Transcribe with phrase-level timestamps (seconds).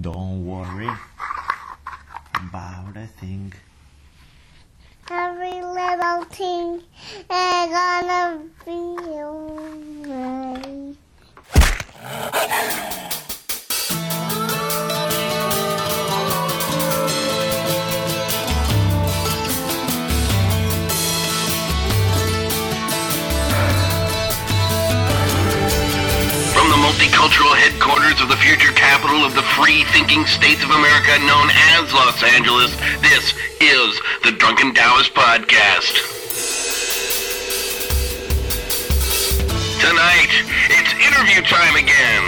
[0.00, 0.88] Don't worry
[2.36, 3.52] about a thing.
[5.10, 6.82] Every little thing is
[7.28, 10.94] gonna be alright.
[26.54, 27.56] From the multicultural
[27.88, 32.22] headquarters of the future capital of the free thinking states of America known as Los
[32.22, 36.07] Angeles, this is the Drunken Taoist Podcast.
[39.78, 40.34] Tonight,
[40.74, 42.24] it's interview time again.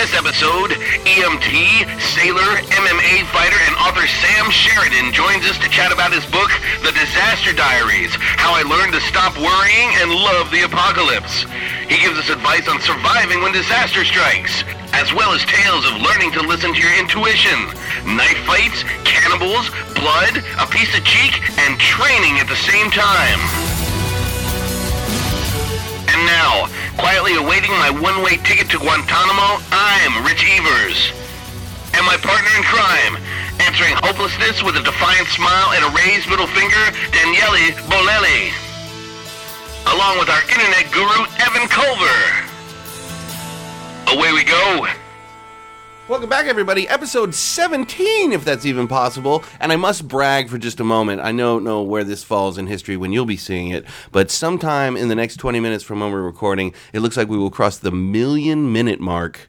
[0.00, 0.72] This episode,
[1.04, 6.48] EMT, sailor, MMA fighter, and author Sam Sheridan joins us to chat about his book,
[6.80, 11.44] The Disaster Diaries, How I Learned to Stop Worrying and Love the Apocalypse.
[11.84, 14.64] He gives us advice on surviving when disaster strikes,
[14.96, 17.60] as well as tales of learning to listen to your intuition,
[18.08, 23.40] knife fights, cannibals, blood, a piece of cheek, and training at the same time.
[26.16, 31.12] And now, quietly awaiting my one-way ticket to Guantanamo, I'm Rich Evers.
[31.94, 33.16] And my partner in crime,
[33.60, 38.52] answering hopelessness with a defiant smile and a raised middle finger, Daniele Bolelli.
[39.94, 42.20] Along with our internet guru, Evan Culver.
[44.12, 44.86] Away we go.
[46.08, 46.88] Welcome back, everybody.
[46.88, 49.42] Episode 17, if that's even possible.
[49.58, 51.20] And I must brag for just a moment.
[51.20, 54.96] I don't know where this falls in history when you'll be seeing it, but sometime
[54.96, 57.76] in the next 20 minutes from when we're recording, it looks like we will cross
[57.78, 59.48] the million minute mark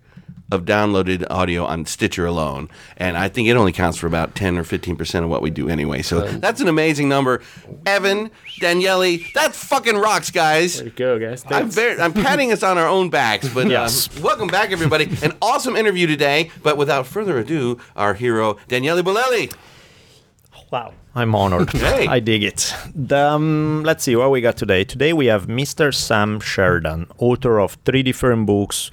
[0.51, 2.69] of downloaded audio on Stitcher alone.
[2.95, 5.67] And I think it only counts for about 10 or 15% of what we do
[5.69, 6.01] anyway.
[6.01, 7.41] So that's an amazing number.
[7.85, 10.77] Evan, Daniele, that fucking rocks, guys.
[10.77, 11.43] There you go, guys.
[11.47, 14.07] I'm, very, I'm patting us on our own backs, but Yes.
[14.17, 15.09] uh, welcome back, everybody.
[15.21, 19.53] An awesome interview today, but without further ado, our hero, Daniele Bolelli.
[20.71, 20.93] Wow.
[21.15, 21.69] I'm honored.
[21.77, 22.07] Hey.
[22.07, 22.73] I dig it.
[22.93, 24.83] The, um, let's see what we got today.
[24.83, 25.93] Today we have Mr.
[25.93, 28.91] Sam Sheridan, author of three different books.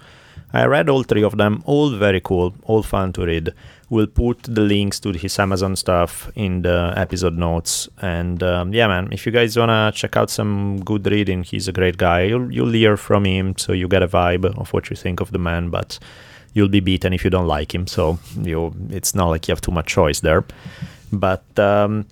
[0.54, 3.53] I read all three of them, all very cool, all fun to read.
[3.91, 7.88] We'll put the links to his Amazon stuff in the episode notes.
[8.00, 11.72] And um, yeah, man, if you guys wanna check out some good reading, he's a
[11.72, 12.22] great guy.
[12.22, 15.32] You'll you'll hear from him, so you get a vibe of what you think of
[15.32, 15.70] the man.
[15.70, 15.98] But
[16.53, 17.88] you'll be beaten if you don't like him.
[17.88, 20.44] So you, it's not like you have too much choice there.
[21.12, 22.06] But um,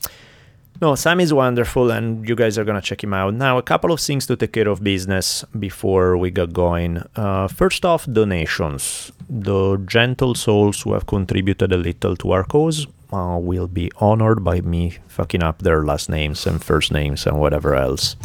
[0.83, 3.35] no, Sam is wonderful, and you guys are gonna check him out.
[3.35, 7.05] Now, a couple of things to take care of business before we get going.
[7.15, 9.13] Uh, first off, donations.
[9.31, 14.43] The gentle souls who have contributed a little to our cause uh, will be honored
[14.43, 18.17] by me fucking up their last names and first names and whatever else.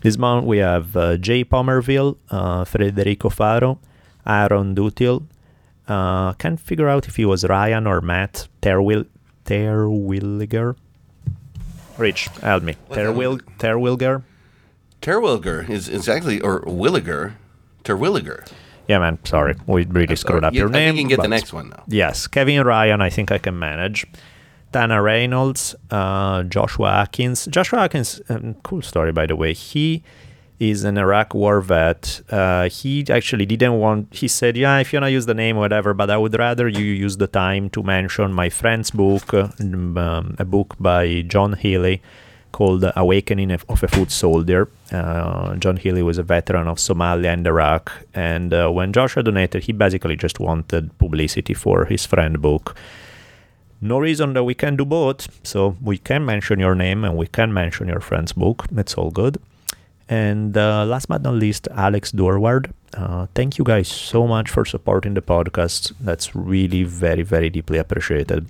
[0.00, 3.78] This month we have uh, Jay Pomerville, uh, Federico Faro,
[4.26, 5.22] Aaron Dutil.
[5.86, 9.06] Uh, can't figure out if he was Ryan or Matt Terwil
[9.44, 10.74] Terwilliger.
[12.02, 12.74] Rich, help me.
[12.90, 14.22] Terwil Terwilger.
[15.00, 17.34] Terwilliger is, actually, or Williger,
[17.84, 18.44] Terwilliger.
[18.88, 19.18] Yeah, man.
[19.24, 20.96] Sorry, we really screwed up You- your I name.
[20.96, 21.82] you can get the next one, though.
[21.86, 23.00] Yes, Kevin Ryan.
[23.00, 24.04] I think I can manage.
[24.72, 27.46] Tana Reynolds, uh, Joshua Atkins.
[27.46, 29.52] Joshua Atkins, um, cool story by the way.
[29.52, 30.02] He
[30.58, 32.20] is an Iraq war vet.
[32.30, 34.14] Uh, he actually didn't want.
[34.14, 36.84] He said, "Yeah, if you wanna use the name, whatever, but I would rather you
[36.84, 42.00] use the time to mention my friend's book, uh, um, a book by John Healy."
[42.52, 44.68] Called Awakening of of a Foot Soldier.
[44.92, 49.62] Uh, John Healy was a veteran of Somalia and Iraq, and uh, when Joshua donated,
[49.62, 52.76] he basically just wanted publicity for his friend book
[53.82, 55.28] no reason that we can do both.
[55.44, 58.66] So we can mention your name and we can mention your friend's book.
[58.76, 59.38] It's all good.
[60.12, 62.70] And uh, last but not least, Alex Dorward.
[62.92, 65.92] Uh, thank you guys so much for supporting the podcast.
[66.00, 68.44] That's really very, very deeply appreciated.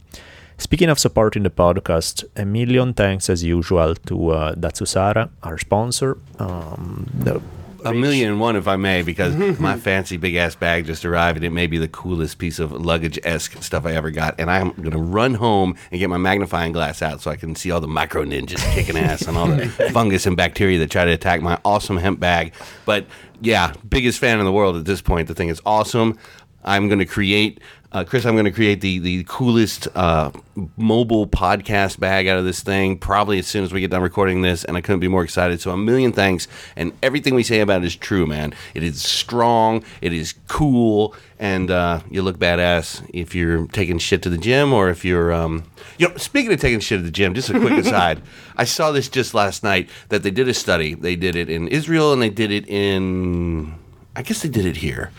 [0.58, 6.18] Speaking of supporting the podcast, a million thanks as usual to uh, Datsusara, our sponsor.
[6.40, 7.40] Um, the
[7.84, 11.36] A million and one, if I may, because my fancy big ass bag just arrived,
[11.36, 14.38] and it may be the coolest piece of luggage esque stuff I ever got.
[14.38, 17.70] And I'm gonna run home and get my magnifying glass out so I can see
[17.70, 21.12] all the micro ninjas kicking ass and all the fungus and bacteria that try to
[21.12, 22.54] attack my awesome hemp bag.
[22.84, 23.06] But
[23.40, 25.28] yeah, biggest fan in the world at this point.
[25.28, 26.18] The thing is awesome.
[26.64, 27.60] I'm gonna create.
[27.92, 30.30] Uh, Chris, I'm going to create the the coolest uh,
[30.78, 34.40] mobile podcast bag out of this thing probably as soon as we get done recording
[34.40, 35.60] this, and I couldn't be more excited.
[35.60, 38.54] So a million thanks, and everything we say about it is true, man.
[38.72, 44.22] It is strong, it is cool, and uh, you look badass if you're taking shit
[44.22, 45.64] to the gym or if you're, um,
[45.98, 46.16] you know.
[46.16, 48.22] Speaking of taking shit to the gym, just a quick aside,
[48.56, 50.94] I saw this just last night that they did a study.
[50.94, 53.74] They did it in Israel and they did it in,
[54.16, 55.10] I guess they did it here.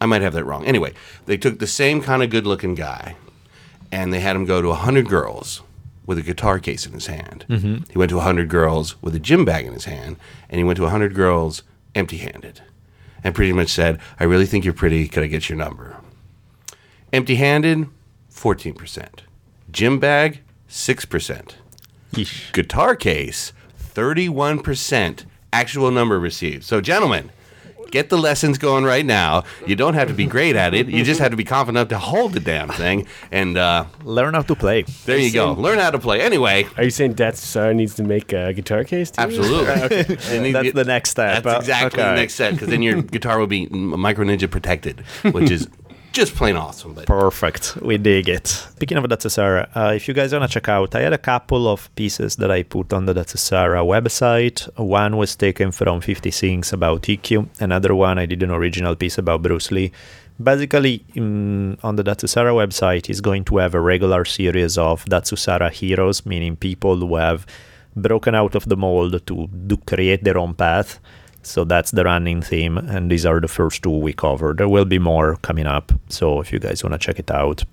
[0.00, 0.64] I might have that wrong.
[0.64, 0.92] Anyway,
[1.26, 3.16] they took the same kind of good looking guy
[3.90, 5.62] and they had him go to 100 girls
[6.06, 7.44] with a guitar case in his hand.
[7.48, 7.90] Mm-hmm.
[7.90, 10.16] He went to 100 girls with a gym bag in his hand,
[10.48, 11.62] and he went to 100 girls
[11.94, 12.62] empty handed
[13.24, 15.08] and pretty much said, I really think you're pretty.
[15.08, 15.96] Could I get your number?
[17.12, 17.88] Empty handed,
[18.32, 19.20] 14%.
[19.70, 21.54] Gym bag, 6%.
[22.12, 22.52] Yeesh.
[22.52, 23.52] Guitar case,
[23.94, 26.64] 31% actual number received.
[26.64, 27.30] So, gentlemen,
[27.90, 29.44] get the lessons going right now.
[29.66, 30.88] You don't have to be great at it.
[30.88, 33.06] You just have to be confident enough to hold the damn thing.
[33.32, 34.82] And uh, Learn how to play.
[35.06, 35.52] there you go.
[35.52, 36.20] Learn how to play.
[36.20, 39.10] Anyway, Are you saying Dad's son needs to make a guitar case?
[39.10, 39.20] Too?
[39.22, 40.16] absolutely.
[40.36, 41.42] And you That's get- the next step.
[41.42, 42.10] That's Uh, exactly okay.
[42.10, 45.00] the next step because then your guitar will be m- Micro Ninja protected,
[45.32, 45.68] which is
[46.18, 46.94] just plain awesome.
[46.94, 47.76] But Perfect.
[47.80, 48.46] We dig it.
[48.48, 51.68] Speaking of Datsusara, uh, if you guys want to check out, I had a couple
[51.68, 54.68] of pieces that I put on the Datsusara website.
[54.76, 57.48] One was taken from 50 Things about EQ.
[57.60, 59.92] Another one, I did an original piece about Bruce Lee.
[60.42, 65.70] Basically, mm, on the Datsusara website is going to have a regular series of Datsusara
[65.70, 67.46] heroes, meaning people who have
[67.94, 71.00] broken out of the mold to do, create their own path.
[71.42, 74.58] So that's the running theme, and these are the first two we covered.
[74.58, 77.64] There will be more coming up, so if you guys want to check it out.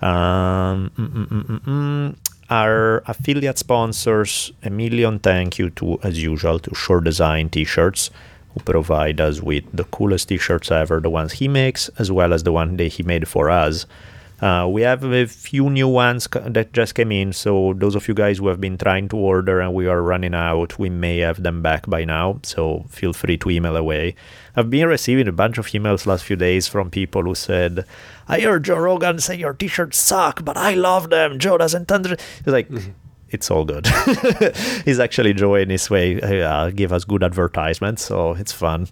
[0.00, 2.16] Um, mm, mm, mm.
[2.48, 8.10] Our affiliate sponsors, a million thank you to, as usual, to Shore Design T-shirts,
[8.52, 12.42] who provide us with the coolest T-shirts ever, the ones he makes, as well as
[12.42, 13.86] the one that he made for us.
[14.42, 18.14] Uh, we have a few new ones that just came in, so those of you
[18.14, 21.44] guys who have been trying to order and we are running out, we may have
[21.44, 22.40] them back by now.
[22.42, 24.16] So feel free to email away.
[24.56, 27.86] I've been receiving a bunch of emails last few days from people who said,
[28.26, 31.38] "I heard Joe Rogan say your T-shirts suck, but I love them.
[31.38, 32.68] Joe doesn't understand." It's like.
[33.30, 33.86] It's all good.
[34.84, 36.20] He's actually Joe in his way.
[36.20, 38.88] Uh, give us good advertisement, so it's fun.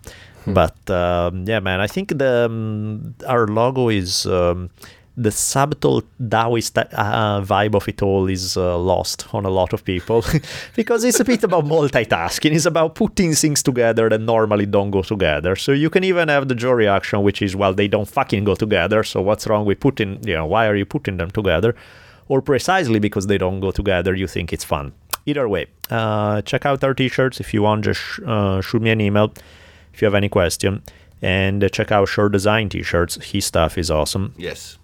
[0.47, 4.71] But um, yeah, man, I think the um, our logo is um,
[5.17, 9.85] the subtle Taoist uh, vibe of it all is uh, lost on a lot of
[9.85, 10.25] people
[10.77, 12.53] because it's a bit about multitasking.
[12.55, 15.57] It's about putting things together that normally don't go together.
[15.57, 18.55] So you can even have the Joe reaction, which is, well, they don't fucking go
[18.55, 19.03] together.
[19.03, 21.75] So what's wrong with putting, you know, why are you putting them together?
[22.29, 24.93] Or precisely because they don't go together, you think it's fun.
[25.27, 27.85] Either way, uh, check out our t-shirts if you want.
[27.85, 29.33] Just sh- uh, shoot me an email
[29.93, 30.83] if you have any question,
[31.21, 33.23] and check out Shore Design t-shirts.
[33.23, 34.79] His stuff is awesome yes,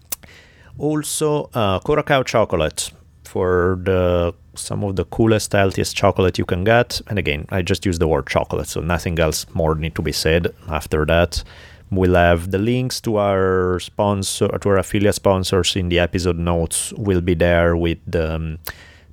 [0.77, 2.91] also uh, Curacao chocolate
[3.23, 7.01] for the some of the coolest healthiest chocolate you can get.
[7.07, 10.11] And again i just use the word chocolate so nothing else more need to be
[10.11, 11.43] said after that.
[11.89, 16.91] We'll have the links to our sponsor to our affiliate sponsors in the episode notes
[16.93, 18.59] will be there with the um,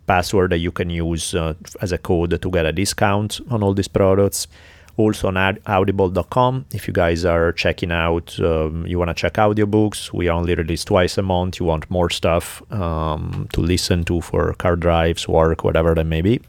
[0.07, 3.75] password that you can use uh, as a code to get a discount on all
[3.75, 4.49] these products
[4.97, 9.35] also on ad- audible.com if you guys are checking out um, you want to check
[9.35, 11.59] audiobooks we only release twice a month.
[11.61, 16.23] You want more stuff um, to listen to for car drives work whatever that may
[16.23, 16.41] be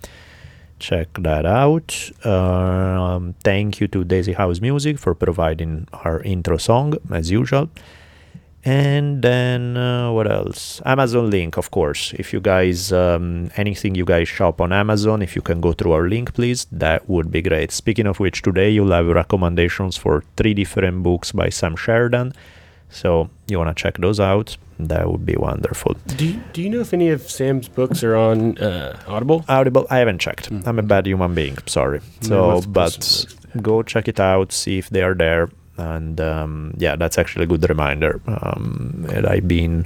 [0.80, 2.12] check that out.
[2.25, 7.69] Um, thank you to daisy house music for providing our intro song as usual
[8.65, 10.81] and then uh, what else?
[10.85, 12.13] Amazon link, of course.
[12.17, 15.91] If you guys um, anything you guys shop on Amazon, if you can go through
[15.94, 17.71] our link, please, that would be great.
[17.71, 22.33] Speaking of which, today you'll have recommendations for three different books by Sam Sheridan.
[22.89, 24.57] So you want to check those out?
[24.79, 25.95] That would be wonderful.
[26.17, 29.45] Do you, do you know if any of Sam's books are on uh, Audible?
[29.48, 30.50] Audible, I haven't checked.
[30.51, 31.57] I'm a bad human being.
[31.65, 32.01] Sorry.
[32.22, 36.96] So, what's- but go check it out, see if they are there, and um, yeah,
[36.96, 38.22] that's actually a good reminder.
[38.27, 39.86] Um, had I been,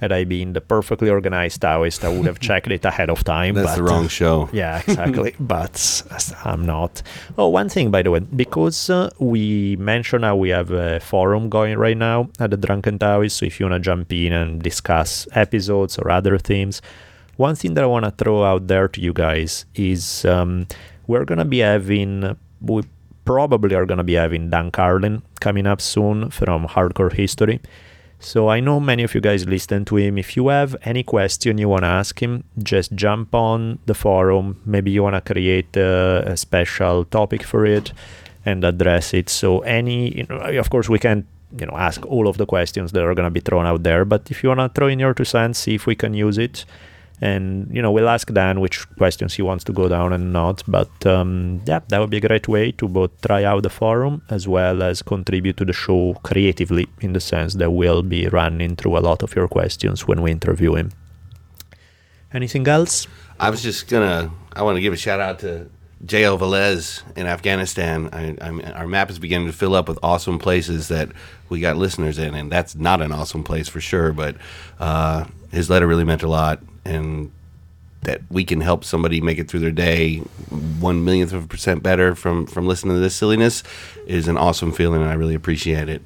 [0.00, 3.54] had I been the perfectly organized Taoist, I would have checked it ahead of time.
[3.54, 4.50] that's but, the wrong show.
[4.52, 5.34] yeah, exactly.
[5.40, 6.02] but
[6.44, 7.02] I'm not.
[7.38, 11.48] Oh, one thing, by the way, because uh, we mentioned how we have a forum
[11.48, 13.38] going right now at the Drunken Taoist.
[13.38, 16.82] So if you want to jump in and discuss episodes or other themes,
[17.36, 20.66] one thing that I want to throw out there to you guys is um,
[21.06, 22.82] we're going to be having, we
[23.24, 27.60] probably are going to be having Dan Carlin coming up soon from Hardcore History.
[28.18, 30.16] So I know many of you guys listen to him.
[30.16, 34.60] If you have any question you want to ask him, just jump on the forum.
[34.64, 37.92] Maybe you want to create a, a special topic for it
[38.44, 39.28] and address it.
[39.28, 41.26] So any, you know, of course, we can't
[41.58, 44.04] you know ask all of the questions that are going to be thrown out there.
[44.04, 46.38] But if you want to throw in your two cents, see if we can use
[46.38, 46.64] it.
[47.22, 50.64] And you know we'll ask Dan which questions he wants to go down and not.
[50.66, 54.22] But um, yeah, that would be a great way to both try out the forum
[54.28, 58.74] as well as contribute to the show creatively, in the sense that we'll be running
[58.74, 60.90] through a lot of your questions when we interview him.
[62.34, 63.06] Anything else?
[63.38, 64.30] I was just gonna.
[64.52, 65.70] I want to give a shout out to
[66.04, 66.38] J.L.
[66.38, 68.08] Velez in Afghanistan.
[68.12, 71.10] I, I our map is beginning to fill up with awesome places that
[71.48, 74.12] we got listeners in, and that's not an awesome place for sure.
[74.12, 74.36] But
[74.80, 77.30] uh, his letter really meant a lot, and
[78.02, 80.18] that we can help somebody make it through their day
[80.80, 83.62] one millionth of a percent better from from listening to this silliness
[84.06, 86.02] is an awesome feeling, and I really appreciate it.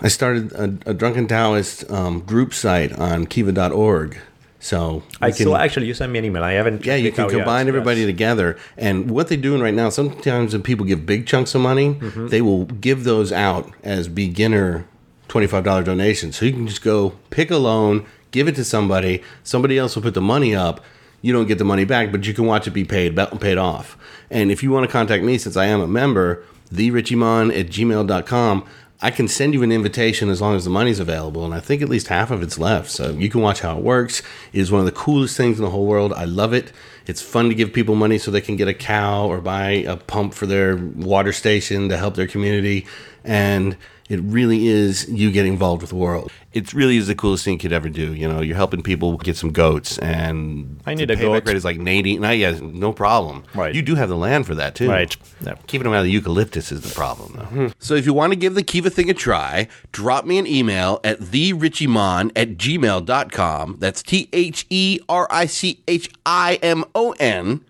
[0.00, 4.18] I started a, a drunken Taoist um, group site on Kiva.org,
[4.60, 6.42] so I can- saw actually you sent me an email.
[6.44, 6.84] I haven't.
[6.86, 7.38] yeah, you can out yet.
[7.38, 8.08] combine everybody Yes.
[8.08, 8.56] together.
[8.76, 12.28] And what they're doing right now, sometimes when people give big chunks of money, Mm-hmm.
[12.28, 14.86] they will give those out as beginner
[15.28, 16.36] $25 donations.
[16.36, 20.02] So you can just go pick a loan, give it to somebody, somebody else will
[20.02, 20.80] put the money up.
[21.20, 23.96] You don't get the money back, but you can watch it be paid paid off.
[24.30, 28.64] And if you want to contact me, since I am a member, therichimon at gmail.com,
[29.00, 31.82] I can send you an invitation as long as the money's available, and I think
[31.82, 32.90] at least half of it's left.
[32.90, 34.22] So you can watch how it works.
[34.52, 36.12] It is one of the coolest things in the whole world.
[36.12, 36.72] I love it.
[37.06, 39.96] It's fun to give people money so they can get a cow or buy a
[39.96, 42.86] pump for their water station to help their community.
[43.22, 43.76] And
[44.08, 46.32] it really is you getting involved with the world.
[46.52, 48.14] It really is the coolest thing you could ever do.
[48.14, 51.46] You know, you're helping people get some goats, and I need the a payback goat.
[51.46, 52.18] rate is like 80.
[52.18, 53.44] No, yeah, no problem.
[53.54, 53.74] Right.
[53.74, 54.88] You do have the land for that too.
[54.88, 55.14] Right.
[55.42, 55.54] Yeah.
[55.66, 57.44] Keeping them out of the eucalyptus is the problem, though.
[57.44, 57.66] Hmm.
[57.78, 61.00] So if you want to give the Kiva thing a try, drop me an email
[61.04, 63.76] at therichimon at gmail.com.
[63.78, 67.64] That's T H E R I C H I M O N.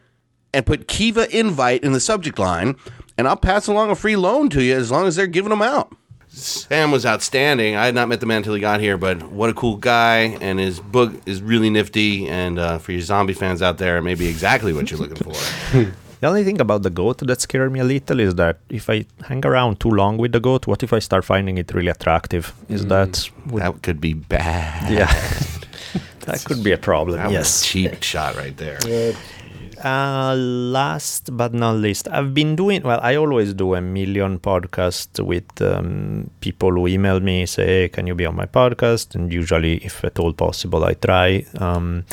[0.54, 2.76] And put Kiva invite in the subject line,
[3.18, 5.61] and I'll pass along a free loan to you as long as they're giving them
[5.61, 5.95] out.
[6.28, 7.75] Sam was outstanding.
[7.76, 10.37] I had not met the man until he got here, but what a cool guy,
[10.40, 12.28] and his book is really nifty.
[12.28, 15.16] And uh, for your zombie fans out there, it may be exactly what you're looking
[15.16, 15.92] for.
[16.20, 19.04] The only thing about the goat that scared me a little is that if I
[19.23, 22.52] hang around too long with the goat, what if I start finding it really attractive?
[22.68, 24.92] Is that would, that could be bad.
[24.92, 25.06] yeah?
[26.26, 27.18] that could be a problem.
[27.18, 27.64] That was a yes.
[27.64, 28.80] cheap shot right there.
[29.85, 32.99] Uh, last but not least, I've been doing well.
[33.02, 38.06] I always do a million podcasts with um, people who email me, say, hey, "Can
[38.06, 41.44] you be on my podcast?" And usually, if at all possible, I try.
[41.58, 42.04] Um,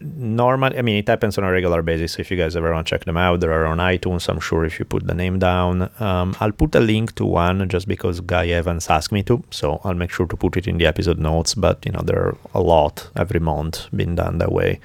[0.00, 2.18] normal, I mean, it happens on a regular basis.
[2.18, 4.28] If you guys ever want to check them out, they are on iTunes.
[4.28, 7.68] I'm sure if you put the name down, um, I'll put a link to one
[7.68, 9.42] just because Guy Evans asked me to.
[9.50, 11.54] So I'll make sure to put it in the episode notes.
[11.54, 14.80] But you know, there are a lot every month being done that way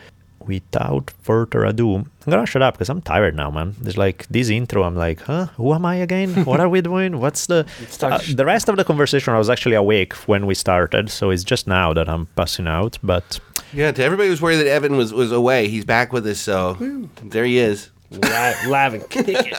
[0.55, 3.75] without further ado, I'm gonna shut up because I'm tired now, man.
[3.81, 4.83] There's like this intro.
[4.83, 5.45] I'm like, huh?
[5.57, 6.45] Who am I again?
[6.45, 7.19] What are we doing?
[7.19, 7.65] What's the
[8.01, 9.33] uh, the rest of the conversation?
[9.33, 12.97] I was actually awake when we started, so it's just now that I'm passing out.
[13.01, 13.39] But
[13.73, 16.75] Yeah, to everybody who's worried that Evan was, was away, he's back with us, so
[17.23, 17.89] there he is.
[18.11, 19.53] Right, live and kicking.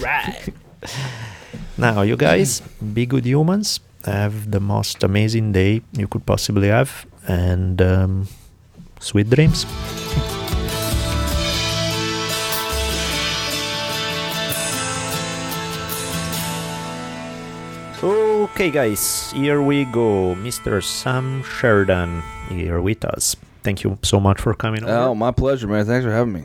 [0.00, 0.54] right.
[1.76, 2.60] now, you guys,
[2.94, 3.80] be good humans.
[4.04, 8.28] Have the most amazing day you could possibly have, and um,
[9.00, 9.64] sweet dreams.
[18.02, 20.34] Okay, guys, here we go.
[20.36, 20.82] Mr.
[20.82, 23.34] Sam Sheridan here with us.
[23.62, 24.92] Thank you so much for coming over.
[24.92, 25.84] Oh, my pleasure, man.
[25.84, 26.44] Thanks for having me.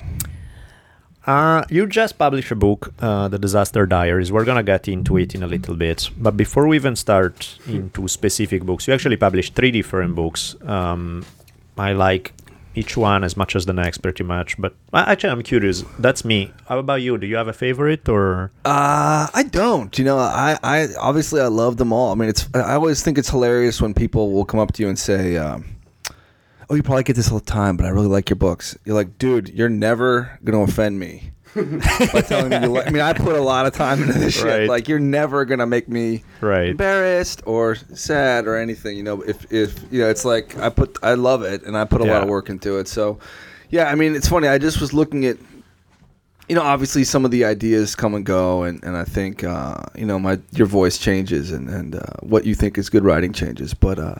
[1.26, 4.32] Uh, you just published a book, uh, The Disaster Diaries.
[4.32, 8.08] We're gonna get into it in a little bit, but before we even start into
[8.08, 10.56] specific books, you actually published three different books.
[10.66, 11.24] Um,
[11.78, 12.34] I like
[12.76, 14.58] each one as much as the next, pretty much.
[14.58, 15.84] But actually, I'm curious.
[16.00, 16.52] That's me.
[16.68, 17.18] How about you?
[17.18, 18.52] Do you have a favorite or?
[18.66, 19.98] Uh, I don't.
[19.98, 22.12] You know, I, I obviously I love them all.
[22.12, 24.90] I mean, it's I always think it's hilarious when people will come up to you
[24.90, 25.66] and say, um,
[26.70, 28.96] "Oh, you probably get this all the time, but I really like your books." You're
[28.96, 33.36] like, "Dude, you're never gonna offend me." By telling me you I mean, I put
[33.36, 34.60] a lot of time into this Right.
[34.62, 34.70] shit.
[34.70, 36.70] Like, you're never gonna make me Right.
[36.70, 38.98] embarrassed or sad or anything.
[38.98, 41.86] You know, if if you know, it's like I put, I love it, and I
[41.86, 42.88] put a lot of work into it.
[42.88, 43.20] So,
[43.70, 44.48] yeah, I mean, it's funny.
[44.48, 45.38] I just was looking at,
[46.50, 49.78] you know, obviously some of the ideas come and go, and, and I think, uh,
[49.96, 53.34] you know, my your voice changes, and and uh, what you think is good writing
[53.34, 54.00] changes, but.
[54.00, 54.16] Uh,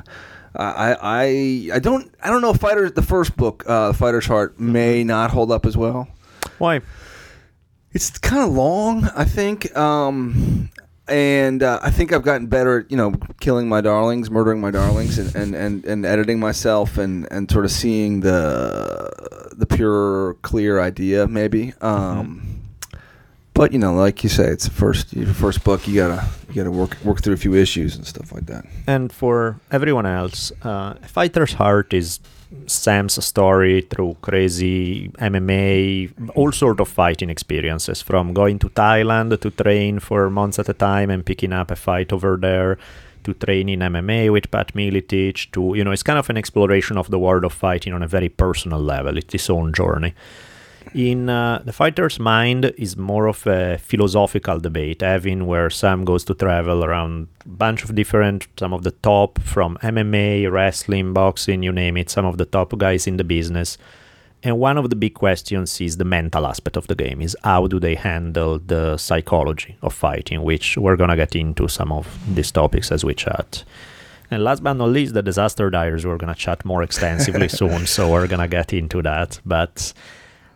[0.56, 4.60] I, I I don't I don't know if fighter the first book uh, Fighter's Heart
[4.60, 6.08] may not hold up as well.
[6.60, 6.82] Why?
[7.94, 10.70] It's kind of long, I think, um,
[11.08, 14.72] and uh, I think I've gotten better at you know killing my darlings, murdering my
[14.72, 20.36] darlings, and, and, and, and editing myself, and, and sort of seeing the the pure,
[20.42, 21.74] clear idea, maybe.
[21.82, 22.50] Um,
[23.54, 25.88] But you know, like you say, it's the first your first book.
[25.88, 28.66] You gotta you gotta work work through a few issues and stuff like that.
[28.88, 32.20] And for everyone else, uh, Fighter's Heart is
[32.68, 39.50] Sam's story through crazy MMA, all sort of fighting experiences, from going to Thailand to
[39.52, 42.78] train for months at a time and picking up a fight over there,
[43.24, 47.10] to training MMA with Pat Miletich, to you know, it's kind of an exploration of
[47.10, 49.18] the world of fighting on a very personal level.
[49.18, 50.14] It's his own journey.
[50.94, 56.24] In uh, the fighter's mind is more of a philosophical debate, having where Sam goes
[56.26, 61.64] to travel around a bunch of different, some of the top from MMA, wrestling, boxing,
[61.64, 63.78] you name it, some of the top guys in the business.
[64.44, 67.66] And one of the big questions is the mental aspect of the game is how
[67.68, 72.52] do they handle the psychology of fighting, which we're gonna get into some of these
[72.52, 73.64] topics as we chat.
[74.30, 76.06] And last but not least, the disaster diaries.
[76.06, 79.40] We're gonna chat more extensively soon, so we're gonna get into that.
[79.46, 79.94] But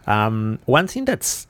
[0.07, 1.45] um, one thing that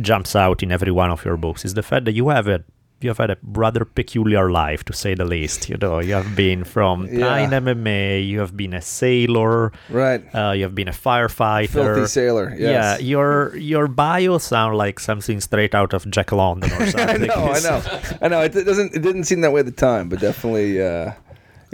[0.00, 2.62] jumps out in every one of your books is the fact that you have a
[3.00, 5.68] you have had a rather peculiar life, to say the least.
[5.68, 7.46] You know, you have been from Yeah.
[7.50, 10.24] MMA, you have been a sailor, Right.
[10.34, 11.68] uh, you have been a firefighter.
[11.68, 12.54] Filthy sailor.
[12.56, 12.60] Yes.
[12.60, 17.30] Yeah, your your bio sound like something straight out of Jack London or something.
[17.30, 17.82] I know, I know,
[18.22, 18.40] I know.
[18.40, 18.94] It doesn't.
[18.94, 21.12] It didn't seem that way at the time, but definitely, uh,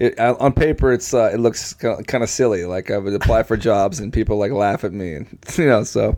[0.00, 2.64] it, on paper, it's uh, it looks kind of silly.
[2.64, 5.84] Like I would apply for jobs and people like laugh at me, and you know.
[5.84, 6.16] So,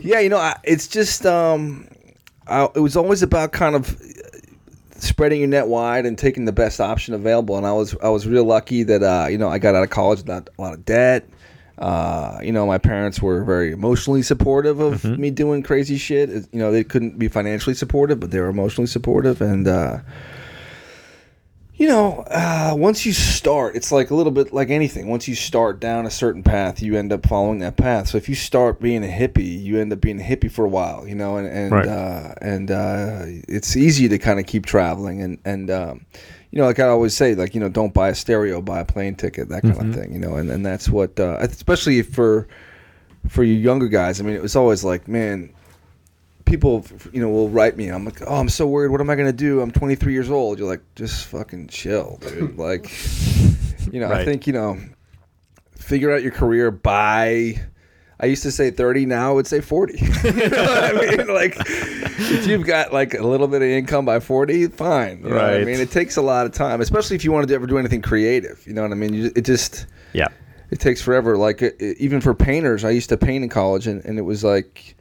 [0.00, 1.88] yeah, you know, I, it's just um,
[2.46, 4.00] I, it was always about kind of
[4.92, 7.56] spreading your net wide and taking the best option available.
[7.56, 9.90] And I was I was real lucky that uh, you know I got out of
[9.90, 11.28] college without a lot of debt.
[11.78, 16.30] Uh, you know, my parents were very emotionally supportive of me doing crazy shit.
[16.30, 19.42] You know, they couldn't be financially supportive, but they were emotionally supportive.
[19.42, 19.98] And uh,
[21.78, 25.08] you know, uh, once you start, it's like a little bit like anything.
[25.08, 28.08] Once you start down a certain path, you end up following that path.
[28.08, 30.68] So if you start being a hippie, you end up being a hippie for a
[30.68, 31.06] while.
[31.06, 31.86] You know, and and Right.
[31.88, 35.70] uh, and uh, it's easy to kind of keep traveling and and.
[35.70, 36.06] Um,
[36.52, 38.84] you know, like I always say, like you know, don't buy a stereo, buy a
[38.84, 40.12] plane ticket, that kind of thing.
[40.14, 42.48] You know, and, and that's what, uh, especially for
[43.28, 44.20] for you younger guys.
[44.20, 45.50] I mean, it was always like, man,
[46.46, 47.88] people, you know, will write me.
[47.88, 48.90] I'm like, oh, I'm so worried.
[48.90, 49.60] What am I gonna do?
[49.60, 50.58] I'm 23 years old.
[50.58, 52.56] You're like, just fucking chill, dude.
[52.58, 52.90] like,
[53.92, 54.78] you know, I think you know,
[55.76, 57.60] figure out your career by.
[58.18, 59.04] I used to say 30.
[59.04, 59.98] Now I would say 40.
[59.98, 61.26] you know what I mean?
[61.28, 65.18] Like, if you've got like a little bit of income by 40, fine.
[65.18, 65.80] You know what I mean?
[65.80, 68.66] It takes a lot of time, especially if you want to ever do anything creative.
[68.66, 69.12] You know what I mean?
[69.12, 69.84] You, it just
[70.14, 70.28] yeah.
[70.70, 71.36] it takes forever.
[71.36, 74.42] Like uh, even for painters, I used to paint in college, and, and it was
[74.42, 74.96] like,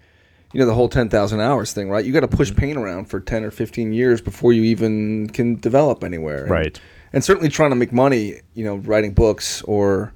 [0.55, 2.05] you know, the whole ten thousand hours thing, right?
[2.05, 2.77] You got to push Mm-hmm.
[2.79, 6.43] around for ten or fifteen years before you even can develop anywhere.
[6.43, 6.79] And- Right.
[7.11, 10.13] And certainly trying to make money, you know, writing books or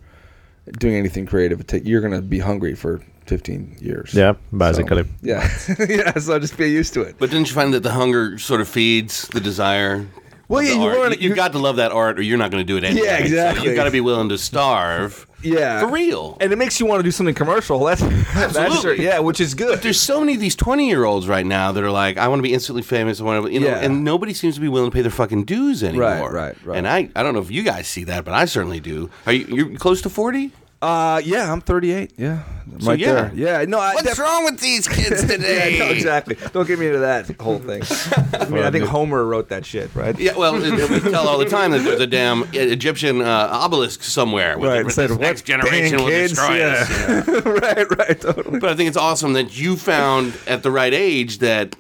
[0.80, 4.14] doing anything creative, you're going to be hungry for fifteen years.
[4.14, 5.06] Yeah, So, basically.
[5.22, 5.42] yeah,
[5.90, 6.18] yeah.
[6.18, 7.16] So just be used to it.
[7.20, 10.08] But didn't you find that the hunger sort of feeds the desire?
[10.50, 12.52] Well, yeah, you learn- You- You've you- got to love that art, or you're not
[12.52, 13.06] going to do it anyway.
[13.08, 13.66] Yeah, So exactly.
[13.68, 15.26] you've got to be willing to starve.
[15.42, 16.38] Yeah, For real.
[16.42, 17.80] And it makes you want to do something commercial.
[17.86, 19.06] That's that's Absolutely.
[19.06, 19.70] yeah, which is good.
[19.76, 22.28] But there's so many of these 20 year olds right now that are like, I
[22.28, 23.22] want to be instantly famous.
[23.22, 23.78] I want to, you know, Yeah.
[23.80, 26.30] and nobody seems to be willing to pay their fucking dues anymore.
[26.34, 26.78] right, right.
[26.78, 29.10] And I, I don't know if you guys see that, but I certainly do.
[29.28, 30.52] Are you you're close to 40?
[30.82, 32.14] Uh, yeah, I'm 38.
[32.18, 32.44] Yeah,
[32.80, 33.12] So, right yeah.
[33.14, 33.32] there.
[33.36, 35.78] Yeah, no, I What's def- wrong with these kids today?
[35.78, 36.38] Yeah, no, exactly.
[36.54, 37.82] Don't get me into that whole thing.
[38.40, 40.18] I mean, I think Homer wrote that shit, right?
[40.18, 44.58] Yeah, well, we tell all the time that there's a damn Egyptian uh, obelisk somewhere.
[44.58, 46.86] With Right, the, instead this of, next generation will kids?" destroy Yeah.
[46.88, 47.28] us.
[47.28, 47.40] you know.
[47.60, 48.60] right, right, totally.
[48.60, 51.76] But I think it's awesome that you found at the right age that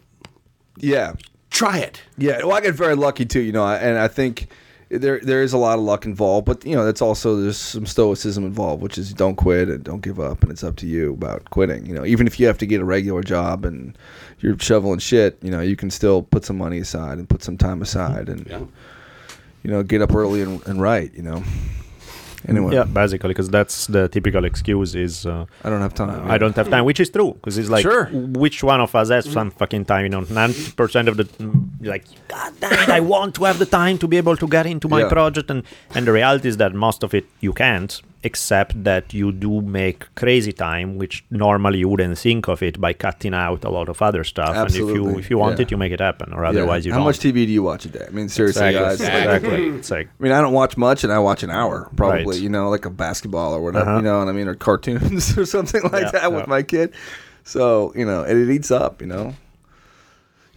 [0.78, 1.14] Yeah,
[1.52, 2.02] try it.
[2.18, 2.40] yeah.
[2.44, 4.50] Well, I get very lucky too, you know, and I think
[4.89, 7.86] there there is a lot of luck involved, but you know, that's also there's some
[7.86, 11.13] stoicism involved, which is don't quit and don't give up, and it's up to you
[11.13, 11.86] about quitting.
[11.86, 13.97] You know, even if you have to get a regular job and
[14.39, 17.58] you're shoveling shit, you know, you can still put some money aside and put some
[17.58, 18.60] time aside, and Yeah.
[19.63, 21.13] you know, get up early and, and write.
[21.13, 21.43] You know.
[22.47, 26.30] Anyway, Yeah, basically, because that's the typical excuse is uh, I don't have time.
[26.32, 27.34] I don't have time, which is true.
[27.34, 28.06] Because it's like, Sure.
[28.06, 30.04] which one of us has some fucking time?
[30.06, 33.60] You know, ninety percent of the mm, like, God damn it, I want to have
[33.60, 35.10] the time to be able to get into my Yeah.
[35.10, 35.63] project, and
[35.95, 40.13] and the reality is that most of it you can't, except that you do make
[40.15, 44.01] crazy time, which normally you wouldn't think of it by cutting out a lot of
[44.01, 44.55] other stuff.
[44.55, 44.93] Absolutely.
[44.97, 45.63] And if you if you want Yeah.
[45.63, 46.49] it, you make it happen, or Yeah.
[46.49, 47.03] otherwise you How don't.
[47.03, 48.05] How much TV do you watch a day?
[48.08, 48.82] I mean, seriously, Exactly.
[48.86, 48.99] guys.
[48.99, 49.67] like- exactly.
[49.79, 52.25] It's like I mean, I don't watch much, and I watch an hour probably.
[52.25, 52.41] Right.
[52.41, 53.89] You know, like a basketball or whatever.
[53.89, 53.97] Uh-huh.
[53.97, 56.91] You know what I mean, or cartoons or something like Yeah, that with my kid.
[57.43, 59.01] So you know, and it eats up.
[59.01, 59.34] You know.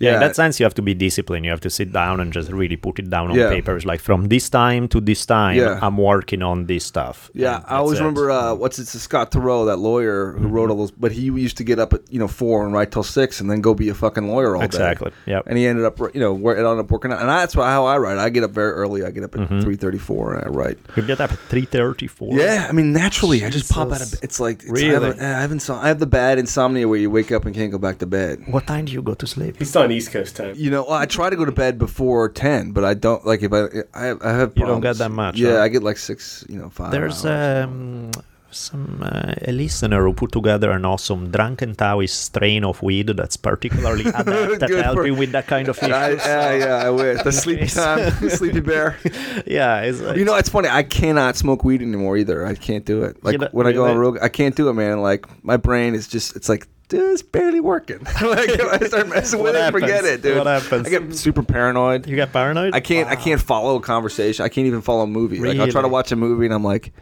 [0.03, 1.45] Yeah, in that sense, you have to be disciplined.
[1.47, 3.49] You have to sit down and just really put it down on Yeah.
[3.51, 3.77] paper.
[3.77, 5.79] It's like from this time to this time, Yeah.
[5.81, 7.31] I'm working on this stuff.
[7.35, 8.03] Yeah, I always it.
[8.03, 10.91] remember uh, what's it, Scott Turow, that lawyer who wrote all those.
[10.91, 13.49] But he used to get up at you know four and write till six, and
[13.51, 15.33] then go be a fucking lawyer all Exactly, day.
[15.33, 15.45] yep.
[15.47, 17.21] And he ended up, you know, where it ended up working out.
[17.21, 18.19] And that's why how I write.
[18.19, 19.05] I get up very early.
[19.05, 19.61] I get up at Mm-hmm.
[19.61, 20.79] three thirty four, and I write.
[20.97, 22.35] You get up at three thirty four.
[22.37, 24.21] Yeah, I mean, naturally, I just pop out of bed.
[24.23, 24.89] It's like it's, Really?
[24.91, 27.45] I, have a, I have insom- I have the bad insomnia where you wake up
[27.47, 28.43] and can't go back to bed.
[28.47, 29.57] What time do you go to sleep?
[29.59, 30.55] He's on East Coast time.
[30.57, 33.53] You know, I try to go to bed before ten, but I don't like if
[33.53, 33.63] I
[33.95, 34.53] I, I have.
[34.57, 35.63] You don't get that much, Yeah, huh?
[35.63, 36.91] I get like six, you know, five.
[36.93, 37.65] There's hours.
[37.67, 38.11] um,
[38.51, 43.39] some uh, a listener who put together an awesome drunken Taoist strain of weed that's
[43.39, 45.87] particularly adept at Good for- helping with that kind of issue.
[45.91, 47.23] I, yeah, yeah, I wish.
[47.23, 47.75] The sleepy case.
[47.81, 48.99] time, sleepy bear.
[49.47, 50.69] yeah, it's, uh, You know, it's funny.
[50.69, 52.45] I cannot smoke weed anymore either.
[52.47, 53.25] I can't do it.
[53.25, 54.01] Like You know- when I go on really?
[54.01, 55.01] road, I can't do it, man.
[55.01, 57.99] Like my brain is just, it's like, dude, it's barely working.
[58.05, 60.39] like if I start messing with it, forget it, dude.
[60.39, 60.87] What happens?
[60.87, 62.07] I get super paranoid.
[62.07, 62.75] you get paranoid.
[62.75, 63.09] I can't.
[63.09, 64.45] I can't follow a conversation.
[64.45, 65.39] I can't even follow a movie.
[65.41, 66.93] Like I'll try to watch a movie and I'm like,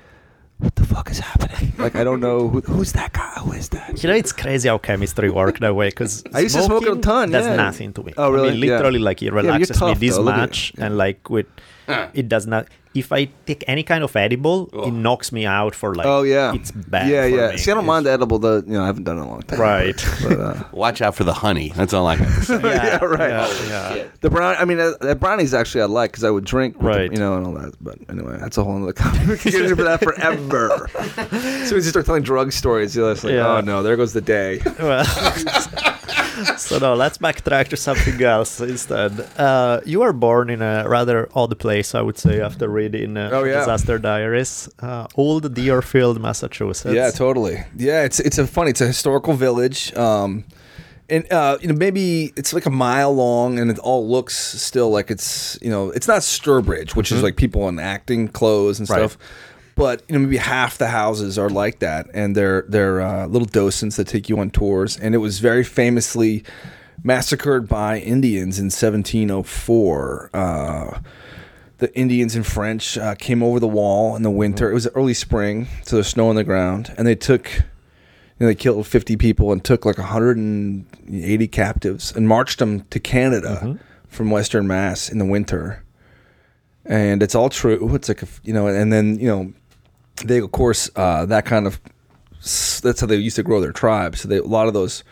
[0.58, 1.72] what the fuck is happening?
[1.80, 3.32] Like I don't know who, who's that guy.
[3.40, 4.02] Who is that?
[4.02, 5.88] You know, it's crazy how chemistry work that way.
[5.88, 7.56] Because I used to smoke a ton, Does yeah.
[7.56, 8.12] nothing to me.
[8.18, 8.50] Oh, I really?
[8.52, 8.76] mean, Yeah.
[8.76, 10.24] literally, like it Yeah, but you're relaxes me this though.
[10.24, 11.46] Much, and like with
[12.12, 12.68] it does not.
[12.92, 16.06] If I take any kind of edible, it knocks me out for like.
[16.06, 16.52] Oh yeah.
[16.54, 17.08] it's bad.
[17.08, 17.50] Yeah, for yeah.
[17.52, 17.56] me.
[17.58, 18.40] See, I don't It's- mind the edible.
[18.40, 19.60] The you know, I haven't done it in a long time.
[19.60, 20.06] Right.
[20.22, 21.68] But, uh, Watch out for the honey.
[21.76, 22.54] That's all I got to say.
[22.60, 23.30] Yeah, Yeah, right.
[23.30, 24.04] Yeah, yeah.
[24.22, 26.82] The brown, I mean, uh, the brownies actually I like because I would drink, with
[26.92, 27.12] the- Right.
[27.12, 27.74] you know, and all that.
[27.80, 28.86] But anyway, that's a whole other.
[29.28, 30.88] we can get into that forever.
[31.30, 33.46] as soon as you start telling drug stories, you're just like, Yeah.
[33.58, 34.60] oh no, there goes the day.
[34.80, 35.04] Well,
[36.56, 39.20] so no, let's backtrack to something else instead.
[39.38, 43.30] Uh, you were born in a rather odd place, I would say, after reading uh,
[43.36, 43.58] Oh, yeah.
[43.60, 46.94] Disaster Diaries, uh, Old Deerfield, Massachusetts.
[46.94, 47.56] yeah, totally.
[47.76, 48.70] Yeah, it's it's a funny.
[48.70, 49.80] It's a historical village.
[49.96, 50.44] Um,
[51.14, 54.34] and uh, you know, maybe it's like a mile long, and it all looks
[54.68, 58.78] still like it's you know, it's not Sturbridge, which is like people in acting clothes
[58.80, 58.98] and Right.
[59.00, 59.16] stuff.
[59.76, 63.48] But you know, maybe half the houses are like that, and they're they're uh, little
[63.62, 64.96] docents that take you on tours.
[65.02, 66.44] And it was very famously
[67.02, 70.30] massacred by Indians in 1704.
[70.34, 70.98] Uh,
[71.80, 74.70] the Indians and French uh, came over the wall in the winter.
[74.70, 77.62] It was early spring, so there's snow on the ground, and they took, you
[78.38, 83.78] know, they killed 50 people and took like 180 captives and marched them to Canada
[84.08, 85.82] from Western Mass in the winter.
[86.84, 87.94] And it's all true.
[87.94, 89.52] It's like a, you know, and then you know,
[90.24, 91.80] they of course uh, that kind of
[92.40, 94.20] that's how they used to grow their tribes.
[94.20, 95.04] So they, a lot of those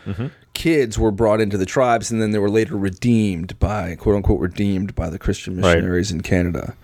[0.59, 4.41] kids were brought into the tribes, and then they were later redeemed by quote unquote
[4.41, 5.63] redeemed by the Christian Right.
[5.77, 6.75] missionaries in Canada.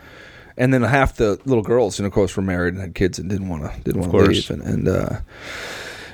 [0.57, 3.19] And then half the little girls, you know, of course, were married and had kids
[3.19, 4.51] and didn't want to didn't want to leave.
[4.51, 5.17] And, and uh,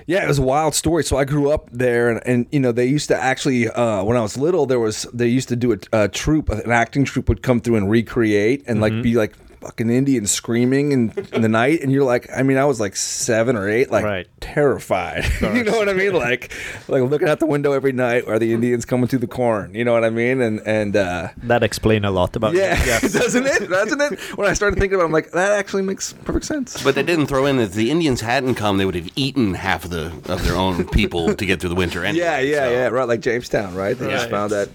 [0.06, 1.04] yeah, it was a wild story.
[1.04, 4.16] So I grew up there, and, and you know, they used to actually uh, when
[4.16, 7.28] I was little, there was they used to do a, a troupe, an acting troupe
[7.28, 8.94] would come through and recreate and Mm-hmm.
[8.96, 12.56] like be like fucking Indians screaming in, in the night, and you're like, I mean,
[12.56, 14.26] I was like seven or eight, like Right.
[14.40, 15.24] terrified.
[15.40, 16.14] you know what I mean?
[16.14, 16.52] Like
[16.88, 19.74] like looking out the window every night, are the Indians coming through the corn?
[19.74, 20.40] You know what I mean?
[20.40, 23.12] And and uh, That explains a lot about yeah, Yes.
[23.12, 23.68] doesn't it?
[23.68, 24.18] Doesn't it?
[24.38, 26.82] When I started thinking about, it, I'm like, that actually makes perfect sense.
[26.82, 29.54] But they didn't throw in that if the Indians hadn't come, they would have eaten
[29.54, 32.04] half of the of their own people to get through the winter.
[32.04, 32.86] Anyway, Yeah, yeah, so- yeah.
[32.88, 33.96] Right, like Jamestown, right?
[33.98, 34.68] They just found that.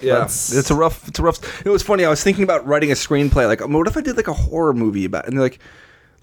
[0.00, 1.08] Yeah, That's- it's a rough.
[1.08, 1.64] It's a rough.
[1.66, 2.04] It was funny.
[2.04, 3.46] I was thinking about writing a screenplay.
[3.46, 5.26] Like, what if I did like a horror movie about?
[5.26, 5.58] And they're like,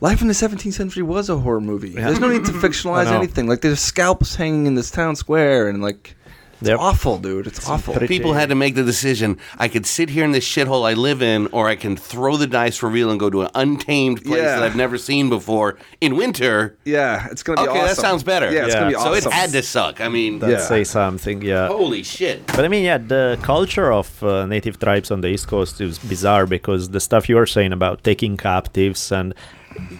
[0.02, 1.90] life in the 17th century was a horror movie.
[1.90, 3.18] There's no need to fictionalize know.
[3.18, 3.48] anything.
[3.48, 6.16] Like, there's scalps hanging in this town square, and like,
[6.62, 7.48] They're- awful, dude.
[7.48, 7.94] It's awful.
[7.94, 9.38] pretty- People had to make the decision.
[9.58, 12.48] I could sit here in this shithole I live in, or I can throw the
[12.48, 14.56] dice for real and go to an untamed place Yeah.
[14.56, 16.76] that I've never seen before in winter.
[16.86, 17.88] yeah, it's gonna be Okay, awesome.
[17.88, 18.52] that sounds better.
[18.52, 18.80] Yeah, it's Yeah.
[18.82, 19.32] gonna be So awesome.
[19.32, 20.02] it had to suck.
[20.02, 20.60] I mean, That Yeah.
[20.74, 21.68] say something, yeah.
[21.68, 22.46] holy shit.
[22.48, 25.98] But I mean, yeah, the culture of uh, native tribes on the East Coast is
[26.00, 29.34] bizarre because the stuff you were saying about taking captives and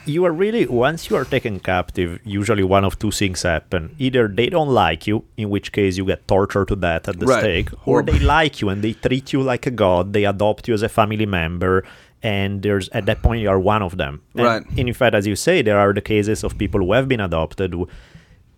[0.06, 4.28] you are really once you are taken captive, usually one of two things happen: either
[4.28, 7.40] they don't like you, in which case you get tortured to death at the Right.
[7.40, 10.14] stake, or they like you and they treat you like a god.
[10.14, 11.84] They adopt you as a family member.
[12.22, 14.22] And there's at that point you are one of them.
[14.36, 14.64] And Right.
[14.76, 17.72] In fact, as you say, there are the cases of people who have been adopted
[17.74, 17.88] who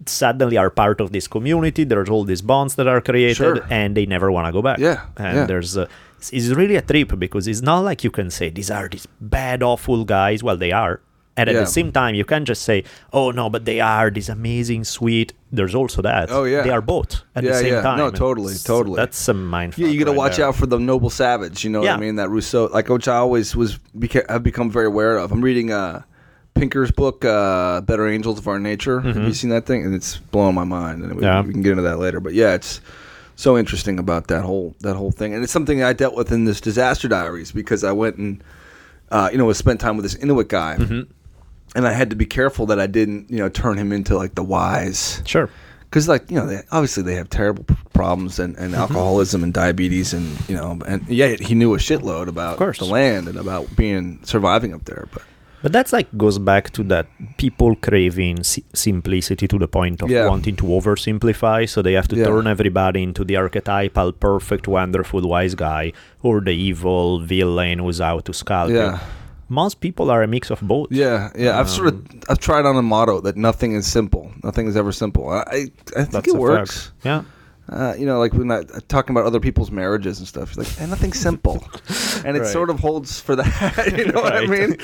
[0.07, 1.83] suddenly are part of this community.
[1.83, 3.59] There's all these bonds that are created, Sure.
[3.69, 4.79] and they never want to go back.
[4.79, 5.45] Yeah, and yeah.
[5.45, 5.87] there's a,
[6.29, 9.63] it's, really a trip because it's not like you can say these are these bad,
[9.63, 10.43] awful guys.
[10.43, 11.01] Well, they are.
[11.37, 11.61] And at Yeah.
[11.61, 15.31] the same time, you can't just say, "Oh no," but they are this amazing, sweet.
[15.51, 16.29] There's also that.
[16.29, 16.61] Oh, yeah.
[16.61, 17.81] they are both at Yeah, the same yeah.
[17.81, 17.97] time.
[17.97, 18.97] No, totally, totally.
[18.97, 19.77] That's a mindfuck.
[19.77, 20.47] Yeah, you got to right watch there.
[20.47, 21.63] out for the noble savage.
[21.63, 22.17] You know what I mean?
[22.17, 25.31] That Rousseau, like which I always was, beca- I've become very aware of.
[25.31, 26.01] I'm reading uh,
[26.53, 29.85] Pinker's book, uh, "Better Angels of Our Nature." Have you seen that thing?
[29.85, 31.01] And it's blowing my mind.
[31.03, 31.23] And Mm-hmm.
[31.23, 31.41] Yeah.
[31.41, 32.19] we can get into that later.
[32.19, 32.81] But yeah, it's
[33.41, 36.45] so interesting about that whole that whole thing, and it's something I dealt with in
[36.45, 38.43] this disaster diaries because I went and
[39.11, 40.77] uh, you know was spent time with this Inuit guy.
[40.79, 41.11] Mm-hmm.
[41.73, 44.35] And I had to be careful that I didn't, you know, turn him into like
[44.35, 45.49] the wise Sure.
[45.89, 48.81] because like you know they, obviously they have terrible problems and, and Mm-hmm.
[48.81, 53.29] alcoholism and diabetes and you know and yeah he knew a shitload about the land
[53.29, 55.21] and about being surviving up there but
[55.63, 57.05] But that's like goes back to that
[57.37, 60.27] people craving si- simplicity to the point of Yeah.
[60.27, 62.25] wanting to oversimplify, so they have to Yeah.
[62.25, 65.93] turn everybody into the archetypal, perfect, wonderful, wise guy
[66.23, 68.93] or the evil villain who's out to scalp Yeah.
[68.93, 68.99] you.
[69.49, 70.87] most people are a mix of both.
[70.91, 71.59] Yeah, yeah.
[71.59, 74.31] I've um, sort of I've tried on a motto that nothing is simple.
[74.45, 75.27] Nothing is ever simple.
[75.29, 75.59] I I,
[75.97, 76.73] I think it works.
[76.87, 77.05] fact.
[77.05, 77.21] Yeah.
[77.69, 80.57] Uh, you know, like when I talking about other people's marriages and stuff.
[80.57, 81.63] Like, eh, nothing's simple,
[82.25, 82.47] and it Right.
[82.49, 83.93] sort of holds for that.
[83.97, 84.75] You know what I mean?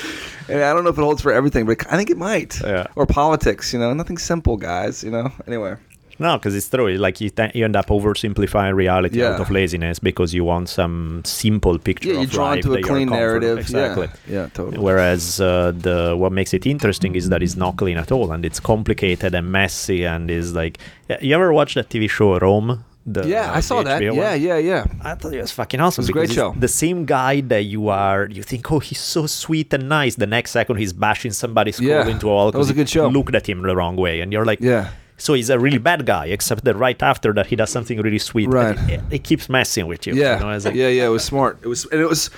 [0.48, 2.62] And I don't know if it holds for everything, but I think it might.
[2.62, 2.88] Yeah.
[2.96, 3.74] Or politics.
[3.74, 5.04] You know, nothing simple, guys.
[5.04, 5.32] You know.
[5.48, 5.76] Anyway.
[6.20, 6.96] No, because it's true.
[6.98, 9.34] Like you, you end up oversimplifying reality Yeah.
[9.34, 12.10] out of laziness because you want some simple picture.
[12.10, 13.58] Yeah, you're of drawn life to a clean narrative.
[13.60, 14.08] Exactly.
[14.28, 14.34] Yeah.
[14.44, 14.50] Yeah.
[14.54, 14.80] Totally.
[14.80, 18.46] Whereas uh, the what makes it interesting is that it's not clean at all, and
[18.46, 20.78] it's complicated and messy, and is like.
[21.22, 22.84] You ever watch that TV show Rome?
[23.10, 24.02] The, yeah, I saw that.
[24.02, 24.86] HBO Yeah, yeah, yeah.
[25.02, 26.02] I thought it was fucking awesome.
[26.02, 26.54] It was a great show.
[26.60, 30.16] The same guy that you are, you think, oh, he's so sweet and nice.
[30.16, 32.90] The next second, he's bashing somebody's skull Yeah, into a wall that was a good
[32.90, 33.08] show.
[33.08, 34.90] looked at him the wrong way, and you're like, Yeah.
[35.18, 38.20] So he's a really bad guy, except that right after that, he does something really
[38.20, 38.50] sweet.
[38.50, 38.78] Right.
[38.78, 40.14] And it, it keeps messing with you.
[40.14, 41.06] Yeah, You know, like, yeah, yeah.
[41.08, 41.58] It was smart.
[41.64, 42.30] It was, and it was,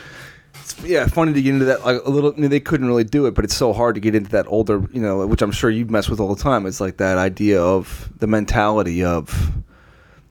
[0.84, 1.84] yeah, funny to get into that.
[1.86, 4.02] Like a little, I mean, they couldn't really do it, but it's so hard to
[4.02, 6.66] get into that older, you know, which I'm sure you mess with all the time.
[6.66, 9.52] It's like that idea of the mentality of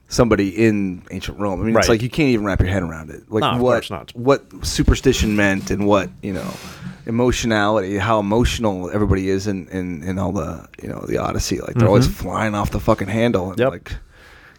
[0.09, 1.61] somebody in ancient Rome.
[1.61, 1.81] I mean, Right.
[1.83, 3.23] it's like you can't even wrap your head around it.
[3.31, 4.11] Like No, of what, course not.
[4.15, 6.51] what superstition meant and what you know.
[7.05, 11.73] Emotionality, how emotional everybody is in, in, in all the you know the Odyssey, like
[11.75, 13.61] they're always flying off the fucking handle and Mm-hmm.
[13.61, 13.71] Yep.
[13.71, 13.91] like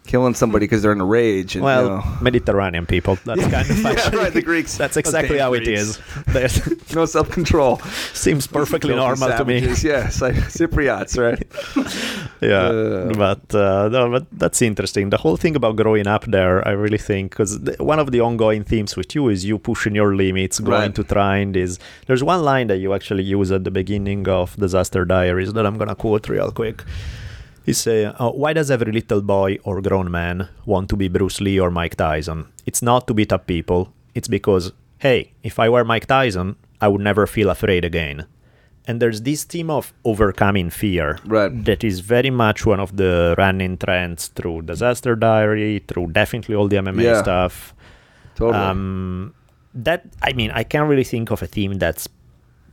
[0.07, 1.55] killing somebody because they're in a rage.
[1.55, 2.03] And, Well, you know.
[2.21, 3.17] Mediterranean people.
[3.25, 4.77] That's kind of Yeah, right, the Greeks.
[4.77, 5.99] That's exactly how it is.
[6.27, 6.59] There's-
[6.95, 7.77] no self control.
[8.13, 9.59] seems perfectly normal to me.
[9.59, 11.41] Yes, like Cypriots, right?
[12.41, 16.67] yeah Uh, but uh, no, but that's interesting the whole thing about growing up there
[16.67, 20.15] i really think because one of the ongoing themes with you is you pushing your
[20.15, 20.95] limits going Right.
[20.95, 25.05] to trying this there's one line that you actually use at the beginning of disaster
[25.05, 26.83] diaries that i'm gonna quote real quick
[27.65, 31.39] you say, uh, why does every little boy or grown man want to be Bruce
[31.41, 32.47] Lee or Mike Tyson?
[32.65, 33.93] It's not to beat up people.
[34.15, 38.25] It's because, hey, if I were Mike Tyson, I would never feel afraid again.
[38.87, 41.63] And there's this theme of overcoming fear Right.
[41.65, 46.67] that is very much one of the running trends through Disaster Diary, through definitely all
[46.67, 47.21] the MMA Yeah.
[47.21, 47.75] stuff.
[48.35, 48.57] Totally.
[48.63, 49.33] Um,
[49.75, 52.07] that I mean, I can't really think of a theme that's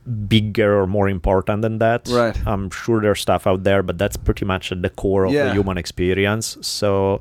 [0.09, 2.09] bigger or more important than that.
[2.09, 2.37] Right.
[2.47, 5.53] I'm sure there's stuff out there, but that's pretty much at the core of the
[5.53, 6.57] human experience.
[6.63, 7.21] So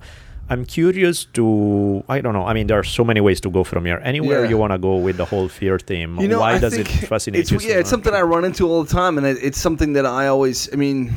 [0.49, 2.45] I'm curious to I don't know.
[2.45, 3.99] I mean, there are so many ways to go from here.
[4.03, 4.49] Anywhere Yeah.
[4.49, 6.17] you want to go with the whole fear theme.
[6.21, 7.59] you know, why I does it fascinate it's, you?
[7.59, 7.91] so Yeah, it's much?
[7.91, 10.71] something I run into all the time, and it, it's something that I always.
[10.71, 11.13] I mean,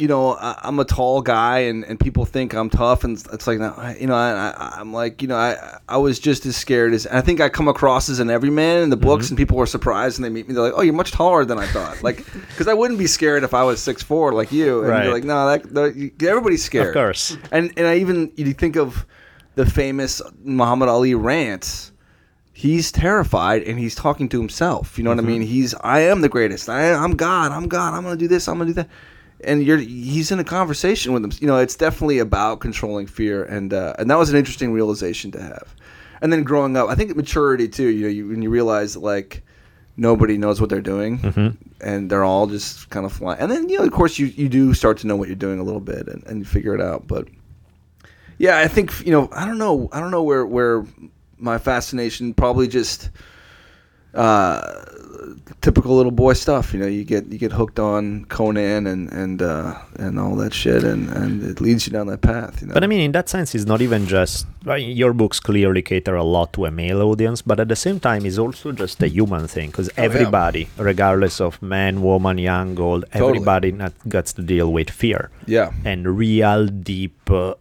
[0.00, 3.46] you know, I, I'm a tall guy, and, and people think I'm tough, and it's
[3.46, 3.54] like,
[4.00, 7.06] you know, I, I'm like, you know, I I was just as scared as.
[7.06, 9.32] I think I come across as an everyman in the books, Mm-hmm.
[9.32, 11.58] and people are surprised, and they meet me, they're like, oh, you're much taller than
[11.58, 14.80] I thought, like, because I wouldn't be scared if I was six four like you,
[14.80, 15.04] and Right.
[15.04, 17.36] you're like, no, that, that everybody's scared, Of course.
[17.52, 19.04] and and I even you think of
[19.56, 21.92] the famous Muhammad Ali rants
[22.52, 24.98] he's terrified and he's talking to himself.
[24.98, 25.16] You know Mm-hmm.
[25.24, 25.42] what I mean?
[25.42, 26.68] He's I am the greatest.
[26.68, 27.52] I, I'm God.
[27.52, 27.94] I'm God.
[27.94, 28.48] I'm gonna do this.
[28.48, 28.88] I'm gonna do that.
[29.44, 31.32] And you're he's in a conversation with him.
[31.40, 35.30] You know, it's definitely about controlling fear, and uh, and that was an interesting realization
[35.32, 35.74] to have.
[36.22, 37.88] And then growing up, I think maturity too.
[37.88, 39.42] You know, you, when you realize like
[39.96, 41.48] nobody knows what they're doing, Mm-hmm.
[41.80, 43.40] and they're all just kind of flying.
[43.40, 45.58] And then you know, of course, you you do start to know what you're doing
[45.58, 47.06] a little bit, and, and figure it out.
[47.06, 47.26] But
[48.38, 49.28] yeah, I think you know.
[49.32, 49.88] I don't know.
[49.92, 50.84] I don't know where where
[51.38, 53.08] my fascination probably just
[54.14, 54.84] uh,
[55.60, 56.72] typical little boy stuff.
[56.72, 60.52] You know, you get you get hooked on Conan and and uh, and all that
[60.54, 62.60] shit, and and it leads you down that path.
[62.60, 62.74] You know.
[62.74, 64.46] But I mean, in that sense, it's not even just
[64.78, 68.26] your books clearly cater a lot to a male audience, but at the same time,
[68.26, 70.04] it's also just a human thing because Oh, yeah.
[70.04, 73.28] everybody, regardless of man, woman, young, old, Totally.
[73.28, 77.30] everybody not, gets to deal with fear yeah, and real deep.
[77.30, 77.54] Uh,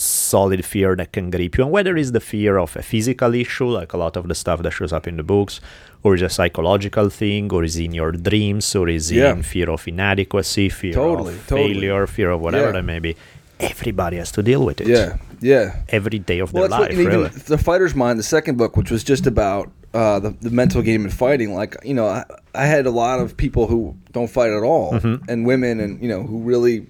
[0.00, 3.68] solid fear that can grip you and whether it's the fear of a physical issue
[3.68, 5.60] like a lot of the stuff that shows up in the books
[6.02, 9.32] or is a psychological thing or is in your dreams or is Yeah.
[9.32, 11.74] in fear of inadequacy fear Totally, of totally.
[11.74, 12.72] failure fear of whatever Yeah.
[12.72, 13.14] that may be
[13.58, 15.76] everybody has to deal with it yeah, yeah.
[15.90, 18.76] every day of Well, their that's what life really the fighter's mind, the second book,
[18.76, 21.52] which was just about uh, the the mental game in fighting.
[21.52, 24.92] Like you know, I, I had a lot of people who don't fight at all,
[24.92, 25.28] Mm-hmm.
[25.30, 26.86] and women, and you know, who really.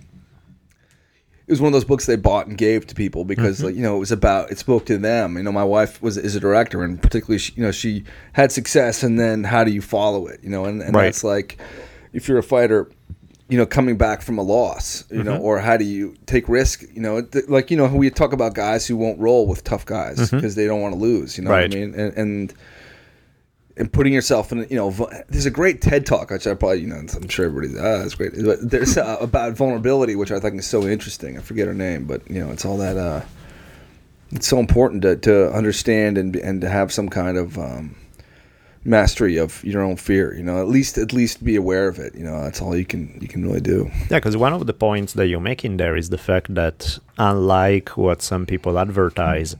[1.50, 3.66] It was one of those books they bought and gave to people because, Mm-hmm.
[3.66, 5.36] like, you know, it was about it spoke to them.
[5.36, 8.52] You know, my wife was is a director, and particularly, she, you know, she had
[8.52, 10.38] success, and then how do you follow it?
[10.44, 11.06] You know, and, and Right.
[11.06, 11.58] that's like,
[12.12, 12.88] if you're a fighter,
[13.48, 15.26] you know, coming back from a loss, you Mm-hmm.
[15.28, 16.84] know, or how do you take risk?
[16.94, 19.84] You know, th- like you know, we talk about guys who won't roll with tough
[19.84, 21.36] guys because they don't want to lose.
[21.36, 21.58] You know Mm-hmm.
[21.58, 21.68] Right.
[21.68, 21.94] what I mean?
[22.00, 22.54] And, and
[23.80, 24.90] and putting yourself in, you know,
[25.30, 28.14] there's a great TED talk which I probably, you know, I'm sure everybody's ah, that's
[28.14, 28.32] great.
[28.36, 31.38] But there's uh, about vulnerability, which I think is so interesting.
[31.38, 32.96] I forget her name, but you know, it's all that.
[32.98, 33.22] uh
[34.32, 37.96] It's so important to, to understand and and to have some kind of um,
[38.84, 40.36] mastery of your own fear.
[40.36, 42.14] You know, at least at least be aware of it.
[42.14, 43.90] You know, that's all you can you can really do.
[44.10, 47.96] Yeah, because one of the points that you're making there is the fact that, unlike
[47.96, 49.56] what some people advertise,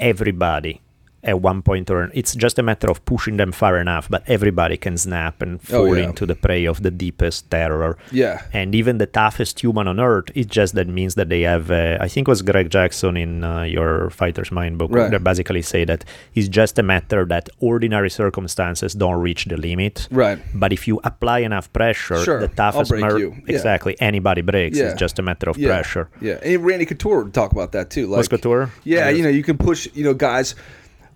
[0.00, 0.80] everybody
[1.24, 4.76] at one point or it's just a matter of pushing them far enough, but everybody
[4.76, 6.04] can snap and Oh, fall yeah.
[6.08, 7.96] into the prey of the deepest terror.
[8.10, 8.42] Yeah.
[8.52, 11.70] And even the toughest human on earth, it just that means that they have.
[11.70, 14.90] Uh, I think it was Greg Jackson in uh, your Fighter's Mind book.
[14.92, 15.10] Right.
[15.12, 16.04] They basically say that
[16.34, 20.08] it's just a matter that ordinary circumstances don't reach the limit.
[20.10, 20.38] Right.
[20.54, 23.30] But if you apply enough pressure, Sure, the I'll toughest break mur- you.
[23.46, 23.54] Yeah.
[23.54, 24.76] exactly anybody breaks.
[24.78, 24.86] Yeah.
[24.90, 26.08] It's just a matter of pressure.
[26.20, 28.06] Yeah, and Randy Couture would talk about that too.
[28.08, 28.70] Like Was Couture?
[28.84, 29.16] Yeah, Yes.
[29.18, 29.86] you know, you can push.
[29.94, 30.54] You know, guys.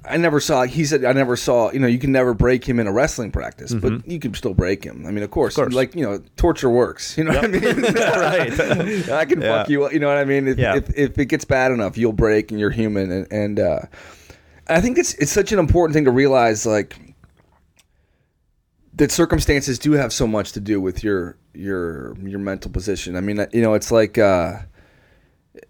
[0.09, 0.63] I never saw.
[0.65, 1.71] He said I never saw.
[1.73, 4.55] You know, you can never break him in a wrestling practice, but you can still
[4.55, 5.05] break him.
[5.07, 5.63] I mean, of course, Mm-hmm.
[5.65, 5.75] course.
[5.75, 7.17] like you know, torture works.
[7.19, 7.63] You know what I mean?
[7.95, 8.61] Right.
[9.11, 9.59] I can Yeah.
[9.59, 9.85] fuck you.
[9.85, 10.49] up, You know what I mean?
[10.49, 10.77] If, Yeah.
[10.77, 13.11] if, if it gets bad enough, you'll break, and you're human.
[13.11, 13.81] And, and uh,
[14.69, 16.97] I think it's it's such an important thing to realize, like
[18.95, 23.17] that circumstances do have so much to do with your your your mental position.
[23.17, 24.19] I mean, you know, it's like.
[24.19, 24.59] Uh,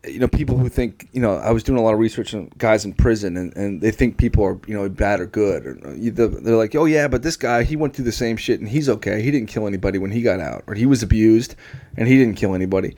[0.05, 2.51] you know, people who think, you know, I was doing a lot of research on
[2.59, 5.66] guys in prison, and, and they think people are, you know, bad or good.
[5.66, 8.37] Uh, or they're they're like, oh yeah, but this guy, he went through the same
[8.37, 9.22] shit, and he's okay.
[9.22, 11.55] He didn't kill anybody when he got out, or he was abused,
[11.96, 12.96] and he didn't kill anybody.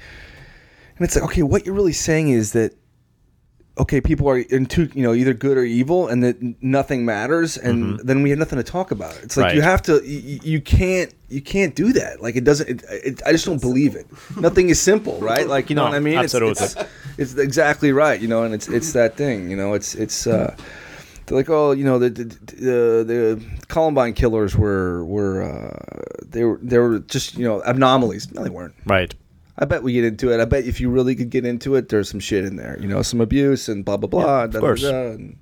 [0.97, 2.75] And it's like, okay, what you're really saying is that,
[3.79, 7.99] okay, people are into, you know, either good or evil, and that nothing matters, and
[8.01, 9.17] then we have nothing to talk about.
[9.23, 12.21] It's like you have to, you, you can't, you can't do that.
[12.21, 12.69] Like it doesn't.
[12.69, 14.07] It, it, I just don't believe it.
[14.37, 15.47] Nothing is simple, right?
[15.47, 16.15] Like you know No, what I mean?
[16.15, 16.65] It's- absolutely.
[17.19, 18.21] It's, it's exactly right.
[18.21, 19.51] You know, and it's it's that thing.
[19.51, 20.27] You know, it's it's.
[20.27, 20.57] uh
[21.27, 26.43] they're like, oh, you know, the the, the, the Columbine killers were were uh, they
[26.43, 28.33] were they were just you know anomalies.
[28.33, 28.75] No, they weren't.
[28.87, 29.15] Right.
[29.59, 30.41] I bet we get into it.
[30.41, 32.79] I bet if you really could get into it, there's some shit in there.
[32.81, 34.45] You know, some abuse and blah blah blah.
[34.45, 34.83] of da, da, course.
[34.83, 35.37] da, and-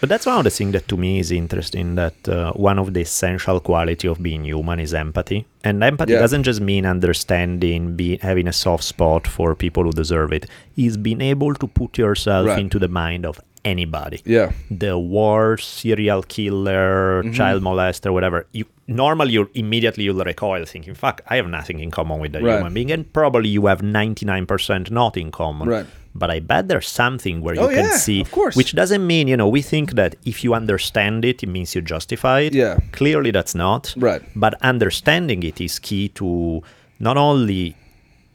[0.00, 1.96] But that's one of the things that to me is interesting.
[1.96, 6.20] That uh, one of the essential quality of being human is empathy, and empathy Yeah.
[6.20, 10.46] doesn't just mean understanding, be having a soft spot for people who deserve it.
[10.76, 12.60] Is being able to put yourself Right.
[12.60, 14.20] into the mind of anybody.
[14.24, 14.52] Yeah.
[14.70, 17.32] The war, serial killer, Mm-hmm.
[17.32, 18.46] child molester, whatever.
[18.52, 22.42] You normally you immediately you'll recoil, thinking, "Fuck, I have nothing in common with that
[22.42, 22.56] Right.
[22.56, 25.68] human being," and probably you have ninety nine percent not in common.
[25.68, 25.86] Right.
[26.14, 28.56] But I bet there's something where you Oh, can yeah, see, of course.
[28.56, 31.82] which doesn't mean you know we think that if you understand it it means you
[31.82, 32.78] justify it Yeah.
[32.92, 34.22] clearly that's not Right.
[34.34, 36.62] but understanding it is key to
[36.98, 37.76] not only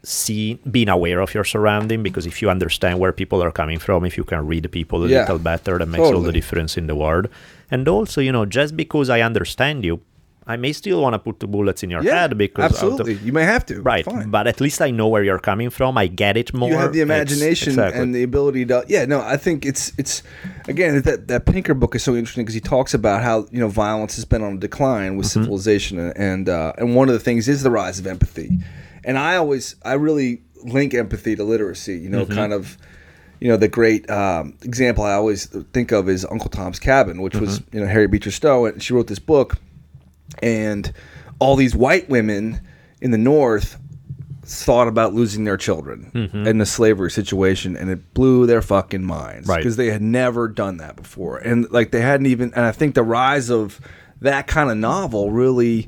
[0.03, 4.03] see being aware of your surrounding because if you understand where people are coming from
[4.05, 5.21] if you can read people a Yeah.
[5.21, 7.27] little better that makes all the difference in the world
[7.71, 9.99] and also you know just because i understand you
[10.47, 13.13] i may still want to put the bullets in your yeah, head because of absolutely,
[13.25, 13.81] you may have to.
[13.81, 14.29] right Fine.
[14.29, 16.93] but at least i know where you're coming from i get it more you have
[16.93, 18.01] the imagination exactly.
[18.01, 20.23] and the ability to yeah no i think it's it's
[20.67, 23.67] again that that pinker book is so interesting because he talks about how you know
[23.69, 25.41] violence has been on a decline with Mm-hmm.
[25.43, 28.59] civilization and uh, and one of the things is the rise of empathy
[29.05, 32.33] and i always i really link empathy to literacy you know Mm-hmm.
[32.35, 32.77] kind of
[33.39, 37.35] you know the great um, example i always think of is uncle tom's cabin which
[37.35, 37.75] was Mm-hmm.
[37.77, 39.57] you know harriet beecher stowe and she wrote this book
[40.41, 40.91] and
[41.39, 42.61] all these white women
[43.01, 43.77] in the north
[44.45, 46.45] thought about losing their children mm-hmm.
[46.47, 49.57] in the slavery situation and it blew their fucking minds Right.
[49.57, 52.93] because they had never done that before and like they hadn't even and i think
[52.95, 53.79] the rise of
[54.21, 55.87] that kind of novel really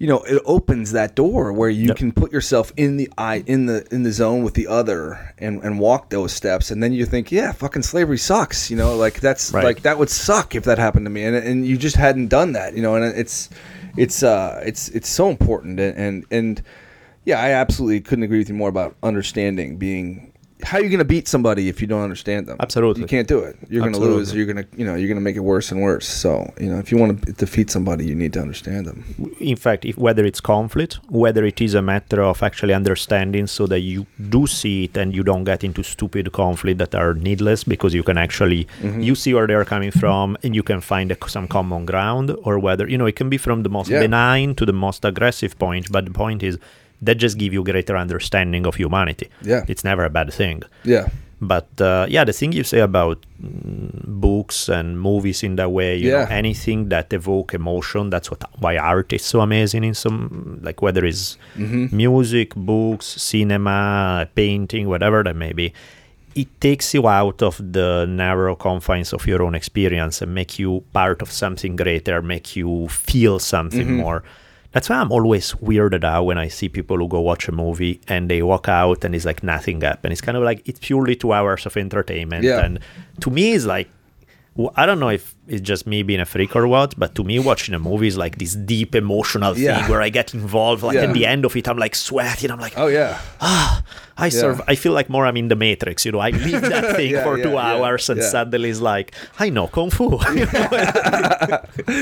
[0.00, 1.96] you know it opens that door where you Yep.
[1.98, 5.62] can put yourself in the eye in the in the zone with the other and
[5.62, 9.20] and walk those steps and then you think yeah fucking slavery sucks you know like
[9.20, 9.62] that's Right.
[9.64, 12.52] like that would suck if that happened to me and and you just hadn't done
[12.52, 13.50] that you know and it's
[13.98, 16.62] it's uh it's it's so important and and, and
[17.26, 20.29] yeah i absolutely couldn't agree with you more about understanding being
[20.64, 22.56] how are you going to beat somebody if you don't understand them?
[22.60, 23.02] Absolutely.
[23.02, 23.56] you can't do it.
[23.68, 24.34] You're going to lose.
[24.34, 26.06] You're going to you know you're going to make it worse and worse.
[26.06, 29.04] So you know if you want to defeat somebody you need to understand them.
[29.40, 33.66] In fact, if, whether it's conflict, whether it is a matter of actually understanding so
[33.66, 37.64] that you do see it and you don't get into stupid conflict that are needless
[37.64, 39.00] because you can actually mm-hmm.
[39.00, 42.58] you see where they're coming from and you can find a, some common ground or
[42.58, 44.00] whether you know it can be from the most Yeah.
[44.00, 46.58] benign to the most aggressive point but the point is
[47.02, 49.64] that just give you greater understanding of humanity Yeah.
[49.68, 51.08] it's never a bad thing yeah
[51.42, 55.96] but uh, yeah, the thing you say about mm, books and movies in that way,
[55.96, 56.24] you Yeah.
[56.24, 60.82] know, anything that evoke emotion, that's what why art is so amazing in some like
[60.82, 61.96] whether it's Mm-hmm.
[61.96, 65.72] music, books, cinema, painting, whatever that may be.
[66.34, 70.84] It takes you out of the narrow confines of your own experience and make you
[70.92, 73.96] part of something greater, make you feel something Mm-hmm.
[74.04, 74.22] more.
[74.72, 78.00] That's why I'm always weirded out when I see people who go watch a movie
[78.06, 80.12] and they walk out and it's like nothing happened.
[80.12, 82.44] It's kind of like it's purely two hours of entertainment.
[82.44, 82.64] Yeah.
[82.64, 82.78] And
[83.20, 83.88] to me, it's like,
[84.76, 87.38] I don't know if it's just me being a freak or what, but to me,
[87.38, 89.80] watching a movie is like this deep emotional Yeah.
[89.82, 90.82] thing where I get involved.
[90.82, 91.04] Like Yeah.
[91.08, 92.50] at the end of it, I'm like sweating.
[92.50, 93.18] I'm like, Oh yeah.
[93.40, 93.82] Ah,
[94.16, 94.60] I serve.
[94.68, 96.04] I feel like more I'm in the Matrix.
[96.04, 98.28] You know, I leave that thing Yeah, for yeah, two yeah, hours, and yeah.
[98.28, 100.18] suddenly it's like, I know kung fu.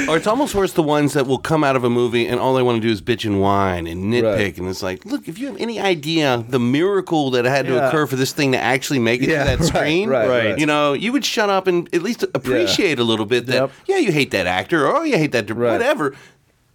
[0.08, 2.54] Or it's almost worse the ones that will come out of a movie and all
[2.54, 4.34] they want to do is bitch and whine and nitpick.
[4.36, 4.58] Right.
[4.58, 7.88] And it's like, look, if you have any idea the miracle that had to Yeah.
[7.88, 10.58] occur for this thing to actually make it Yeah, to that right, screen, right, right.
[10.58, 13.70] you know, you would shut up and at least appreciate a little bit that, Yep.
[13.86, 15.72] yeah, you hate that actor or oh, you hate that, di- Right.
[15.72, 16.14] whatever.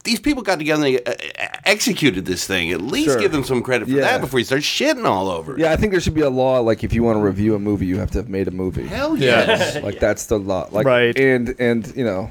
[0.03, 2.71] These people got together and they uh, uh, executed this thing.
[2.71, 3.19] At least Sure.
[3.19, 4.01] give them some credit for Yeah.
[4.01, 5.53] that before you start shitting all over.
[5.53, 5.59] it.
[5.59, 7.59] Yeah, I think there should be a law like if you want to review a
[7.59, 8.85] movie, you have to have made a movie.
[8.85, 9.81] Hell yes.
[9.81, 10.67] Like that's the law.
[10.71, 11.17] Like Right.
[11.17, 12.29] and and you know,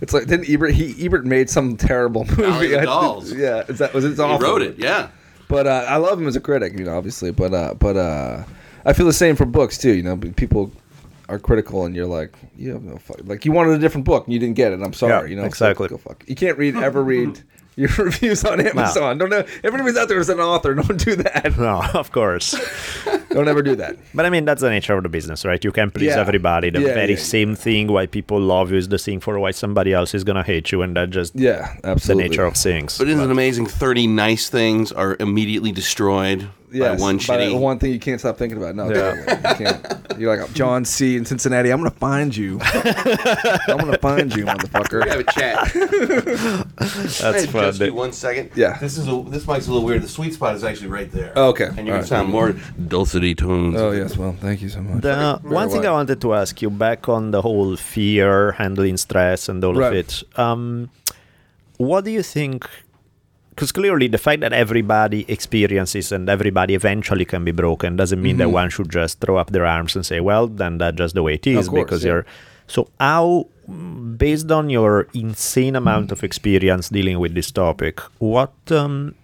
[0.00, 2.42] it's like didn't Ebert he Ebert made some terrible movie.
[2.42, 3.32] Valley of I- Dolls.
[3.32, 4.14] Yeah, is that was it?
[4.16, 5.08] he wrote it, yeah.
[5.48, 7.32] But uh, I love him as a critic, you know, obviously.
[7.32, 8.44] But uh, but uh,
[8.84, 9.92] I feel the same for books too.
[9.92, 10.70] You know, people
[11.28, 13.20] are critical, and you're like, you have no fuck.
[13.24, 14.80] Like you wanted a different book, and you didn't get it.
[14.82, 15.12] I'm sorry.
[15.12, 15.88] Yeah, you know, so exactly.
[15.88, 16.24] go fuck.
[16.26, 17.40] You can't read ever read
[17.76, 19.18] your reviews on Amazon.
[19.18, 19.44] Don't know.
[19.62, 20.74] Everybody's out there as an author.
[20.80, 21.56] Don't do that.
[21.58, 22.54] no, of course.
[23.30, 23.96] Don't ever do that.
[24.14, 25.62] But I mean, that's the nature of the business, right?
[25.62, 26.18] You can please Yeah.
[26.20, 26.70] everybody.
[26.70, 27.18] The Yeah, very yeah.
[27.18, 30.42] same thing why people love you is the thing for why somebody else is gonna
[30.42, 31.80] hate you, and that just Yeah, absolutely.
[31.82, 32.28] the absolutely.
[32.30, 32.98] nature of things.
[32.98, 33.66] But isn't it amazing?
[33.66, 38.36] 30 nice things are immediately destroyed Yes, by one by one thing you can't stop
[38.36, 38.74] thinking about.
[38.74, 39.14] No, Yeah.
[39.50, 40.04] you can't.
[40.18, 41.16] You're like John C.
[41.16, 41.70] in Cincinnati.
[41.70, 42.58] I'm gonna find you.
[43.68, 45.06] I'm gonna find you, motherfucker.
[45.08, 45.72] have a chat.
[46.76, 47.62] That's Hey, fun.
[47.64, 48.50] just give one second.
[48.54, 48.78] Yeah.
[48.78, 50.02] This is a this mic's a little weird.
[50.02, 51.32] The sweet spot is actually right there.
[51.36, 51.68] Okay.
[51.76, 52.04] And you All can right.
[52.06, 52.54] sound more
[52.88, 53.76] dulcety tones.
[53.78, 55.02] Oh yes, well, thank you so much.
[55.02, 59.48] The, one thing I wanted to ask you back on the whole fear, handling stress,
[59.48, 59.88] and all Right.
[59.88, 60.22] of it.
[60.38, 60.90] Um,
[61.76, 62.66] what do you think?
[63.58, 68.36] Because clearly, the fact that everybody experiences and everybody eventually can be broken doesn't mean
[68.36, 71.24] that one should just throw up their arms and say, "Well, then that's just the
[71.24, 72.10] way it is." Course, because yeah.
[72.12, 72.26] you're
[72.68, 73.48] so how,
[74.16, 79.16] based on your insane amount of experience dealing with this topic, what um,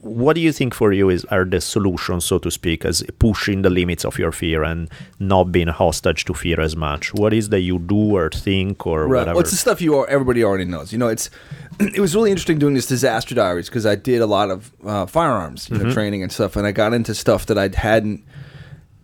[0.00, 3.62] what do you think for you is are the solutions, so to speak, as pushing
[3.62, 4.88] the limits of your fear and
[5.18, 7.12] not being a hostage to fear as much?
[7.14, 9.20] What is that you do or think or Right.
[9.20, 9.34] whatever?
[9.34, 10.92] Well, it's the stuff you are, everybody already knows.
[10.92, 11.30] You know, it's
[11.80, 15.06] it was really interesting doing this disaster diaries because I did a lot of uh,
[15.06, 18.24] firearms, you know, training and stuff, and I got into stuff that I hadn't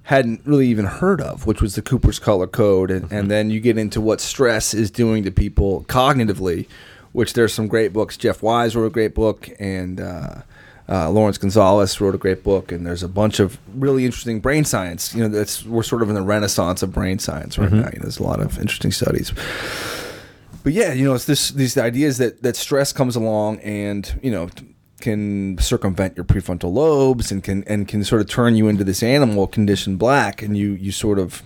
[0.05, 3.59] hadn't really even heard of, which was the Cooper's color code, and, and then you
[3.59, 6.67] get into what stress is doing to people cognitively,
[7.13, 8.19] which there's some great books.
[8.19, 10.43] Jeff Wise wrote a great book, and uh,
[10.89, 14.65] uh, Laurence Gonzales wrote a great book, and there's a bunch of really interesting brain
[14.65, 15.15] science.
[15.15, 17.89] You know, that's we're sort of in the renaissance of brain science right now.
[17.93, 19.33] You know, there's a lot of interesting studies
[20.65, 24.31] but yeah, you know, it's this these ideas that that stress comes along and you
[24.31, 24.49] know
[25.01, 29.03] can circumvent your prefrontal lobes and can and can sort of turn you into this
[29.03, 31.43] animal condition black, and you you sort of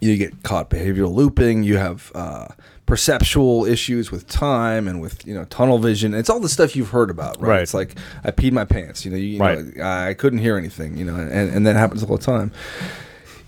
[0.00, 1.62] you get caught behavioral looping.
[1.62, 2.48] You have uh,
[2.86, 6.14] perceptual issues with time and with you know tunnel vision.
[6.14, 7.48] It's all the stuff you've heard about, right?
[7.48, 7.62] Right.
[7.62, 9.04] It's like I peed my pants.
[9.04, 9.76] You know, you, you Right.
[9.76, 10.96] know, I couldn't hear anything.
[10.96, 12.52] You know, and, and that happens all the time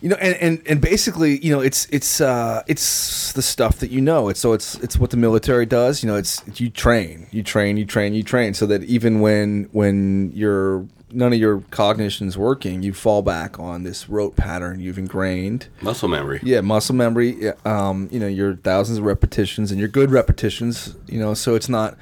[0.00, 3.90] you know and, and and basically you know it's it's uh it's the stuff that
[3.90, 7.26] you know it's so it's it's what the military does you know it's you train
[7.32, 11.60] you train you train you train so that even when when you're none of your
[11.70, 16.40] cognition's working you fall back on this rote pattern you've ingrained Muscle memory.
[16.42, 21.18] yeah muscle memory um you know your thousands of repetitions and your good repetitions you
[21.18, 21.96] know so it's not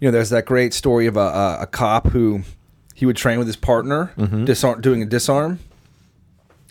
[0.00, 2.42] you know there's that great story of a, a, a cop who
[2.94, 4.12] he would train with his partner
[4.46, 5.58] disarm doing a disarm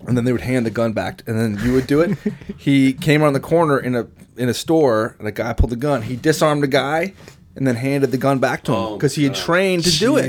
[0.07, 2.17] and then they would hand the gun back, and then you would do it.
[2.57, 4.05] he came around the corner in a
[4.37, 6.01] in a store, and a guy pulled the gun.
[6.03, 7.13] He disarmed the guy,
[7.55, 10.17] and then handed the gun back to him Oh, because he had trained to do
[10.17, 10.25] it.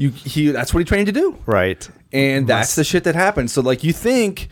[0.00, 1.88] You he that's what he trained to do, right.
[2.12, 3.52] and that's the shit that happens.
[3.52, 4.48] So like you think.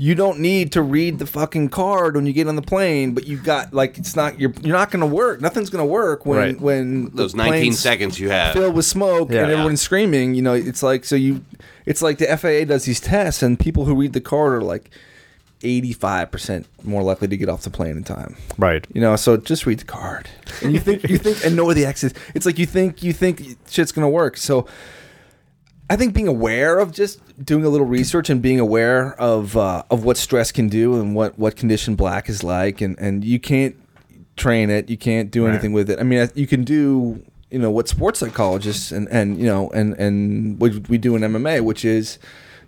[0.00, 3.26] You don't need to read the fucking card when you get on the plane, but
[3.26, 5.40] you've got like it's not you're you're not going to work.
[5.40, 6.60] Nothing's going to work when Right.
[6.60, 8.54] when the Those 19 plane's seconds you have.
[8.54, 9.42] filled with smoke Yeah.
[9.42, 10.36] and everyone's screaming.
[10.36, 11.44] You know, it's like so you,
[11.84, 14.88] it's like the FAA does these tests, and people who read the card are like
[15.62, 18.36] eighty five percent more likely to get off the plane in time.
[18.56, 18.86] Right.
[18.92, 20.28] You know, so just read the card,
[20.62, 22.16] and you think you think and know where the exit.
[22.34, 24.36] It's like you think you think shit's gonna work.
[24.36, 24.66] So.
[25.90, 29.84] I think being aware of just doing a little research and being aware of uh,
[29.90, 33.40] of what stress can do and what, what condition black is like, and, and you
[33.40, 33.74] can't
[34.36, 35.52] train it, you can't do Right.
[35.52, 35.98] anything with it.
[35.98, 39.94] I mean, you can do you know what sports psychologists and, and you know and
[39.94, 42.18] and what we do in MMA, which is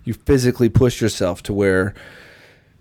[0.03, 1.93] you physically push yourself to where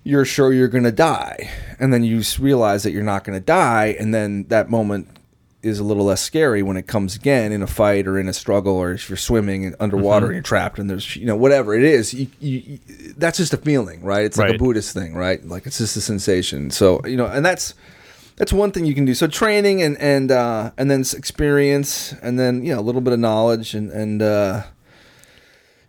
[0.03, 3.44] you're sure you're going to die, and then you realize that you're not going to
[3.44, 5.09] die, and then that moment
[5.62, 8.32] is a little less scary when it comes again in a fight or in a
[8.32, 10.30] struggle or if you're swimming and underwater Mm-hmm.
[10.30, 12.78] and you're trapped and there's you know whatever it is you, you, you,
[13.18, 14.24] that's just a feeling right?
[14.24, 15.44] It's like a buddhist thing right?
[15.46, 16.70] Like it's just a sensation.
[16.70, 17.74] So you know and that's
[18.36, 19.12] that's one thing you can do.
[19.12, 23.12] So training and and uh and then experience and then you know a little bit
[23.12, 24.62] of knowledge and and uh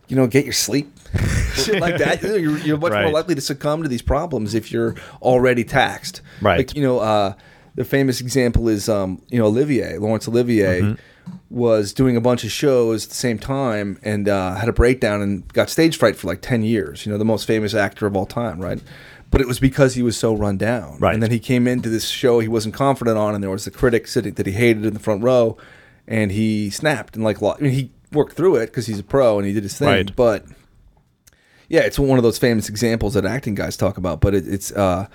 [0.10, 0.92] you know get your sleep
[1.56, 4.96] shit like that you're, you're much more likely to succumb to these problems if you're
[5.22, 6.58] already taxed Right.
[6.60, 7.34] like you know uh
[7.76, 11.36] the famous example is um you know olivier laurence olivier Mm-hmm.
[11.50, 15.22] was doing a bunch of shows at the same time and uh, had a breakdown
[15.22, 18.16] and got stage fright for like 10 years you know the most famous actor of
[18.16, 18.82] all time right
[19.30, 21.14] but it was because he was so run down Right.
[21.14, 23.72] and then he came into this show he wasn't confident on and there was the
[23.72, 25.58] critic sitting that he hated in the front row
[26.08, 29.38] and he snapped and like I mean, he worked through it because he's a pro
[29.38, 30.16] and he did his thing Right.
[30.16, 30.46] but
[31.72, 34.72] yeah it's one of those famous examples that acting guys talk about but it, it's
[34.74, 35.08] uh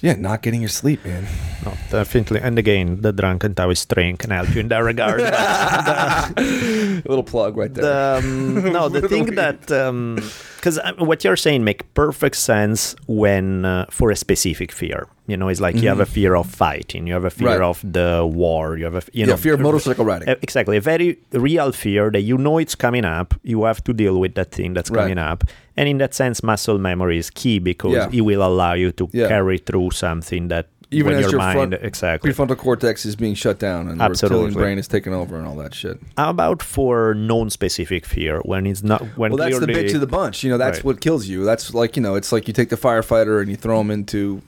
[0.00, 1.26] yeah not getting your sleep man
[1.64, 2.40] No, definitely.
[2.40, 5.20] And again, the drunken Taoist train can help you in that regard.
[5.26, 11.64] a little plug right there the, um, no, the thing that because what you're saying
[11.64, 15.08] make perfect sense when uh, for a specific fear.
[15.28, 17.60] You know, it's like you have a fear of fighting, you have a fear Mm-hmm.
[17.60, 17.68] Right.
[17.68, 20.80] of the war, you have a you yeah know fear of motorcycle riding Exactly, a
[20.80, 23.34] very real fear that you know it's coming up.
[23.44, 25.02] You have to deal with that thing that's Right.
[25.02, 25.44] coming up,
[25.76, 28.08] and in that sense, muscle memory is key because Yeah.
[28.18, 29.28] it will allow you to Yeah.
[29.28, 32.32] carry through something that even when as your, your mind front, exactly.
[32.32, 34.46] prefrontal cortex is being shut down and the Absolutely.
[34.46, 36.00] reptilian brain is taking over and all that shit.
[36.16, 40.00] How about for non-specific fear when it's not when Well, that's the clearly bitch of
[40.00, 40.42] the bunch.
[40.42, 40.84] You know, that's Right.
[40.86, 41.44] what kills you.
[41.44, 44.40] That's like you know, it's like you take the firefighter and you throw him into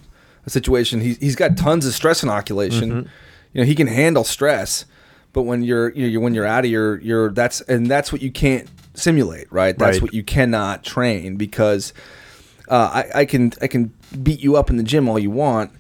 [0.51, 1.01] situation.
[1.01, 2.91] He's he's got tons of stress inoculation.
[2.91, 3.09] Mm-hmm.
[3.53, 4.85] You know, he can handle stress,
[5.33, 8.13] but when you're you know you're, when you're out of your your that's and that's
[8.13, 9.77] what you can't simulate, right?
[9.79, 10.03] That's Right.
[10.03, 11.93] what you cannot train because
[12.69, 13.93] uh, I, I can I can
[14.23, 15.71] beat you up in the gym all you want.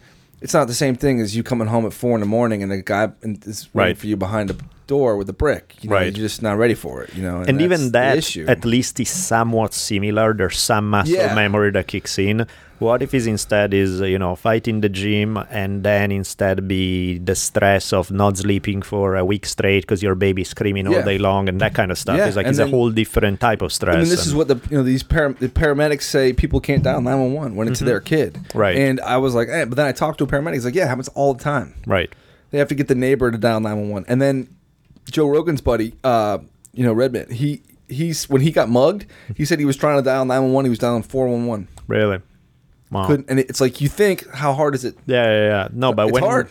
[0.41, 2.73] It's not the same thing as you coming home at four in the morning and
[2.73, 3.99] a guy is waiting Right.
[3.99, 4.57] for you behind a
[4.87, 5.77] door with a brick.
[5.83, 6.17] You know, Right.
[6.17, 7.15] You're just not ready for it.
[7.15, 8.47] You know, and that's even that issue.
[8.49, 11.35] at least is somewhat similar there's some muscle Yeah.
[11.35, 12.47] memory that kicks in
[12.81, 17.19] what if is instead is you know fight in the gym and then instead be
[17.19, 21.03] the stress of not sleeping for a week straight because your baby's screaming all Yeah.
[21.13, 23.39] day long and that kind of stuff Yeah, it's like and it's a whole different
[23.41, 26.03] type of stress I mean, this is what the you know these para- the paramedics
[26.03, 28.59] say people can't dial nine one one when it's their kid, Mm-hmm.
[28.59, 28.77] Right.
[28.77, 30.55] And I was like, eh, but then I talked to a paramedic.
[30.55, 31.75] He's like, yeah, it happens all the time.
[31.87, 32.11] right
[32.51, 34.49] They have to get the neighbor to dial nine one one, and then
[35.11, 36.39] Joe Rogan's buddy, uh,
[36.73, 39.07] you know, Redban, he he's when he got mugged,
[39.37, 41.47] he said he was trying to dial nine one one, he was dialing four one
[41.47, 41.69] one.
[41.89, 42.21] really
[42.91, 43.07] wow.
[43.07, 44.97] Couldn't, and it's like you think, how hard is it?
[45.07, 45.69] yeah yeah, yeah.
[45.73, 46.51] no but It's when hard.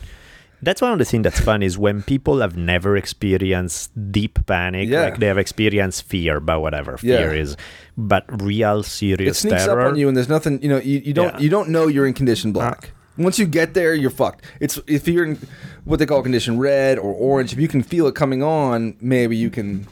[0.61, 4.89] that's one of the things that's fun is when people have never experienced deep panic
[4.89, 5.03] Yeah.
[5.05, 7.17] like they have experienced fear but whatever Yeah.
[7.17, 7.55] fear is
[7.97, 10.61] but real serious It sneaks terror up on you, and there's nothing.
[10.61, 11.39] You know, you, you don't Yeah.
[11.39, 12.53] you don't know you're in condition ah.
[12.53, 12.91] black.
[13.17, 14.45] Once you get there, you're fucked.
[14.61, 15.37] It's if you're in
[15.83, 17.51] what they call condition red or orange.
[17.51, 19.87] If you can feel it coming on, maybe you can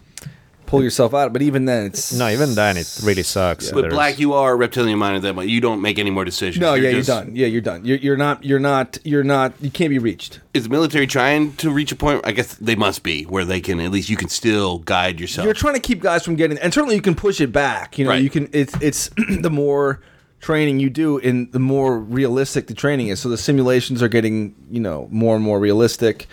[0.67, 1.33] pull yourself out.
[1.33, 3.71] But even then, it's No, even then it really sucks.
[3.71, 5.49] But There's- black, you are a reptilian mind at that point.
[5.49, 6.61] You don't make any more decisions.
[6.61, 7.35] No, yeah, just- you're done.
[7.35, 7.83] Yeah, you're done.
[7.85, 8.43] You're, you're not.
[8.43, 8.99] You're not.
[9.03, 9.53] You're not.
[9.59, 10.39] You can't be reached.
[10.53, 12.21] Is the military trying to reach a point?
[12.23, 15.45] I guess they must be where they can at least you can still guide yourself.
[15.45, 17.97] You're trying to keep guys from getting, and certainly you can push it back.
[17.97, 18.21] You know, Right.
[18.23, 18.47] you can.
[18.53, 19.09] It's it's
[19.41, 20.01] the more
[20.39, 23.19] training you do, and the more realistic the training is.
[23.19, 26.27] So the simulations are getting you know more and more realistic,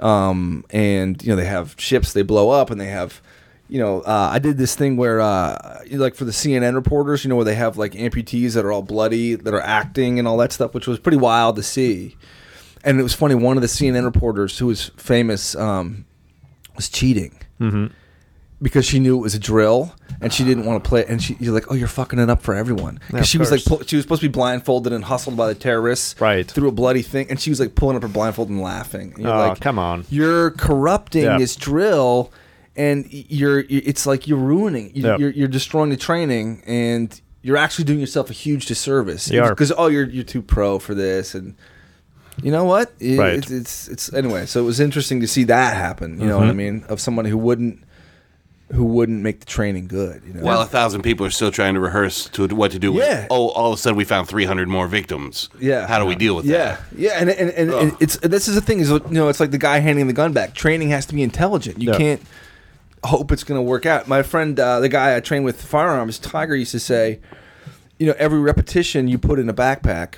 [0.00, 3.20] um, and you know they have ships they blow up, and they have.
[3.68, 7.30] You know, uh, I did this thing where, uh, like for the CNN reporters, you
[7.30, 10.36] know, where they have like amputees that are all bloody, that are acting and all
[10.38, 12.16] that stuff, which was pretty wild to see.
[12.84, 13.34] And it was funny.
[13.34, 16.04] One of the CNN reporters, who was famous, um,
[16.76, 17.38] was cheating
[18.60, 21.00] because she knew it was a drill and she didn't want to play.
[21.00, 21.08] it.
[21.08, 22.94] And she, you're like, oh, you're fucking it up for everyone.
[23.04, 25.36] Yeah, Because of she was like, pull, she was supposed to be blindfolded and hustled
[25.36, 26.48] by the terrorists, Right.
[26.48, 29.12] Through a bloody thing, and she was like pulling up her blindfold and laughing.
[29.14, 30.04] And you're Oh, like, come on.
[30.10, 31.38] you're corrupting Yeah.
[31.38, 32.32] this drill,
[32.76, 35.16] and you're, it's like you're ruining, you, Yeah.
[35.18, 39.30] you're, you're destroying the training, and you're actually doing yourself a huge disservice.
[39.30, 41.54] You because oh, you're you're too pro for this, and
[42.42, 42.92] you know what?
[43.00, 43.34] It- Right.
[43.34, 44.46] It's, it's it's anyway.
[44.46, 46.20] So it was interesting to see that happen.
[46.20, 46.56] You know what I Mhm.
[46.56, 46.84] mean?
[46.88, 47.80] Of someone who wouldn't
[48.72, 50.22] who wouldn't make the training good.
[50.26, 50.42] You know?
[50.44, 52.90] While a thousand people are still trying to rehearse to what to do.
[52.92, 53.26] with, Yeah.
[53.28, 55.50] oh, all of a sudden we found 300 more victims.
[55.60, 55.86] Yeah.
[55.86, 56.80] How do we deal with yeah, that?
[56.96, 59.50] yeah, and and, and, and it's this is the thing is you know it's like
[59.50, 60.54] the guy handing the gun back.
[60.54, 61.82] Training has to be intelligent.
[61.82, 61.98] You Yeah.
[61.98, 62.22] can't
[63.04, 64.08] hope it's going to work out.
[64.08, 67.20] My friend, uh, the guy I trained with firearms, Tiger, used to say,
[67.98, 70.16] you know, every repetition you put in a backpack,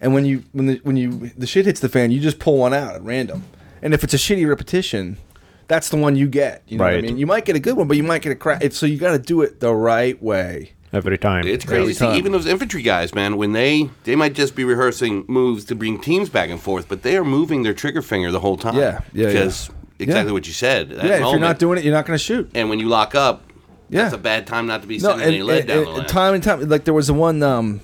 [0.00, 2.58] and when you when the when you the shit hits the fan, you just pull
[2.58, 3.44] one out at random.
[3.82, 5.18] And if it's a shitty repetition,
[5.68, 6.62] that's the one you get.
[6.66, 7.18] You know what I mean?
[7.18, 8.62] You might get a good one, but you might get a crap.
[8.72, 10.72] So you got to do it the right way.
[10.92, 11.46] every time.
[11.46, 11.94] It's crazy.
[11.94, 15.64] to See, even those infantry guys, man, when they they might just be rehearsing moves
[15.66, 18.56] to bring teams back and forth, but they are moving their trigger finger the whole
[18.56, 18.76] time.
[18.76, 19.50] Yeah, yeah, yeah.
[20.02, 20.34] Because exactly Yeah.
[20.34, 20.90] what you said.
[20.90, 22.50] that yeah, if you're not doing it, you're not going to shoot.
[22.54, 23.42] and when you lock up,
[23.88, 24.02] Yeah.
[24.02, 25.86] that's a bad time not to be No, sending and, any lead and- down and
[25.86, 26.06] the line.
[26.06, 27.42] time and time, like there was a one.
[27.42, 27.80] Um,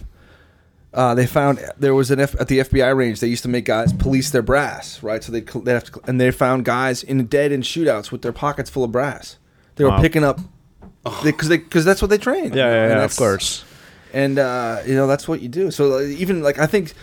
[0.94, 3.20] uh, they found there was an F, at the FBI range.
[3.20, 5.22] They used to make guys police their brass, right?
[5.22, 8.32] So they they have to, and they found guys in dead in shootouts with their
[8.32, 9.36] pockets full of brass.
[9.76, 10.00] They were Wow.
[10.00, 10.40] picking up
[11.22, 12.52] because they because that's what they train.
[12.54, 13.64] yeah, yeah, And yeah, of course.
[14.14, 15.70] and uh, you know that's what you do.
[15.70, 16.94] So like, even like I think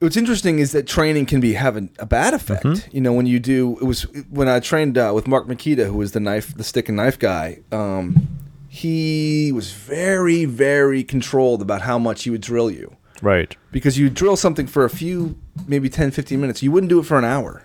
[0.00, 2.64] what's interesting is that training can be having a, bad effect.
[2.64, 2.94] Mm-hmm.
[2.96, 5.94] You know, when you do it was when I trained uh, with Mark Makita, who
[5.98, 7.60] was the knife, the stick and knife guy.
[7.72, 8.28] Um,
[8.70, 13.56] he was very, very controlled about how much he would drill you Right.
[13.72, 15.36] because you drill something for a few,
[15.66, 16.62] maybe 10, 15 minutes.
[16.62, 17.64] You wouldn't do it for an hour,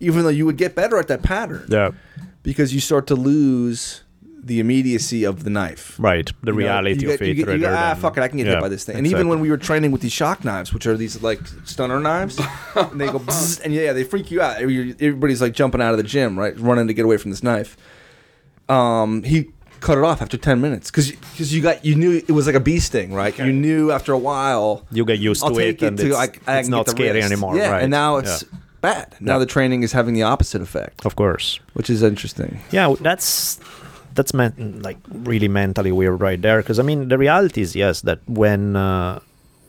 [0.00, 1.72] even though you would get better at that pattern Mm-hmm.
[1.72, 1.90] Yeah.
[2.44, 4.03] because you start to lose
[4.44, 5.96] the immediacy of the knife.
[5.98, 6.26] Right.
[6.42, 7.28] The You know, reality you get, of it.
[7.28, 8.84] you get, you get, rather ah, fuck it, I can get Yeah, hit by this
[8.84, 8.96] thing.
[8.96, 11.98] And even when we were training with these shock knives, which are these like stunner
[12.00, 12.38] knives,
[12.74, 13.22] and they go,
[13.64, 14.58] and yeah, they freak you out.
[14.60, 17.76] Everybody's like jumping out of the gym, right, running to get away from this knife.
[18.68, 22.46] Um, he cut it off after ten minutes because you got you knew it was
[22.46, 23.36] like a bee sting, right?
[23.38, 26.06] You knew after a while you get used I'll to take it, it and to
[26.08, 27.26] it's, I, I it's not scary wrist.
[27.30, 27.56] anymore.
[27.56, 27.82] Yeah, right.
[27.82, 28.58] and now it's Yeah.
[28.80, 29.14] bad.
[29.20, 29.38] Now Yeah.
[29.40, 31.60] the training is having the opposite effect, of course.
[31.74, 32.60] which is interesting.
[32.70, 33.58] Yeah, that's
[34.14, 36.58] that's men- like really mentally weird right there.
[36.62, 39.20] Because I mean, the reality is yes that when uh,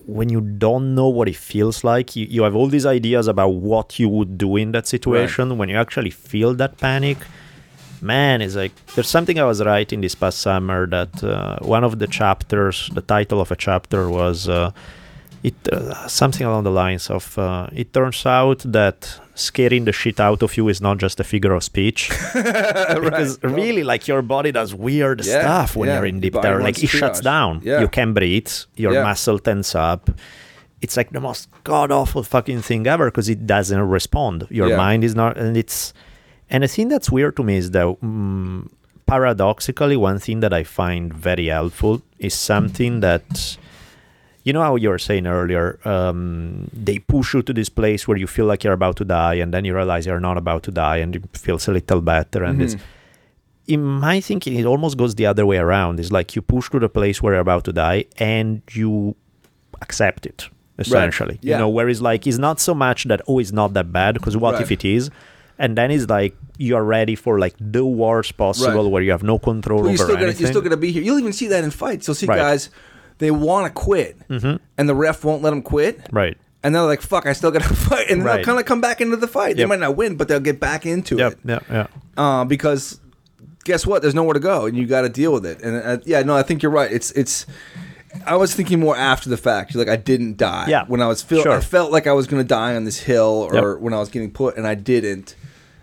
[0.05, 3.49] when you don't know what it feels like, you, you have all these ideas about
[3.49, 5.57] what you would do in that situation.
[5.57, 7.17] When you actually feel that panic,
[8.01, 11.99] man, it's like there's something I was writing this past summer that uh, one of
[11.99, 14.47] the chapters, the title of a chapter was.
[14.47, 14.71] Uh,
[15.49, 18.97] it uh, something along the lines of uh, it turns out that
[19.35, 22.09] scaring the shit out of you is not just a figure of speech.
[23.07, 25.95] Because really like your body does weird Yeah, stuff when yeah.
[25.95, 26.61] you're in deep terror.
[26.67, 27.61] like it shuts down.
[27.63, 27.81] Yeah.
[27.81, 28.51] you can't breathe.
[28.83, 30.09] Your muscle tense up.
[30.81, 34.47] It's like the most god awful fucking thing ever because it doesn't respond.
[34.49, 35.93] Your mind is not and it's
[36.49, 38.67] and the thing that's weird to me is that mm,
[39.07, 43.25] paradoxically one thing that i find very helpful is something that
[44.45, 48.17] you know how you were saying earlier um, they push you to this place where
[48.23, 50.71] you feel like you're about to die and then you realize you're not about to
[50.71, 52.75] die and it feels a little better and it's
[53.67, 56.79] in my thinking it almost goes the other way around it's like you push to
[56.79, 59.15] the place where you're about to die and you
[59.81, 61.55] accept it essentially Yeah.
[61.55, 64.13] you know where it's like it's not so much that oh it's not that bad
[64.13, 64.61] because what Right.
[64.61, 65.09] if it is
[65.57, 68.91] and then it's like you're ready for like the worst possible Right.
[68.91, 70.91] where you have no control Well, you're over still gonna anything you're still gonna be
[70.91, 71.01] here.
[71.01, 72.07] You'll even see that in fights.
[72.07, 72.37] You'll see Right.
[72.37, 72.69] guys
[73.19, 74.59] they want to quit, Mhm.
[74.77, 75.99] and the ref won't let them quit.
[76.11, 78.37] right And they're like, "Fuck, I still got to fight," and Right.
[78.37, 79.55] they'll kind of come back into the fight.
[79.57, 81.87] They might not win, but they'll get back into yep it yeah yeah
[82.17, 82.99] uh, because
[83.63, 84.01] guess what?
[84.01, 85.61] There's nowhere to go, and you got to deal with it.
[85.61, 86.91] And uh, yeah, no, I think you're right.
[86.91, 87.45] It's it's.
[88.25, 89.75] I was thinking more after the fact.
[89.75, 90.65] Like I didn't die.
[90.69, 91.51] Yeah, When I was feel, sure.
[91.51, 93.79] I felt like I was going to die on this hill, or Yep.
[93.81, 95.35] when I was getting put, and I didn't.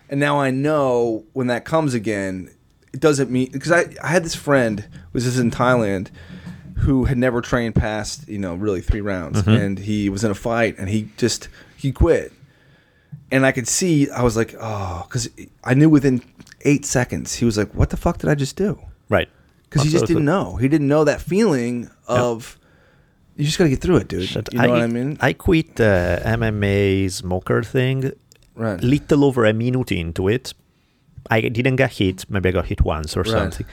[0.09, 2.49] And now I know when that comes again,
[2.93, 6.09] it doesn't mean because I I had this friend was this in Thailand
[6.83, 9.51] who had never trained past you know really three rounds, Mm-hmm.
[9.63, 12.33] and he was in a fight, and he just he quit
[13.31, 15.29] and I could see I was like, oh, because
[15.65, 16.23] I knew within
[16.63, 18.79] eight seconds he was like, what the fuck did I just do?
[19.09, 19.29] right
[19.65, 20.57] Because he just didn't know.
[20.57, 22.59] He didn't know that feeling of
[23.37, 24.29] you just got to get through it, dude.
[24.29, 25.17] Shit, you know what I mean?
[25.21, 28.13] I quit the MMA smoker thing
[28.55, 28.81] right.
[28.83, 30.53] little over a minute into it.
[31.31, 32.29] I didn't get hit.
[32.31, 33.31] Maybe I got hit once or Right.
[33.33, 33.67] something.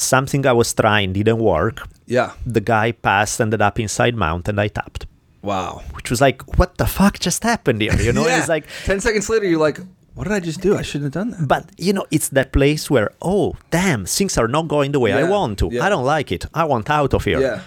[0.00, 1.86] Something I was trying didn't work.
[2.06, 2.32] Yeah.
[2.46, 5.06] The guy passed, ended up inside mount, and I tapped.
[5.42, 5.82] Wow.
[5.94, 7.94] Which was like, what the fuck just happened here?
[8.00, 8.38] You know, yeah.
[8.38, 9.78] it's like, ten seconds later, you're like,
[10.14, 10.76] what did I just do?
[10.76, 11.46] I shouldn't have done that.
[11.48, 15.12] but you know, it's that place where, oh, damn, things are not going the way
[15.12, 15.68] I want to.
[15.70, 15.84] yeah.
[15.84, 16.46] I don't like it.
[16.54, 17.40] I want out of here.
[17.40, 17.60] Yeah.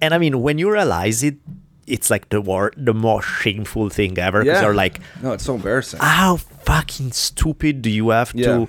[0.00, 1.36] And I mean, when you realize it,
[1.88, 4.66] it's like the wor- the most shameful thing ever because Yeah.
[4.66, 5.98] you're like, No, it's so embarrassing.
[6.00, 8.46] how fucking stupid do you have Yeah.
[8.46, 8.68] to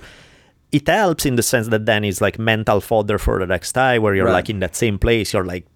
[0.72, 4.02] it helps in the sense that then it's like mental fodder for the next time
[4.02, 4.32] where you're Right.
[4.32, 5.66] like in that same place you're like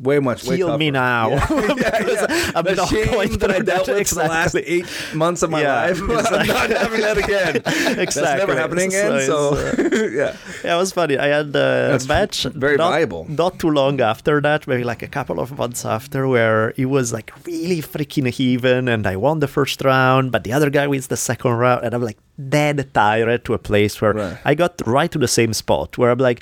[0.00, 0.44] way much.
[0.44, 2.52] way kill me now Yeah, yeah.
[2.54, 5.62] I'm the not going that I dealt with for the last eight months of my
[5.62, 6.00] Yeah, life.
[6.02, 7.56] I'm not having that again.
[7.56, 7.94] exactly.
[7.94, 8.46] That's Exactly.
[8.46, 9.20] never happening again.
[9.26, 10.36] So So, it's, uh, yeah.
[10.64, 13.26] yeah it was funny i had a That's match very not, valuable.
[13.28, 17.12] not too long after that maybe like a couple of months after where it was
[17.12, 21.06] like really freaking even and i won the first round but the other guy wins
[21.08, 22.18] the second round and i'm like
[22.48, 24.38] dead tired to a place where Right.
[24.44, 26.40] i got right to the same spot where i'm like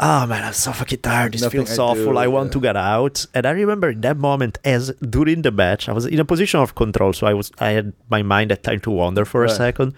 [0.00, 2.52] oh man i'm so fucking tired this Nothing feels I awful do, i want yeah.
[2.52, 6.04] to get out and i remember in that moment as during the match i was
[6.06, 8.90] in a position of control so i was i had my mind had time to
[8.90, 9.94] wander for a second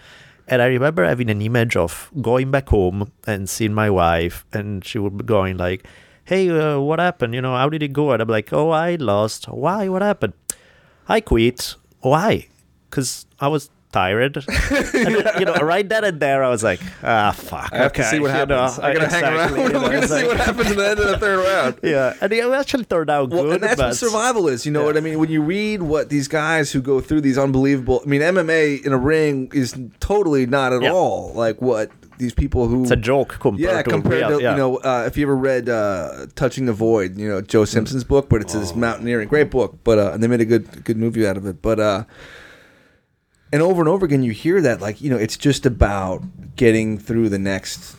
[0.49, 1.93] And I remember having an image of
[2.23, 5.83] going back home and seeing my wife, and she would be going like,
[6.23, 7.35] "Hey, uh, what happened?
[7.35, 9.49] You know, how did it go?" And I'm like, "Oh, I lost.
[9.51, 9.89] Why?
[9.91, 10.35] What happened?
[11.11, 11.75] I quit.
[12.13, 12.47] Why?
[12.87, 14.37] Because I was." Tired,
[14.95, 17.93] and then, you know, right then and there, I was like, "Ah, fuck." I have
[17.95, 18.79] to okay, see what you know, happens.
[18.81, 19.35] I gotta hang around.
[19.57, 21.39] exactly, you know, We're gonna see like- what happens at the end of the third
[21.49, 21.79] round.
[21.83, 23.55] Yeah, and it actually turned out Well, good.
[23.55, 24.67] and that's but what survival is.
[24.67, 25.19] You know what I mean?
[25.19, 28.93] When you read what these guys who go through these unbelievable, I mean, MMA in
[28.93, 30.93] a ring is totally not at Yeah.
[30.93, 34.43] all like what these people who It's a joke compared yeah, to compared real, to
[34.43, 34.51] yeah.
[34.53, 38.05] you know, uh, if you ever read uh, "Touching the Void," you know Joe Simpson's
[38.05, 39.79] book, but it's this mountaineering, great book.
[39.85, 41.61] But uh, and they made a good good movie out of it.
[41.63, 42.05] But uh,
[43.53, 46.23] and over and over again, you hear that like you know, it's just about
[46.57, 47.97] getting through the next.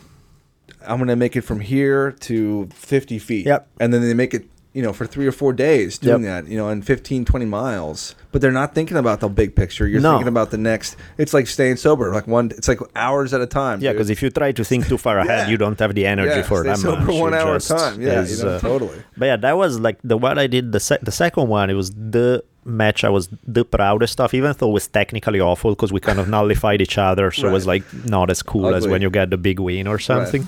[0.85, 3.45] I'm gonna make it from here to 50 feet.
[3.45, 3.67] Yep.
[3.79, 4.47] And then they make it,
[4.77, 6.45] you know, for three or four days doing Yep.
[6.45, 8.13] that, you know, in 15, 20 miles.
[8.31, 9.85] But they're not thinking about the big picture.
[9.87, 10.11] You're No.
[10.11, 10.95] thinking about the next.
[11.17, 12.45] It's like staying sober, like one.
[12.59, 13.77] It's like hours at a time.
[13.81, 15.51] Yeah, because if you try to think too far ahead, Yeah.
[15.51, 17.15] you don't have the energy Yeah, for that sober much.
[17.25, 17.95] one You hour at a time.
[18.01, 18.99] Yeah, is, you know, uh, totally.
[19.19, 20.71] But yeah, that was like the one I did.
[20.75, 24.53] The sec- the second one, it was the match I was the proudest of, even
[24.59, 27.65] though it was technically awful because we kind of nullified each other, so it was
[27.73, 30.45] like not as cool as when you get the big win or something.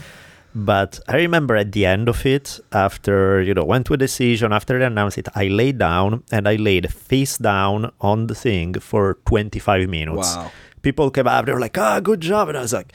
[0.55, 4.51] But I remember at the end of it, after you know went to a decision,
[4.51, 8.73] after they announced it, I laid down and I laid face down on the thing
[8.79, 10.35] for 25 minutes.
[10.35, 10.51] Wow.
[10.81, 12.93] People came up, they were like, "Ah, good job," and I was like.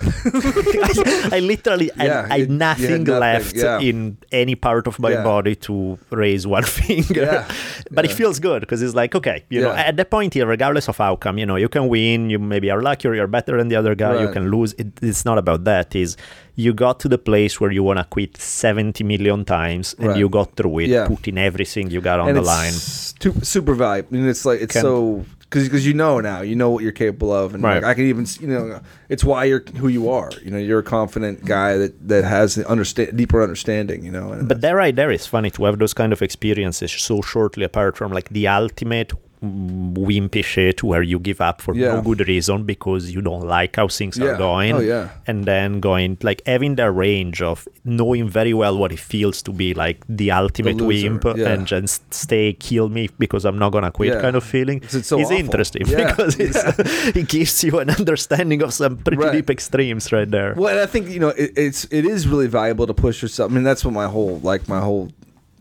[0.00, 3.80] I, I literally Yeah, I, I had nothing, nothing, left yeah.
[3.80, 5.22] in any part of my Yeah.
[5.24, 7.46] body to raise one finger.
[7.90, 10.88] But it feels good because it's like, okay, you know, at that point here, regardless
[10.88, 13.76] of outcome, you know, you can win, you maybe are luckier, you're better than the
[13.76, 14.74] other guy, you can lose.
[14.78, 15.94] It, it's not about that.
[15.96, 16.16] Is
[16.54, 20.16] you got to the place where you want to quit 70 million times and Right.
[20.18, 22.72] you got through it, putting everything you got on and the line.
[22.72, 23.84] super.
[23.84, 26.92] I mean, it's like it's Can- so because you know now, you know what you're
[26.92, 27.76] capable of, and Right.
[27.82, 30.30] like, I can even you know it's why you're who you are.
[30.44, 34.04] You know, you're a confident guy that that has the understand deeper understanding.
[34.04, 36.92] You know, and But there, right there, it's funny to have those kind of experiences
[36.92, 39.12] so shortly apart from like the ultimate
[39.42, 41.94] wimpy shit where you give up for Yeah.
[41.94, 44.26] no good reason because you don't like how things Yeah.
[44.26, 44.74] are going.
[44.74, 45.08] Oh, yeah.
[45.26, 49.52] And then going like having the range of knowing very well what it feels to
[49.52, 53.90] be like the ultimate loser, wimp and just stay kill me because I'm not gonna
[53.90, 56.62] quit kind of feeling It's- so is interesting because it's,
[57.16, 59.32] it gives you an understanding of some pretty Right.
[59.32, 60.54] deep extremes right there.
[60.56, 63.50] Well, and I think you know it, it's it is really valuable to push yourself.
[63.50, 65.10] I mean, that's what my whole like my whole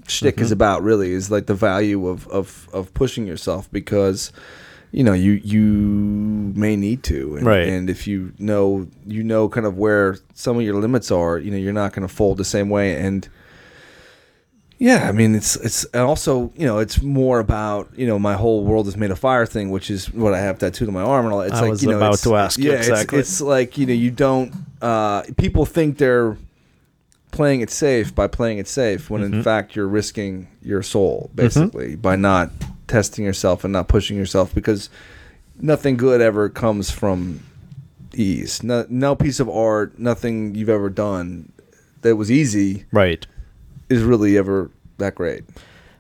[0.08, 0.46] shtick Mm-hmm.
[0.46, 0.84] is about.
[0.84, 4.32] Really, is like the value of of of pushing yourself because
[4.92, 5.62] you know you you
[6.56, 7.68] may need to, and, Right.
[7.68, 11.52] And if you know you know kind of where some of your limits are, you
[11.52, 12.96] know, you're not going to fold the same way.
[12.96, 13.28] And
[14.80, 18.36] yeah, I mean, it's it's and also you know it's more about you know my
[18.36, 21.02] whole world is made of fire thing, which is what I have tattooed on my
[21.02, 21.40] arm and all.
[21.42, 21.48] that.
[21.48, 23.94] It's I like was you know, about to ask yeah, it's- it's like you know
[23.94, 26.38] you don't uh, people think they're
[27.38, 29.34] playing it safe by playing it safe when Mm-hmm.
[29.36, 32.50] in fact you're risking your soul basically by not
[32.88, 34.90] testing yourself and not pushing yourself because
[35.62, 37.40] nothing good ever comes from
[38.14, 41.52] ease no, no piece of art nothing you've ever done
[42.02, 43.26] that was easy Right.
[43.90, 45.44] is really ever that great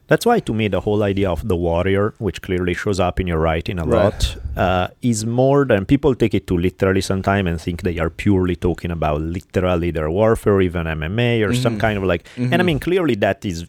[0.07, 3.27] That's why, to me, the whole idea of the warrior, which clearly shows up in
[3.27, 4.03] your writing a Right.
[4.05, 8.09] lot, uh, is more than people take it too literally sometimes and think they are
[8.09, 11.61] purely talking about literally their warfare, even MMA, or Mm-hmm.
[11.61, 12.25] some kind of like.
[12.37, 13.65] And I mean, clearly that is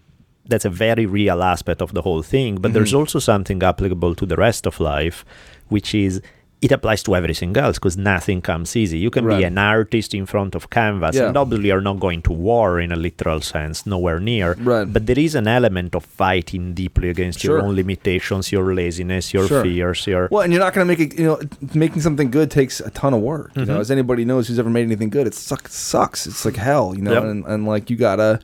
[0.50, 2.56] that's a very real aspect of the whole thing.
[2.62, 2.98] But there's Mm-hmm.
[3.00, 5.24] also something applicable to the rest of life,
[5.68, 6.22] which is.
[6.60, 8.98] It applies to everything else because nothing comes easy.
[8.98, 9.38] You can Right.
[9.38, 11.28] be an artist in front of canvas, Yeah.
[11.28, 14.56] and obviously you're not going to war in a literal sense, nowhere near.
[14.60, 14.84] Right.
[14.92, 19.46] But there is an element of fighting deeply against your own limitations, your laziness, your
[19.46, 19.62] Sure.
[19.62, 21.16] fears, your Well, and you're not going to make it.
[21.18, 21.38] You know,
[21.74, 23.52] making something good takes a ton of work.
[23.54, 23.72] You Mm-hmm.
[23.74, 25.74] know, as anybody knows who's ever made anything good, it sucks.
[25.74, 26.26] Sucks.
[26.26, 26.92] It's like hell.
[26.96, 27.22] You know, Yep.
[27.24, 28.40] and, and like you gotta.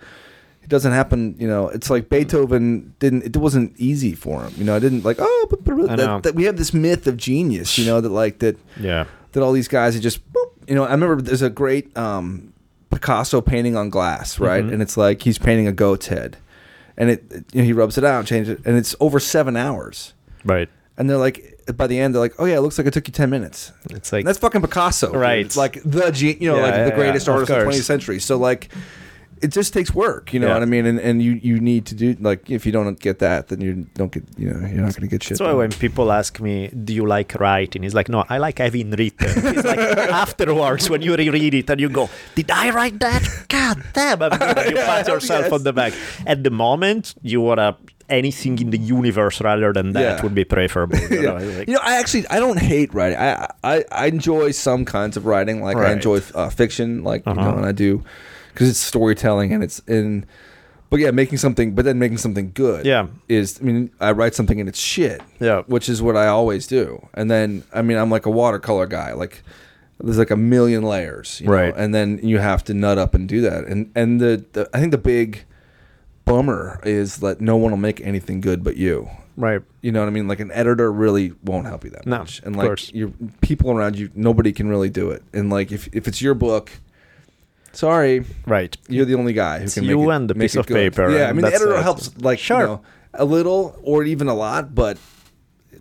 [0.65, 1.37] It doesn't happen.
[1.39, 3.23] You know, it's like Beethoven didn't.
[3.25, 4.53] It wasn't easy for him.
[4.57, 5.19] You know, I didn't like.
[5.21, 7.77] Oh, but, but that, that we have this myth of genius.
[7.79, 9.05] You know, that like that yeah.
[9.33, 10.21] that all these guys are just.
[10.33, 12.55] Boop, you know, I remember there's a great um,
[12.91, 14.65] Picasso painting on glass, right?
[14.65, 14.73] Mhm.
[14.73, 16.39] And it's like he's painting a goat's head,
[16.97, 19.21] and it, it- you know, he rubs it out, and changes it, and it's over
[19.21, 20.15] seven hours.
[20.45, 20.71] Right.
[20.97, 23.07] And they're like, by the end, they're like, "Oh yeah, it looks like it took
[23.09, 25.13] you ten minutes." It's like And that's fucking Picasso.
[25.13, 25.45] Right.
[25.45, 26.11] It's like the
[26.41, 28.19] you know, Yeah, like yeah, the greatest yeah, of artist of the 20th century.
[28.21, 28.71] So like,
[29.45, 30.33] it just takes work.
[30.35, 30.55] You know Yeah.
[30.55, 30.87] what I mean?
[30.91, 33.73] And and you you need to do like if you don't get that, then you
[33.99, 35.31] don't get you know you're not going to get shit.
[35.39, 35.59] That's why done.
[35.63, 36.55] when people ask me,
[36.87, 39.79] "Do you like writing?" He's like, "No, I like having written." It's like
[40.25, 43.23] afterwards when you reread it and you go, "Did I write that?
[43.49, 44.57] God damn!" I'm good.
[44.75, 45.93] You pat yourself on the back.
[46.27, 47.77] At the moment, you wanna
[48.09, 50.23] anything in the universe rather than that Yeah.
[50.23, 50.99] would be preferable.
[51.11, 53.19] you know, like- you know, I actually I don't hate writing.
[53.19, 55.63] I I, I enjoy some kinds of writing.
[55.63, 55.93] Like I Right.
[56.01, 57.57] enjoy uh, fiction, like you know, Uh-huh.
[57.59, 58.03] and I do
[58.55, 60.25] because it's storytelling and it's in.
[60.91, 62.87] But yeah, making something, but then making something good.
[62.87, 63.09] Yeah.
[63.29, 65.23] is I mean, I write something and it's shit.
[65.41, 65.63] Yeah.
[65.63, 67.09] which is what I always do.
[67.15, 69.13] And then I mean, I'm like a watercolor guy.
[69.13, 69.43] Like
[69.99, 71.75] there's like a million layers, you know, Right.
[71.77, 73.65] And then you have to nut up and do that.
[73.65, 75.45] And and the, the I think the big
[76.25, 79.09] bummer is that no one will make anything good but you.
[79.37, 79.63] right.
[79.83, 80.29] You know what I mean?
[80.29, 82.41] Like an editor really won't help you that No, much.
[82.45, 85.23] And like your people around you, nobody can really do it.
[85.33, 86.71] And like if if it's your book,
[87.75, 88.77] sorry, Right.
[88.89, 90.75] you're the only guy who It's can you make it, and the piece of good.
[90.75, 91.83] paper, Yeah, I mean the editor it.
[91.83, 92.61] helps like Sure.
[92.61, 92.81] you know,
[93.15, 94.97] a little or even a lot, but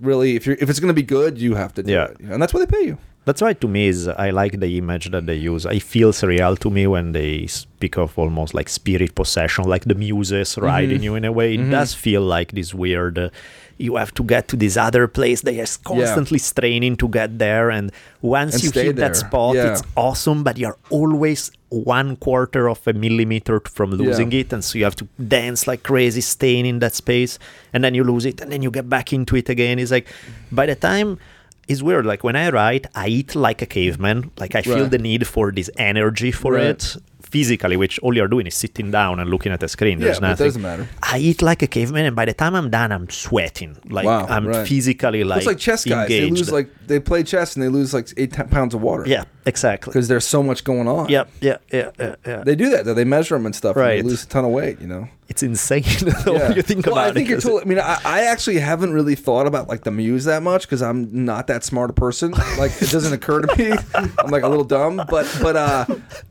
[0.01, 2.05] really if you're if it's going to be good, you have to do Yeah.
[2.11, 2.19] it.
[2.19, 2.97] and that's why they pay you.
[3.25, 5.63] That's why to me is I like the image that they use.
[5.65, 9.95] It feels real to me when they speak of almost like spirit possession, like the
[9.95, 11.03] muses riding Mm-hmm.
[11.03, 11.53] you in a way.
[11.55, 13.17] It does feel like this weird.
[13.17, 13.29] Uh,
[13.83, 15.41] you have to get to this other place.
[15.41, 19.71] They are constantly straining to get there, and once And you hit that spot, Yeah.
[19.71, 20.39] it's awesome.
[20.47, 24.41] But you're always one quarter of a millimeter from losing Yeah.
[24.41, 25.07] it, and so you have to
[25.37, 27.33] dance like crazy, staying in that space,
[27.73, 29.79] and then you lose it, and then you get back into it again.
[29.79, 30.07] It's like
[30.51, 31.17] by the time
[31.67, 32.05] it's weird.
[32.05, 34.31] Like when I write, I eat like a caveman.
[34.39, 34.91] Like I feel Right.
[34.91, 36.65] the need for this energy for Right.
[36.75, 36.97] it
[37.33, 39.97] physically, which all you're doing is sitting down and looking at a screen.
[39.99, 40.45] Yeah, There's it nothing.
[40.47, 40.85] doesn't matter.
[41.13, 43.71] I eat like a caveman, and by the time I'm done, I'm sweating.
[43.97, 44.67] Like Wow, I'm right.
[44.67, 46.07] physically like it's like chess guys.
[46.09, 49.03] They lose like they play chess and they lose like eight t- pounds of water.
[49.15, 49.89] yeah, exactly.
[49.91, 51.09] because there's so much going on.
[51.09, 52.43] Yeah, yeah, yeah, yeah, yeah.
[52.47, 52.85] They do that.
[52.85, 52.93] though.
[52.93, 53.75] They measure them and stuff.
[53.75, 53.97] And Right.
[54.03, 54.77] they lose a ton of weight.
[54.83, 55.03] You know.
[55.33, 55.83] It's insane
[56.27, 57.31] way you think well, about I think it.
[57.31, 57.63] you're totally.
[57.63, 60.83] I mean, I, I actually haven't really thought about like the muse that much because
[60.83, 62.31] I'm not that smart a person.
[62.57, 63.75] Like it doesn't occur to me.
[63.95, 65.85] I'm like a little dumb, but but uh,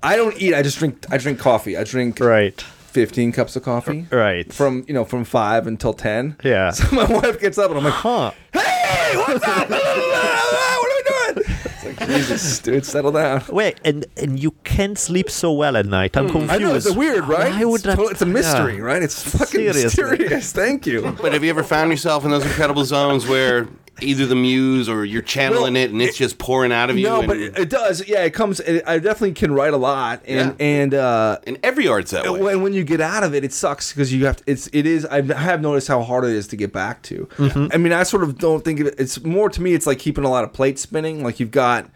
[0.04, 0.54] I don't eat.
[0.54, 1.04] I just drink.
[1.10, 1.76] I drink coffee.
[1.76, 4.06] I drink right, 15 cups of coffee.
[4.12, 4.52] right.
[4.52, 6.36] From you know from five until ten.
[6.44, 6.70] Yeah.
[6.72, 8.30] So my wife gets up and I'm like, huh.
[8.52, 9.68] Hey, what's up?
[9.68, 11.56] what are we doing?
[11.64, 13.42] It's like Jesus, dude, settle down.
[13.48, 16.16] Wait, and and you can't sleep so well at night.
[16.16, 16.50] I'm confused.
[16.50, 16.54] Hmm.
[16.54, 17.52] I know it's weird, right?
[17.52, 18.82] Why would it's, that- to- it's a mystery, yeah.
[18.82, 19.02] right?
[19.02, 19.84] It's fucking Seriously.
[19.84, 20.52] mysterious.
[20.52, 21.16] Thank you.
[21.20, 23.68] But have you ever found yourself in those incredible zones where
[24.02, 27.04] either the muse or you're channeling Well, it and it's just pouring out of you?
[27.06, 28.06] No, and, but it, it does.
[28.06, 28.60] Yeah, it comes.
[28.60, 30.64] It, I definitely can write a lot, and Yeah.
[30.66, 32.40] and uh, and every art's that way.
[32.40, 34.44] when when you get out of it, it sucks because you have to.
[34.46, 35.06] It's it is.
[35.06, 37.26] I have noticed how hard it is to get back to.
[37.36, 37.68] Mm-hmm.
[37.72, 38.94] I mean, I sort of don't think of it.
[38.98, 39.74] It's more to me.
[39.74, 41.22] It's like keeping a lot of plates spinning.
[41.24, 41.88] Like you've got,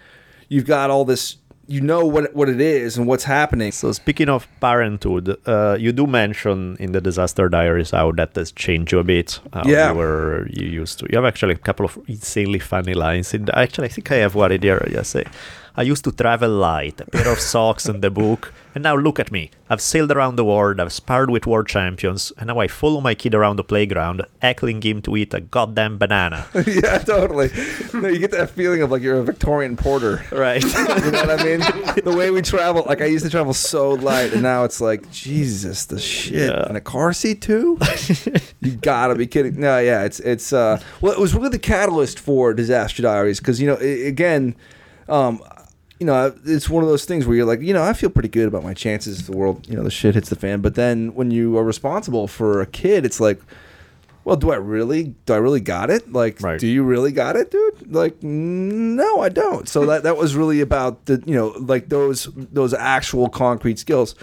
[0.49, 1.37] you've got all this.
[1.69, 3.73] You know what what it is and what's happening.
[3.73, 8.53] So speaking of parenthood, uh, you do mention in the Disaster Diaries how that has
[8.53, 9.41] changed you a bit.
[9.65, 9.91] Yeah.
[9.91, 11.07] you were you used to.
[11.11, 13.35] You have actually a couple of insanely funny lines.
[13.35, 14.87] In the, actually, I think I have one in here.
[14.91, 15.25] You say,
[15.77, 19.19] "I used to travel light, a pair of socks and the book, and now look
[19.21, 19.51] at me.
[19.69, 20.81] I've sailed around the world.
[20.81, 24.81] I've sparred with world champions, and now I follow my kid around the playground, heckling
[24.83, 27.51] him to eat a goddamn banana." yeah, totally.
[27.93, 30.25] No, you get that feeling of like you're a Victorian porter.
[30.33, 30.65] right.
[31.07, 31.61] You know what I mean?
[32.05, 35.11] the way we travel, like I used to travel so light, and now it's like
[35.11, 36.69] Jesus, the shit, Yeah.
[36.71, 37.79] in a car seat too.
[38.61, 39.61] you gotta be kidding!
[39.61, 40.53] No, yeah, it's it's.
[40.53, 44.55] uh Well, it was really the catalyst for Disaster Diaries because you know, i again,
[45.09, 45.41] um,
[45.99, 48.29] you know, it's one of those things where you're like, you know, I feel pretty
[48.29, 50.61] good about my chances if the world, you know, the shit hits the fan.
[50.61, 53.41] But then when you are responsible for a kid, it's like.
[54.25, 55.15] Well, do I really?
[55.25, 56.13] Do I really got it?
[56.13, 56.59] Like, Right.
[56.59, 57.95] do you really got it, dude?
[57.95, 59.69] Like, no, I don't.
[59.69, 64.17] So that that was really about the you know like those those actual concrete skills,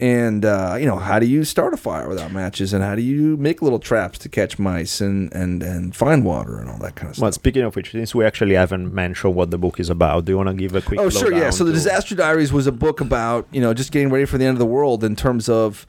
[0.00, 3.02] and uh, you know how do you start a fire without matches, and how do
[3.02, 6.96] you make little traps to catch mice and and and find water and all that
[6.96, 7.22] kind of stuff.
[7.22, 10.32] Well, speaking of which, since we actually haven't mentioned what the book is about, do
[10.32, 10.98] you want to give a quick?
[10.98, 11.50] Oh, sure, yeah.
[11.50, 14.46] So the Disaster Diaries was a book about you know just getting ready for the
[14.46, 15.86] end of the world in terms of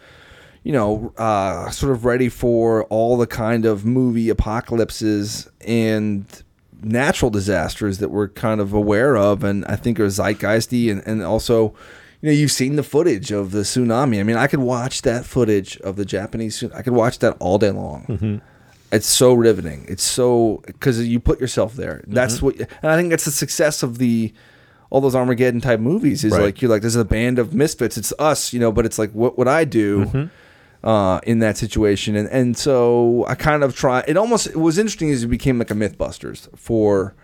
[0.63, 6.43] you know uh, sort of ready for all the kind of movie apocalypses and
[6.83, 11.23] natural disasters that we're kind of aware of, and I think are zeitgeisty, and and
[11.23, 11.73] also.
[12.21, 14.19] You know, you've seen the footage of the tsunami.
[14.19, 16.63] I mean, I could watch that footage of the Japanese.
[16.63, 18.05] I could watch that all day long.
[18.07, 18.37] Mm-hmm.
[18.91, 19.85] It's so riveting.
[19.87, 21.95] It's so because you put yourself there.
[21.99, 22.13] Mm-hmm.
[22.13, 24.33] That's what, and I think that's the success of the
[24.91, 26.23] all those Armageddon type movies.
[26.23, 26.41] Is Right.
[26.41, 27.97] like you're like there's a band of misfits.
[27.97, 28.71] It's us, you know.
[28.71, 30.87] But it's like what would I do mm-hmm.
[30.87, 32.15] uh, in that situation?
[32.15, 34.03] And and so I kind of try.
[34.07, 37.15] It almost it was interesting as it became like a MythBusters for.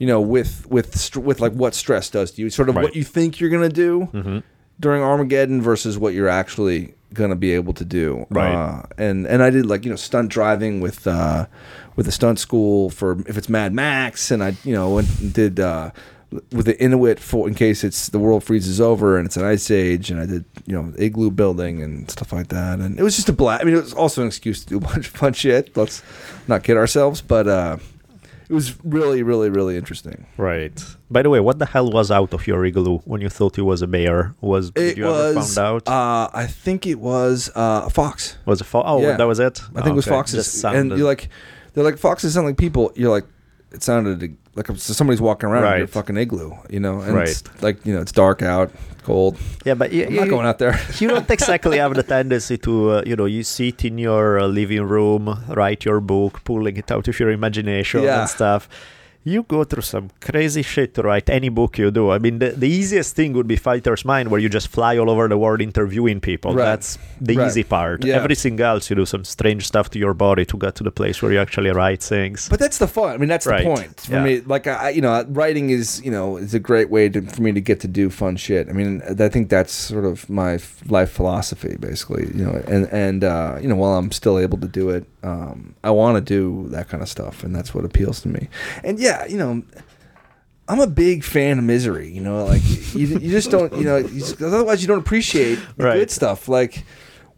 [0.00, 2.82] You know, with with with like what stress does to you, sort of Right.
[2.82, 4.42] what you think you're gonna do
[4.80, 8.24] during Armageddon versus what you're actually gonna be able to do.
[8.30, 8.54] Right.
[8.54, 11.46] Uh, and and I did like you know stunt driving with uh,
[11.96, 15.60] with a stunt school for if it's Mad Max, and I you know and did
[15.60, 15.90] uh,
[16.52, 19.70] with the Inuit for in case it's the world freezes over and it's an ice
[19.70, 23.16] age, and I did you know igloo building and stuff like that, and it was
[23.16, 23.60] just a blast.
[23.60, 25.76] I mean, it was also an excuse to do a bunch of fun shit.
[25.76, 26.02] Let's
[26.48, 27.76] not kid ourselves, but uh,
[28.50, 30.18] it was really, really, really interesting.
[30.36, 30.76] Right.
[31.10, 33.62] By the way, what the hell was out of your igloo when you thought it
[33.72, 34.34] was a bear?
[34.40, 35.54] Was did It you ever was.
[35.54, 35.88] found out?
[35.88, 38.36] Uh, I think it was uh, a fox.
[38.50, 39.16] was it fo- Oh, yeah.
[39.16, 39.56] that was it.
[39.76, 40.16] I think it was Okay.
[40.16, 40.64] foxes.
[40.64, 41.28] And you're like,
[41.72, 42.84] they're like foxes sound like people.
[42.96, 43.26] You're like,
[43.72, 47.00] it sounded like somebody's walking around in your fucking igloo, you know.
[47.00, 47.28] And Right.
[47.28, 48.70] it's like you know, it's dark out,
[49.04, 49.36] cold.
[49.64, 50.78] yeah, but you, I'm not going out there.
[50.98, 54.46] you don't exactly have the tendency to, uh, you know, you sit in your uh,
[54.46, 58.20] living room, write your book, pulling it out of your imagination Yeah.
[58.20, 58.68] and stuff.
[59.22, 62.10] You go through some crazy shit to write any book you do.
[62.10, 65.10] I mean, the, the easiest thing would be Fighter's Mind, where you just fly all
[65.10, 66.54] over the world interviewing people.
[66.54, 66.64] Right.
[66.64, 67.46] That's the Right.
[67.48, 68.02] easy part.
[68.02, 68.16] Yeah.
[68.16, 71.20] Everything else, you do some strange stuff to your body to get to the place
[71.20, 72.48] where you actually write things.
[72.48, 73.12] But that's the fun.
[73.12, 73.62] I mean, that's Right.
[73.62, 74.24] the point for Yeah.
[74.24, 74.40] me.
[74.40, 77.52] Like I, you know, writing is you know is a great way to, for me
[77.52, 78.70] to get to do fun shit.
[78.70, 80.58] I mean, I think that's sort of my
[80.88, 82.26] life philosophy, basically.
[82.34, 85.74] You know, and and uh, you know, while I'm still able to do it, um,
[85.84, 88.48] I want to do that kind of stuff, and that's what appeals to me.
[88.82, 89.62] And yeah, you know.
[90.68, 92.44] I'm a big fan of misery, you know.
[92.44, 92.62] Like
[92.94, 93.96] you, you just don't, you know.
[93.96, 95.94] You just, otherwise, you don't appreciate the Right.
[95.94, 96.48] good stuff.
[96.48, 96.84] Like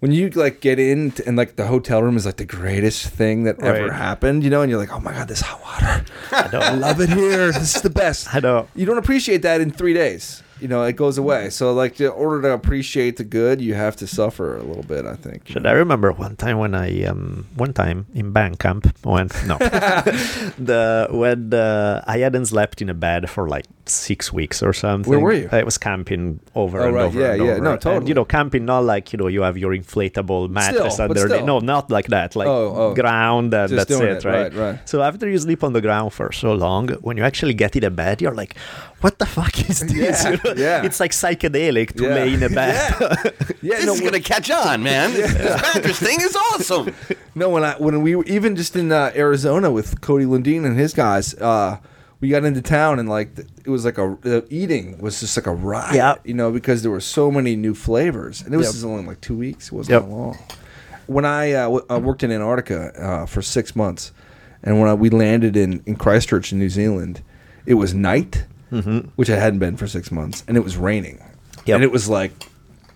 [0.01, 3.45] when you like get in and like the hotel room is like the greatest thing
[3.45, 6.05] that ever happened, you know, and you're like, oh my god, this hot water,
[6.61, 7.53] I love it here.
[7.53, 8.35] This is the best.
[8.35, 8.69] I know.
[8.75, 10.43] You don't appreciate that in three days.
[10.63, 11.51] You know, it goes away.
[11.51, 15.05] So like, in order to appreciate the good, you have to suffer a little bit.
[15.05, 15.49] I think.
[15.49, 19.59] Should I remember one time when I um one time in band camp when no
[20.59, 25.11] the when uh, I hadn't slept in a bed for like six weeks or something.
[25.11, 25.49] Where were you?
[25.51, 27.05] I was camping over Oh, and right.
[27.05, 27.21] over.
[27.21, 27.51] Yeah, and yeah.
[27.53, 27.61] over.
[27.63, 28.09] No, And, totally.
[28.09, 31.29] you know, camping not like you know you have your inflatable mattress but under.
[31.29, 31.45] still.
[31.47, 32.37] No, not like that.
[32.37, 32.95] Like Oh, oh.
[32.95, 34.25] ground and Just that's doing it, it.
[34.25, 34.43] right?
[34.43, 34.89] Right, right.
[34.89, 37.85] So after you sleep on the ground for so long, when you actually get in
[37.85, 38.57] a bed, you're like,
[39.01, 40.55] "What the fuck is this?" Yeah, You know?
[40.57, 40.85] yeah.
[40.87, 42.15] It's like psychedelic to Yeah.
[42.15, 42.95] lay in a bed.
[43.63, 45.13] Yeah, This no, is when- gonna catch on, man.
[45.13, 46.95] This, this mattress thing is awesome.
[47.35, 50.79] No, when I when we were even just in uh, Arizona with Cody Lundin and
[50.79, 51.79] his guys, uh,
[52.23, 55.47] we got into town and like it was like a the eating was just like
[55.47, 56.15] a riot, Yeah.
[56.25, 58.73] you know, because there were so many new flavors, and it was Yep.
[58.75, 59.67] just only like two weeks.
[59.67, 60.11] It wasn't Yep.
[60.11, 60.39] long.
[61.09, 64.13] When I, uh, w- I worked in Antarctica uh, for six months,
[64.63, 67.21] and when I, we landed in in Christchurch in New Zealand,
[67.67, 68.45] it was night,
[69.17, 71.19] which I hadn't been for six months, and it was raining,
[71.67, 71.75] Yep.
[71.75, 72.33] and it was like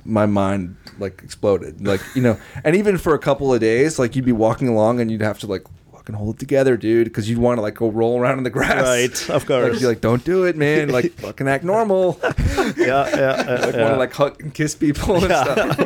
[0.04, 1.84] my mind like exploded.
[1.84, 5.00] Like you know, and even for a couple of days, like you'd be walking along
[5.00, 5.64] and you'd have to like
[6.06, 8.50] fucking hold it together, dude, because you'd want to like go roll around in the
[8.50, 8.82] grass.
[8.82, 9.80] Right, of Like, course.
[9.80, 10.88] you're like, don't do it, man.
[10.90, 12.18] Like fucking act normal.
[12.22, 12.38] like
[12.76, 15.78] yeah, yeah, yeah, want to like hug and kiss people and stuff.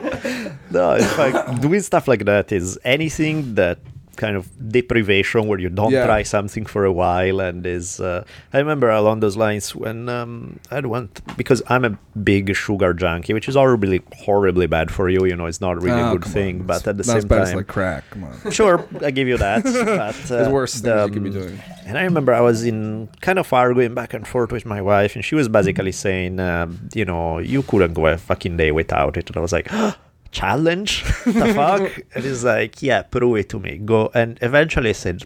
[0.71, 3.79] No, it's like doing stuff like that is anything that
[4.25, 4.43] kind of
[4.77, 6.07] deprivation where you don't Yeah.
[6.11, 8.21] try something for a while and is uh,
[8.55, 10.33] I remember along those lines when um,
[10.71, 11.93] I went because I'm a
[12.31, 15.21] big sugar junkie, which is horribly horribly bad for you.
[15.31, 16.67] You know, it's not really Oh, a good thing, on.
[16.71, 18.03] but at the same time, like crack.
[18.13, 18.51] Come on.
[18.59, 18.77] sure,
[19.09, 19.61] I give you that.
[20.01, 21.57] But uh, There's worse things you could be um, doing.
[21.89, 25.13] And I remember I was in kind of arguing back and forth with my wife,
[25.17, 26.69] and she was basically saying, um,
[26.99, 29.27] you know, you couldn't go a fucking day without it.
[29.29, 29.69] And I was like,
[30.33, 31.03] challenge?
[31.25, 32.03] the fuck?
[32.15, 33.79] and he's like, yeah, prove it to me.
[33.79, 34.11] Go.
[34.15, 35.23] And eventually I said,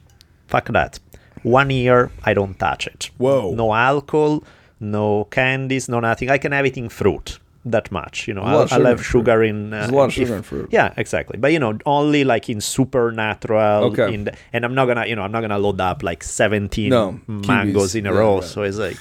[0.47, 0.99] fuck that.
[1.43, 3.11] One year, I don't touch it.
[3.19, 3.55] Whoa.
[3.55, 4.43] No alcohol,
[4.81, 6.31] no candies, no nothing.
[6.31, 7.39] I can have it in fruit.
[7.67, 8.45] That much, you know.
[8.45, 9.73] There's a lot I'll, I'll sugar have in fruit.
[9.73, 9.73] in.
[9.73, 10.69] Uh, There's a lot of if- in fruit.
[10.71, 11.39] Yeah, exactly.
[11.39, 13.85] But you know, only like in supernatural.
[13.85, 14.13] Okay.
[14.13, 16.91] In the, and I'm not gonna, you know, I'm not gonna load up like 17
[16.91, 17.97] No, mangoes kiwis.
[17.97, 18.35] in a Yeah, row.
[18.41, 18.45] right.
[18.45, 18.99] So it's like,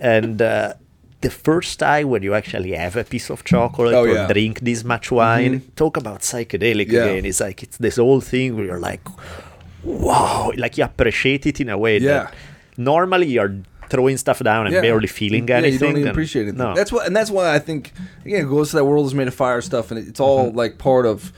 [0.00, 0.74] and uh,
[1.20, 4.26] the first time when you actually have a piece of chocolate Oh, or yeah.
[4.32, 7.04] drink this much wine, talk about psychedelic Yeah.
[7.04, 7.24] again.
[7.26, 9.02] It's like it's this whole thing where you're like,
[9.84, 12.10] wow, like you appreciate it in a way Yeah.
[12.24, 12.34] that
[12.76, 13.54] normally you're
[13.88, 14.80] throwing stuff down and Yeah.
[14.82, 15.64] barely feeling anything.
[15.64, 16.56] Yeah, you don't even and- appreciate it.
[16.56, 16.74] No.
[16.74, 17.92] That's what, and that's why I think
[18.24, 20.56] again it goes to that world is made of fire stuff, and it's all Mm-hmm.
[20.58, 21.32] like part of.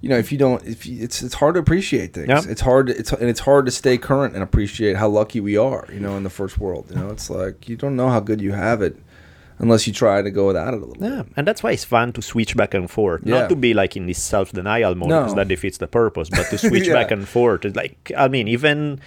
[0.00, 2.28] You know, if you don't, if you, it's it's hard to appreciate things.
[2.28, 2.40] Yeah.
[2.48, 2.86] It's hard.
[2.86, 5.88] To, it's and it's hard to stay current and appreciate how lucky we are.
[5.92, 6.86] You know, in the first world.
[6.90, 8.94] You know, it's like you don't know how good you have it
[9.58, 11.02] unless you try to go without it a little.
[11.04, 13.22] Yeah, and that's why it's fun to switch back and forth.
[13.24, 13.40] Yeah.
[13.40, 15.20] Not to be like in this self-denial mode No.
[15.20, 16.94] because that defeats the purpose, but to switch Yeah.
[16.94, 17.64] back and forth.
[17.64, 19.00] It's like I mean, even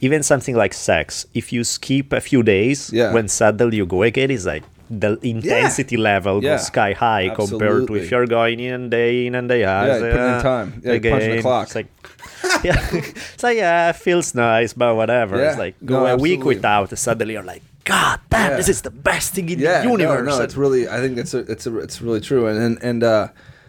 [0.00, 3.12] even something like sex, if you skip a few days, Yeah.
[3.12, 6.52] when suddenly you go again, it's like the intensity level Yeah.
[6.56, 9.86] goes sky high compared to if you're going in day in and day out.
[9.86, 10.82] Yeah, it's putting in like, time.
[10.84, 11.66] Yeah, again, punching the clock.
[11.66, 11.88] It's like,
[12.64, 15.36] yeah, it's like yeah, it feels nice, but whatever.
[15.36, 15.50] Yeah.
[15.50, 18.56] It's like go No, a week without, suddenly you're like, God damn, Yeah.
[18.58, 20.18] this is the best thing in yeah, the universe.
[20.26, 20.88] No, no, And- it's really.
[20.88, 23.28] I think it's a, it's a, it's really true, and and, and uh,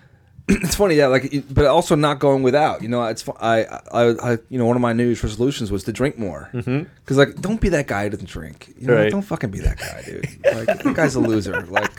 [0.49, 1.07] it's funny, yeah.
[1.07, 2.81] Like, but also not going without.
[2.81, 3.63] You know, it's I,
[3.93, 4.01] I,
[4.33, 6.49] I you know, one of my New Year's resolutions was to drink more.
[6.53, 8.73] Because like, don't be that guy who doesn't drink.
[8.77, 9.11] You know, Right.
[9.11, 10.25] don't fucking be that guy, dude.
[10.43, 11.61] Like, that guy's a loser.
[11.67, 11.91] Like,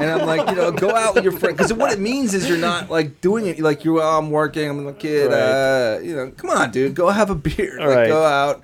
[0.00, 1.56] and I'm like, you know, go out with your friend.
[1.56, 3.60] Because what it means is you're not like doing it.
[3.60, 4.68] Like, you're, oh, I'm working.
[4.70, 5.32] I'm a kid.
[5.32, 6.94] Uh, you know, come on, dude.
[6.94, 7.76] Go have a beer.
[7.78, 8.08] Like, Right.
[8.08, 8.62] go out.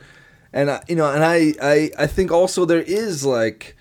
[0.52, 3.76] And I, you know, and I, I, I think also there is like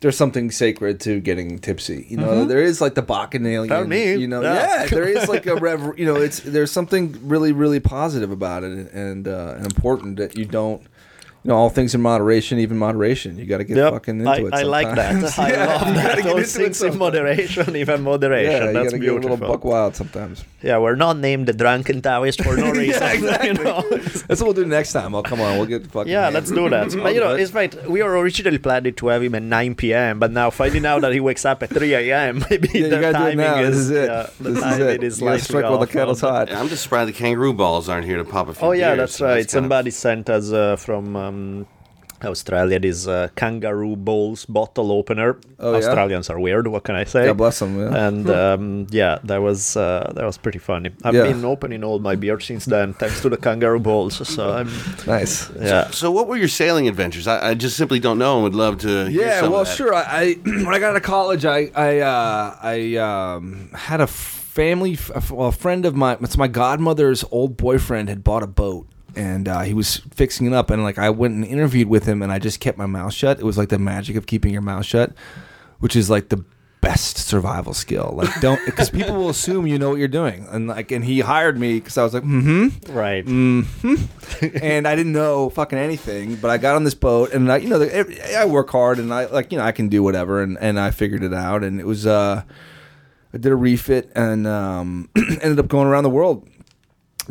[0.00, 2.06] there's something sacred to getting tipsy.
[2.08, 3.68] You know, there is like the bacchanalian.
[3.68, 4.14] Tell me.
[4.16, 4.82] You know, Yeah.
[4.82, 4.86] yeah.
[4.86, 8.90] there is like a rever- You know, it's there's something really, really positive about it,
[8.92, 10.82] and uh, and important that you don't.
[11.44, 13.36] You know, all things in moderation, even moderation.
[13.36, 13.92] You got to get Yep.
[13.94, 14.54] fucking into I, it.
[14.54, 15.38] I like that.
[15.40, 16.06] I Yeah, love that.
[16.06, 18.52] gotta get All things in moderation, even moderation.
[18.52, 19.30] Yeah, you That's gotta get a beautiful.
[19.30, 20.44] little buck wild sometimes.
[20.62, 23.02] Yeah, we're not named the drunken Taoist for no reason.
[23.02, 23.48] yeah, exactly.
[23.48, 23.82] you know?
[23.90, 25.16] That's what we'll do next time.
[25.16, 26.12] Oh, come on, we'll get fucking.
[26.12, 26.94] Yeah, let's do that.
[27.02, 27.74] But you know, it's right.
[27.90, 31.12] We were originally planning to have him at 9 p.m., but now finding out that
[31.12, 33.58] he wakes up at 3 a.m., maybe Yeah, you the gotta do it timing now.
[33.62, 34.06] is, This is it.
[34.06, 35.02] Yeah, the this is timing it.
[35.02, 36.52] is You strike while the kettle's uh, hot.
[36.52, 39.20] I'm just surprised the kangaroo balls aren't here to pop a few Oh yeah, that's
[39.20, 39.50] right.
[39.50, 41.66] Somebody sent us uh, from um,
[42.24, 45.36] Australia this uh, kangaroo bowls bottle opener.
[45.58, 45.78] Oh, yeah?
[45.78, 46.68] Australians are weird.
[46.68, 47.26] What can I say?
[47.26, 47.76] God bless them.
[47.76, 48.06] Yeah.
[48.06, 50.90] And um, yeah, that was uh, that was pretty funny.
[51.02, 51.24] I've Yeah.
[51.24, 54.28] been opening all my beer since then, thanks to the kangaroo bowls.
[54.28, 54.70] So I'm
[55.04, 55.50] nice.
[55.58, 55.90] yeah.
[55.90, 57.26] So, what were your sailing adventures?
[57.26, 59.10] I, I just simply don't know and would love to.
[59.10, 59.76] hear Yeah, some of well, that.
[59.76, 59.92] sure.
[59.92, 64.06] I, I when I got out of college, I I uh, I um, had a
[64.06, 68.22] family, f- a f- well, a friend of my, it's my godmother's old boyfriend had
[68.22, 68.86] bought a boat.
[69.16, 72.22] And uh, he was fixing it up, and like I went and interviewed with him,
[72.22, 73.38] and I just kept my mouth shut.
[73.38, 75.12] It was like the magic of keeping your mouth shut,
[75.80, 76.44] which is like the
[76.82, 78.12] best survival skill.
[78.14, 81.20] Like don't because people will assume you know what you're doing, and like and he
[81.20, 83.24] hired me because I was like, mm-hmm, Right.
[83.24, 84.56] Mm-hmm.
[84.62, 86.34] And I didn't know fucking anything.
[86.34, 89.14] But I got on this boat, and I, you know, the, I work hard, and
[89.14, 91.80] I like, you know, I can do whatever, and, and I figured it out, and
[91.80, 92.42] it was, uh,
[93.32, 96.48] I did a refit, and um, ended up going around the world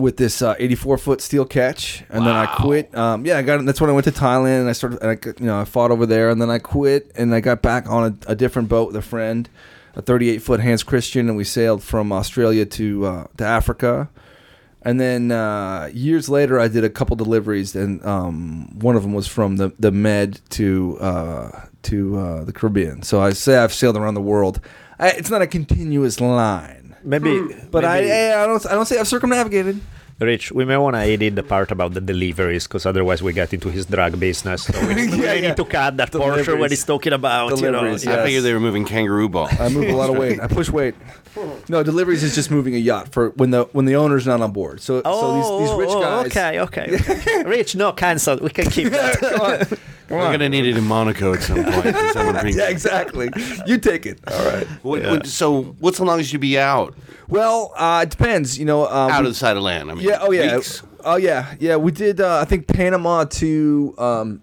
[0.01, 2.93] with this uh, 84 foot steel ketch, and then I quit.
[2.95, 3.63] Um, yeah, I got.
[3.65, 5.91] That's when I went to Thailand, and I started, and I, you know, I fought
[5.91, 8.87] over there, and then I quit, and I got back on a, a different boat
[8.87, 9.49] with a friend,
[9.95, 14.09] a 38 foot Hans Christian, and we sailed from Australia to uh, to Africa.
[14.83, 19.13] And then uh, years later, I did a couple deliveries, and um, one of them
[19.13, 23.03] was from the, the Med to uh, to uh, the Caribbean.
[23.03, 24.59] So I say I've sailed around the world.
[24.97, 27.69] I, it's not a continuous line, Maybe, hmm.
[27.71, 29.79] but I, maybe- I I don't I don't say I've circumnavigated.
[30.19, 33.55] Rich, we may want to edit the part about the deliveries because otherwise we get
[33.55, 34.65] into his drug business.
[34.65, 35.53] So we, we Yeah, need yeah.
[35.55, 37.79] to cut that portion when he's talking about you know.
[37.81, 38.25] Deliveries, I yes.
[38.25, 39.49] figured they were moving kangaroo balls.
[39.59, 40.39] I move a lot of weight.
[40.39, 40.93] I push weight.
[41.69, 44.51] No, deliveries is just moving a yacht for when the when the owner's not on
[44.51, 44.81] board.
[44.81, 46.25] So Oh, so these, these rich oh, guys.
[46.27, 47.43] okay, okay, okay.
[47.45, 48.37] Rich, no, cancel.
[48.37, 49.17] We can keep that.
[49.19, 49.59] Come on.
[49.59, 49.77] Come
[50.09, 50.31] We're on.
[50.33, 51.85] gonna need it in Monaco at some point.
[51.85, 53.29] when someone brings Yeah, exactly.
[53.65, 54.19] You take it.
[54.29, 54.67] All right.
[54.83, 56.93] What, what- so, what's the longest you'd be out?
[57.29, 58.59] Well, uh, it depends.
[58.59, 59.89] You know, um, Out of the side of land?
[59.89, 60.17] I mean, Yeah.
[60.19, 60.55] Oh yeah.
[60.57, 60.83] weeks?
[61.05, 61.55] Oh yeah.
[61.59, 61.77] Yeah.
[61.77, 62.19] We did.
[62.19, 64.41] Uh, I think Panama to um,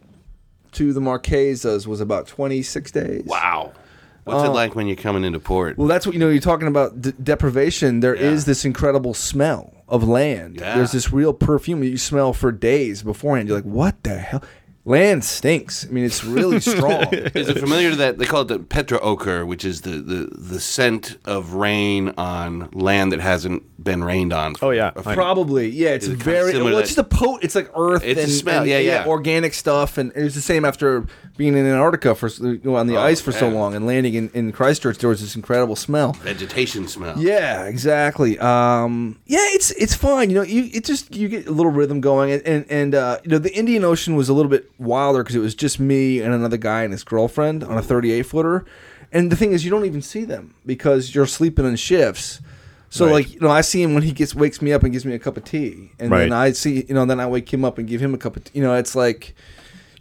[0.72, 3.24] to the Marquesas was about twenty six days.
[3.26, 3.72] Wow.
[4.29, 4.53] What's it oh.
[4.53, 5.74] like when you're coming into port?
[5.76, 5.83] Oh.
[5.83, 6.29] Well, that's what you know.
[6.29, 8.01] You're talking about d- deprivation.
[8.01, 8.47] There is Yeah.
[8.47, 10.57] this incredible smell of land.
[10.61, 10.76] Yeah.
[10.76, 13.49] There's this real perfume that you smell for days beforehand.
[13.49, 14.43] You're like, what the hell?
[14.89, 15.86] Land stinks.
[15.86, 17.03] I mean, it's really strong.
[17.12, 18.18] Is it familiar to that?
[18.18, 23.12] They call it the petrichor, which is the, the, the scent of rain on land
[23.12, 24.55] that hasn't been rained on.
[24.62, 24.91] Oh, yeah.
[24.93, 25.91] for- Probably, yeah.
[25.91, 26.53] It's Is it kinda very.
[26.53, 27.45] similar Well, it's that- just a pot.
[27.45, 28.03] It's like earth.
[28.05, 29.07] It's a and, smell, and, yeah, yeah.
[29.07, 32.74] organic stuff, and it was the same after being in Antarctica for s- you know,
[32.76, 33.55] on the Oh, ice for so man.
[33.55, 34.99] long and landing in, in Christchurch.
[34.99, 36.12] There was this incredible smell.
[36.14, 37.16] vegetation smell.
[37.18, 38.39] Yeah, exactly.
[38.41, 40.30] Um, yeah, it's it's fine.
[40.30, 43.18] You know, you it just you get a little rhythm going, and and, and uh,
[43.22, 46.20] you know the Indian Ocean was a little bit wilder because it was just me
[46.20, 48.64] and another guy and his girlfriend on a 38 footer,
[49.12, 52.41] and the thing is you don't even see them because you're sleeping in shifts.
[52.91, 53.12] So Right.
[53.12, 55.14] like you know, I see him when he gets wakes me up and gives me
[55.14, 57.76] a cup of tea, and then I see you know then I wake him up
[57.79, 58.59] and give him a cup of tea.
[58.59, 59.35] You know, it's like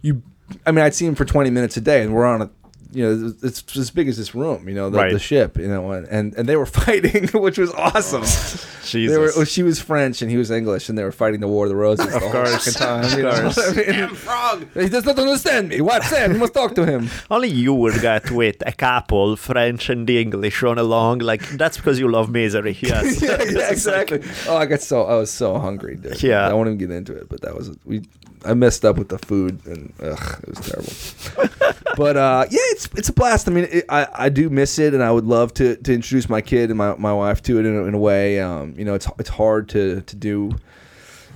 [0.00, 0.22] you.
[0.66, 2.50] I mean, I'd see him for 20 minutes a day, and we're on a.
[2.90, 4.66] You know, it's as big as this room.
[4.68, 5.12] You know, the, Right.
[5.12, 5.58] the ship.
[5.58, 8.22] You know, and, and and they were fighting, which was awesome.
[8.22, 9.14] Jesus.
[9.14, 11.48] They were, well, she was French and he was English, and they were fighting the
[11.48, 12.56] War of the Roses the course.
[12.56, 13.16] fucking time.
[13.18, 13.86] you know what I mean?
[13.86, 14.66] Damn frog.
[14.72, 15.82] He does not understand me.
[15.82, 16.32] What, Sam?
[16.32, 17.10] You must talk to him.
[17.30, 21.18] Only you would get with a couple, French and English, run along.
[21.18, 22.78] Like that's because you love misery.
[22.80, 23.20] Yes.
[23.20, 24.22] yeah, yeah, is like- exactly.
[24.48, 25.96] Oh, I got so I was so hungry.
[25.96, 26.22] Dude.
[26.22, 26.48] Yeah.
[26.48, 28.02] I won't even get into it, but that was we.
[28.44, 31.54] I messed up with the food, and ugh, it was terrible.
[31.96, 33.48] but uh, yeah, it's it's a blast.
[33.48, 36.28] I mean, it, I I do miss it, and I would love to to introduce
[36.28, 38.40] my kid and my, my wife to it in a, in a way.
[38.40, 40.52] Um, you know, it's it's hard to to do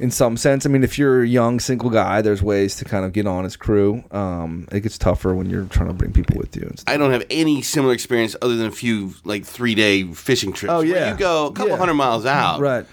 [0.01, 0.65] in some sense.
[0.65, 3.45] I mean, if you're a young single guy, there's ways to kind of get on
[3.45, 4.03] his crew.
[4.11, 6.63] Um, it gets tougher when you're trying to bring people with you.
[6.63, 6.93] And stuff.
[6.93, 10.73] I don't have any similar experience other than a few like three day fishing trips.
[10.73, 11.13] Oh, where yeah.
[11.13, 11.77] you go a couple Yeah.
[11.77, 12.87] hundred miles out, Right.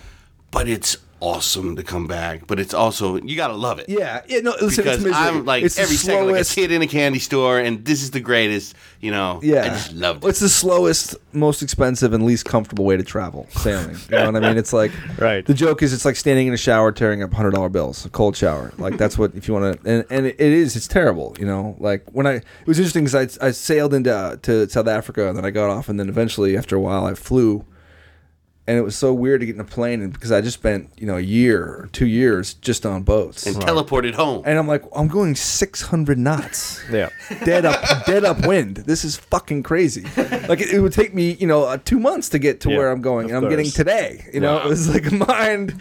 [0.52, 2.48] But it's awesome to come back.
[2.48, 3.90] But it's also you gotta love it.
[3.90, 4.22] Yeah.
[4.28, 4.40] Yeah.
[4.41, 4.52] No.
[4.62, 5.16] Listen, because it's.
[5.16, 8.12] I'm like it's every second like a kid in a candy store, and this is
[8.12, 8.76] the greatest.
[9.02, 10.28] You know, Yeah, I just loved it.
[10.28, 13.96] It's the slowest, most expensive, and least comfortable way to travel sailing.
[14.10, 14.58] You know what I mean?
[14.58, 15.46] It's like Right.
[15.46, 18.10] The joke is, it's like standing in a shower tearing up hundred dollar bills, a
[18.10, 18.74] cold shower.
[18.78, 21.36] Like that's what if you want to, and, and it is, it's terrible.
[21.40, 24.68] You know, like when I, it was interesting because I, I sailed into uh, to
[24.70, 27.66] South Africa and then I got off, and then eventually after a while I flew.
[28.70, 30.91] And it was so weird to get in a plane, and because I just spent
[30.96, 34.44] you know a year or two years just on boats, and teleported home.
[34.46, 37.10] and I'm like, I'm going 600 knots Yeah.
[37.46, 38.78] dead up dead up wind.
[38.86, 40.04] This is fucking crazy.
[40.48, 42.78] Like it, it would take me, you know, uh, two months to get to Yeah,
[42.78, 44.24] where I'm going, and I'm getting today.
[44.34, 44.66] You know, Wow.
[44.66, 45.80] it was like a mind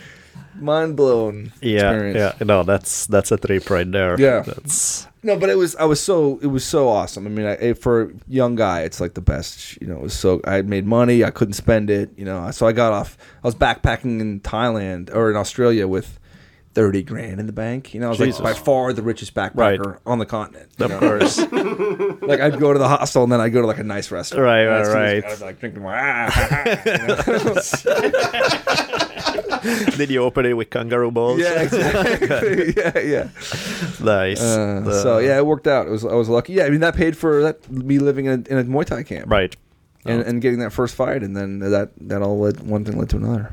[0.59, 2.37] mind blown Yeah, experience.
[2.41, 4.19] yeah, no, that's that's a trip right there.
[4.19, 4.41] Yeah.
[4.47, 7.27] that's No, but it was I was so it was so awesome.
[7.27, 9.81] I mean, I, for a young guy, it's like the best.
[9.81, 12.11] You know, it was so I had made money, I couldn't spend it.
[12.17, 13.19] You know, so I got off.
[13.43, 16.19] I was backpacking in Thailand or in Australia with.
[16.75, 17.93] 30 grand in the bank.
[17.93, 18.41] You know, I was Jesus.
[18.41, 20.71] like by far the richest backpacker on the continent.
[20.79, 21.01] of know?
[21.01, 21.39] course.
[22.23, 24.45] like I'd go to the hostel and then I'd go to like a nice restaurant.
[24.45, 25.41] Right, right, see these right.
[25.41, 25.97] like drinking more.
[25.97, 26.31] Ah,
[29.97, 31.41] Did you open it with kangaroo balls?
[31.41, 32.75] yeah, exactly.
[32.77, 33.29] yeah, yeah.
[34.01, 34.41] nice.
[34.41, 35.87] Uh, The- so yeah, it worked out.
[35.87, 36.55] It was I was lucky.
[36.55, 39.03] Yeah, I mean that paid for that me living in a, in a Muay Thai
[39.03, 39.55] camp, right.
[40.05, 43.11] And, and getting that first fight, and then that that all led one thing led
[43.11, 43.53] to another.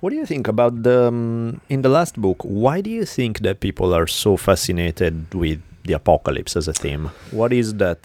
[0.00, 2.42] What do you think about the um, in the last book?
[2.44, 7.04] Why do you think that people are so fascinated with the apocalypse as a theme?
[7.40, 8.02] What is that?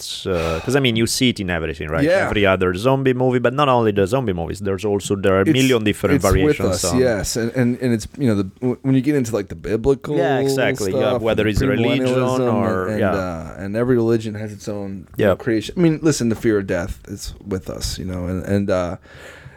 [0.58, 2.04] Because I mean, you see it in everything, right?
[2.12, 2.28] Yeah.
[2.28, 4.60] Every other zombie movie, but not only the zombie movies.
[4.68, 6.70] There's also there are a million different it's variations.
[6.70, 8.46] With us, on- yes, and, and and it's you know the
[8.86, 13.00] when you get into like the biblical, Yeah, exactly, yeah, whether it's religion or- and,
[13.00, 13.12] yeah.
[13.14, 15.36] uh, and every religion has its own Yeah.
[15.36, 15.76] creation.
[15.78, 18.98] I mean, listen, the fear of death is with us, you know, and and uh,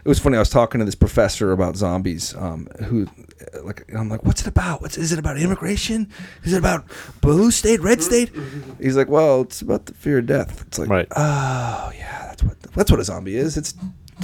[0.06, 0.36] it was funny.
[0.36, 3.08] I was talking to this professor about zombies, um, who
[3.64, 4.80] like I'm like, what's it about?
[4.80, 6.08] What's is it about immigration?
[6.44, 6.84] Is it about
[7.20, 8.30] blue state, red state?
[8.80, 10.62] He's like, well, it's about the fear of death.
[10.68, 11.08] It's like, Right.
[11.16, 13.56] oh yeah, that's what that's what a zombie is.
[13.56, 13.74] It's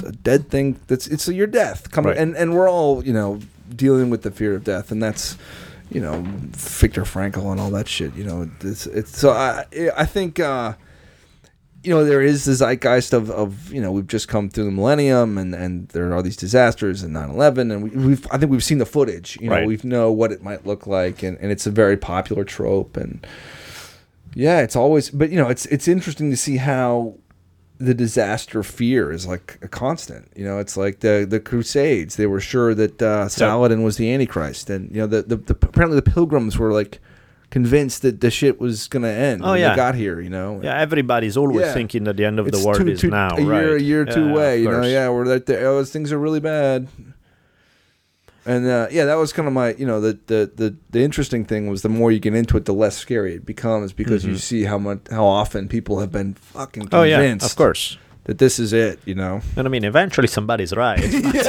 [0.05, 0.79] a dead thing.
[0.87, 2.17] That's it's your death coming, Right.
[2.17, 3.39] and and we're all you know
[3.75, 5.37] dealing with the fear of death, and that's
[5.91, 8.15] you know Viktor Frankl and all that shit.
[8.15, 9.65] You know, it's it's so I
[9.97, 10.39] I think.
[10.39, 10.75] uh
[11.83, 14.71] you know there is the zeitgeist of, of you know we've just come through the
[14.71, 18.63] millennium and, and there are these disasters and 9-11 and we, we've I think we've
[18.63, 19.67] seen the footage you know Right.
[19.67, 23.25] we know what it might look like and, and it's a very popular trope and
[24.33, 27.15] yeah it's always but you know it's it's interesting to see how
[27.79, 32.27] the disaster fear is like a constant you know it's like the the crusades they
[32.27, 35.99] were sure that uh, Saladin was the antichrist and you know the, the, the apparently
[35.99, 36.99] the pilgrims were like
[37.57, 39.75] convinced that the shit was gonna end Oh, yeah.
[39.75, 41.73] got here you know Yeah, everybody's always Yeah.
[41.77, 43.81] thinking that the end of it's the world two- is two- now, a year, right?
[43.81, 44.53] a year or two Yeah, away.
[44.63, 45.67] You know, yeah, we're that there.
[45.67, 46.87] Oh, things are really bad.
[48.45, 51.45] And uh, yeah, that was kind of my, you know, the, the the the interesting
[51.45, 54.35] thing was the more you get into it, the less scary it becomes because you
[54.37, 56.95] see how much how often people have been fucking Mm-hmm.
[56.95, 57.97] Oh yeah, of course.
[58.25, 58.99] That this is it.
[59.05, 60.99] You know, And I mean, eventually somebody's right.
[61.11, 61.47] Because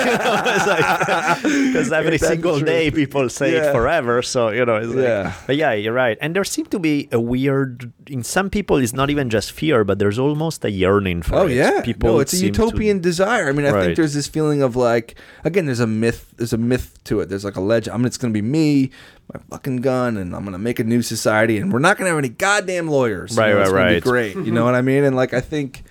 [2.01, 3.70] every That's single day people say Yeah.
[3.70, 4.22] it forever.
[4.22, 5.32] So, you know, it's like, Yeah.
[5.46, 6.18] but yeah, you're right.
[6.20, 9.84] And there seemed to be a weird, in some people, it's not even just fear,
[9.84, 11.44] but there's almost a yearning for Oh it.
[11.44, 13.48] Oh, yeah, People no, it's a seem to- utopian desire.
[13.48, 13.84] I mean, I Right.
[13.84, 15.14] think there's this feeling of like,
[15.44, 16.32] again, there's a myth.
[16.36, 17.28] There's a myth to it.
[17.28, 17.94] There's like a legend.
[17.94, 18.90] I mean, it's gonna be me,
[19.32, 22.18] my fucking gun, and I'm gonna make a new society, and we're not gonna have
[22.18, 23.36] any goddamn lawyers.
[23.36, 23.94] You Right, know, right, right.
[23.94, 24.34] Be great.
[24.36, 25.05] You know what I mean?
[25.05, 25.84] And like, I think.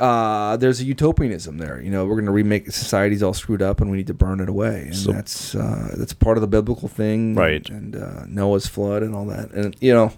[0.00, 1.80] Uh, there's a utopianism there.
[1.80, 4.40] You know, we're going to remake society's all screwed up, and we need to burn
[4.40, 4.84] it away.
[4.86, 7.68] And So- that's uh, that's part of the biblical thing, Right.
[7.68, 9.50] And, uh, Noah's flood and all that.
[9.52, 10.12] And you know,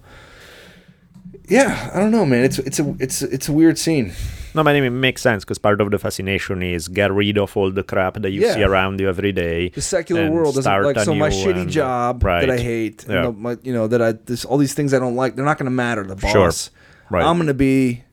[1.49, 2.45] yeah, I don't know, man.
[2.45, 4.13] It's it's a it's it's a weird scene.
[4.55, 7.39] No, but I mean, it makes sense because part of the fascination is get rid
[7.39, 8.55] of all the crap that you Yeah.
[8.55, 9.71] see around you every day.
[9.71, 12.41] the secular world doesn't start like so my shitty and- job right.
[12.47, 13.17] that I hate, Yeah.
[13.17, 15.35] and the, my, you know that I this all these things I don't like.
[15.37, 16.05] They're not going to matter.
[16.05, 16.31] The boss.
[16.33, 16.47] Sure.
[16.47, 16.71] boss,
[17.11, 17.25] Right.
[17.25, 18.05] I'm going to be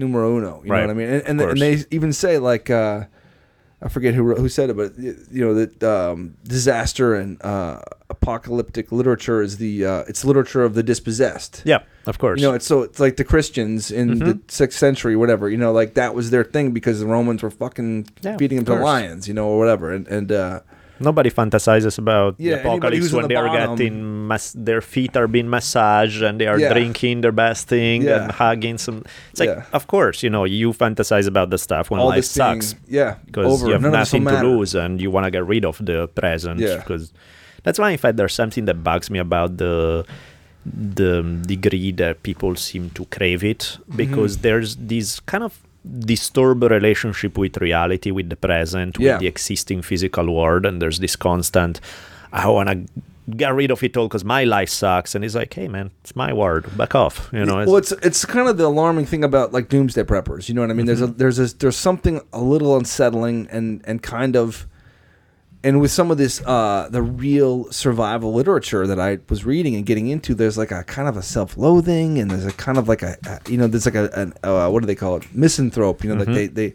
[0.00, 0.62] numero uno.
[0.64, 0.80] You Right.
[0.80, 1.08] know what I mean?
[1.08, 3.04] And, and, and they even say like uh,
[3.82, 7.80] I forget who wrote- who said it, but you know that um, disaster and uh,
[8.10, 11.62] apocalyptic literature is the uh, it's literature of the dispossessed.
[11.64, 12.40] Yeah, of course.
[12.40, 14.38] You know, it's so it's like the Christians in the Mm-hmm.
[14.48, 15.48] sixth century, whatever.
[15.48, 18.66] You know, like that was their thing because the Romans were fucking Yeah, feeding them
[18.76, 19.92] to lions, you know, or whatever.
[19.92, 20.60] And and uh,
[21.00, 25.26] Nobody fantasizes about Yeah, the apocalypse when the they are getting mas- their feet are
[25.26, 26.72] being massaged and they are Yeah.
[26.72, 28.22] drinking their best thing Yeah.
[28.24, 29.04] and hugging some.
[29.30, 32.74] It's like, of course, you know, you fantasize about the stuff when all life sucks
[32.86, 33.66] yeah, because over.
[33.66, 35.64] you have None of this will nothing to lose and you want to get rid
[35.64, 36.76] of the present Yeah.
[36.76, 37.12] because
[37.62, 40.04] That's why, in fact, there's something that bugs me about the
[40.64, 43.96] the degree that people seem to crave it mm-hmm.
[43.96, 45.58] because there's this kind of
[46.00, 49.12] disturbed relationship with reality, with the present, Yeah.
[49.12, 51.80] with the existing physical world, and there's this constant,
[52.32, 53.02] I want to
[53.36, 56.14] get rid of it all because my life sucks, and he's like, hey man, it's
[56.16, 57.58] my world, back off, you know?
[57.58, 60.48] well, it's it's kind of the alarming thing about like doomsday preppers.
[60.48, 60.86] You know what I mean?
[60.86, 61.18] There's a mm-hmm.
[61.18, 64.66] there's a, there's something a little unsettling and and kind of,
[65.62, 69.84] and with some of this uh the real survival literature that I was reading and
[69.84, 73.02] getting into, there's like a kind of a self-loathing and there's a kind of like
[73.02, 76.02] a, a you know there's like a an, uh, what do they call it misanthrope?
[76.04, 76.74] You know, like they they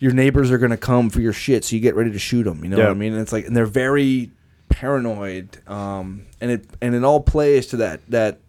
[0.00, 2.62] your neighbors are gonna come for your shit, so you get ready to shoot them.
[2.64, 2.84] You know Yeah.
[2.84, 3.12] what I mean?
[3.12, 4.30] And it's like, and they're very
[4.68, 8.40] paranoid, um, and it and it all plays to that that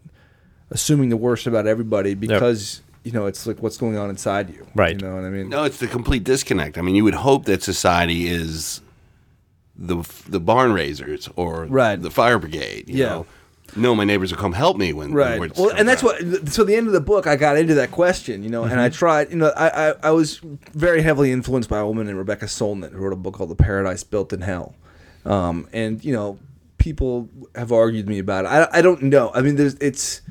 [0.71, 4.65] assuming the worst about everybody because you know it's like what's going on inside you.
[4.73, 4.99] Right.
[4.99, 5.49] You know what I mean?
[5.49, 6.77] No, it's the complete disconnect.
[6.77, 8.81] I mean, you would hope that society is
[9.77, 9.97] the
[10.29, 12.01] the barn raisers or Right.
[12.01, 12.85] the fire brigade.
[12.89, 13.09] You Yeah.
[13.09, 13.25] know?
[13.75, 15.39] No, my neighbors will come help me when Right.
[15.39, 16.31] when Well, and that's time.
[16.31, 16.49] what.
[16.49, 18.89] So the end of the book, I got into that question, you know, and I
[18.89, 19.31] tried.
[19.31, 20.39] You know, I, I I was
[20.73, 23.55] very heavily influenced by a woman named Rebecca Solnit who wrote a book called The
[23.55, 24.75] Paradise Built in Hell,
[25.25, 26.37] um, and you know,
[26.77, 28.49] people have argued me about it.
[28.49, 29.31] I, I don't know.
[29.33, 30.21] I mean, there's it's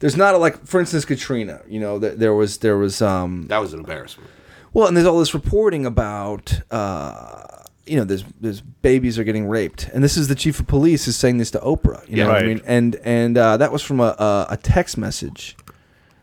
[0.00, 1.62] there's not a, like, for instance, Katrina.
[1.66, 4.28] You know, there, there was there was um, that was an embarrassment.
[4.72, 7.43] well, and there's all this reporting about, uh,
[7.86, 11.06] you know, there's there's babies are getting raped, and this is the chief of police
[11.06, 12.08] is saying this to Oprah.
[12.08, 12.32] You know Yeah.
[12.32, 12.60] what I mean?
[12.64, 15.56] And and uh, that was from a, a a text message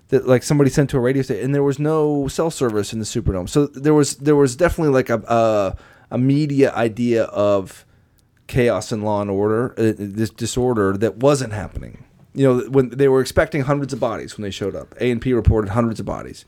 [0.09, 2.99] that like somebody sent to a radio station, and there was no cell service in
[2.99, 5.77] the Superdome, so there was there was definitely like a a,
[6.15, 7.85] a media idea of
[8.47, 12.03] chaos and law and order, uh, this disorder that wasn't happening.
[12.33, 15.21] You know, when they were expecting hundreds of bodies when they showed up, A and
[15.21, 16.43] P reported hundreds of bodies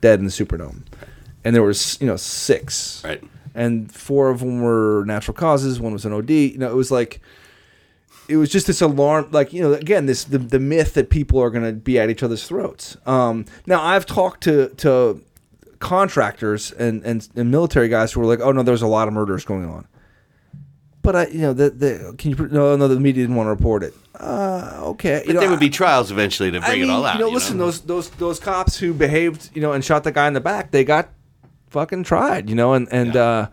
[0.00, 0.82] dead in the Superdome,
[1.44, 3.22] and there was you know six, Right.
[3.54, 5.80] And four of them were natural causes.
[5.80, 6.30] One was an OD.
[6.30, 7.20] You know, it was like
[8.28, 11.40] it was just this alarm like you know again this the, the myth that people
[11.40, 15.20] are going to be at each other's throats um, now i've talked to to
[15.80, 19.12] contractors and, and and military guys who were like oh no there's a lot of
[19.12, 19.86] murders going on
[21.02, 23.50] but i you know the, the can you no no the media didn't want to
[23.50, 26.74] report it uh, okay you But know, there would be trials eventually to bring I
[26.76, 27.14] mean, it all out.
[27.14, 30.28] You know, listen, those those those cops who behaved, you know, and shot the guy
[30.28, 31.08] in the back, they got
[31.72, 33.48] fucking tried, you know, and and uh,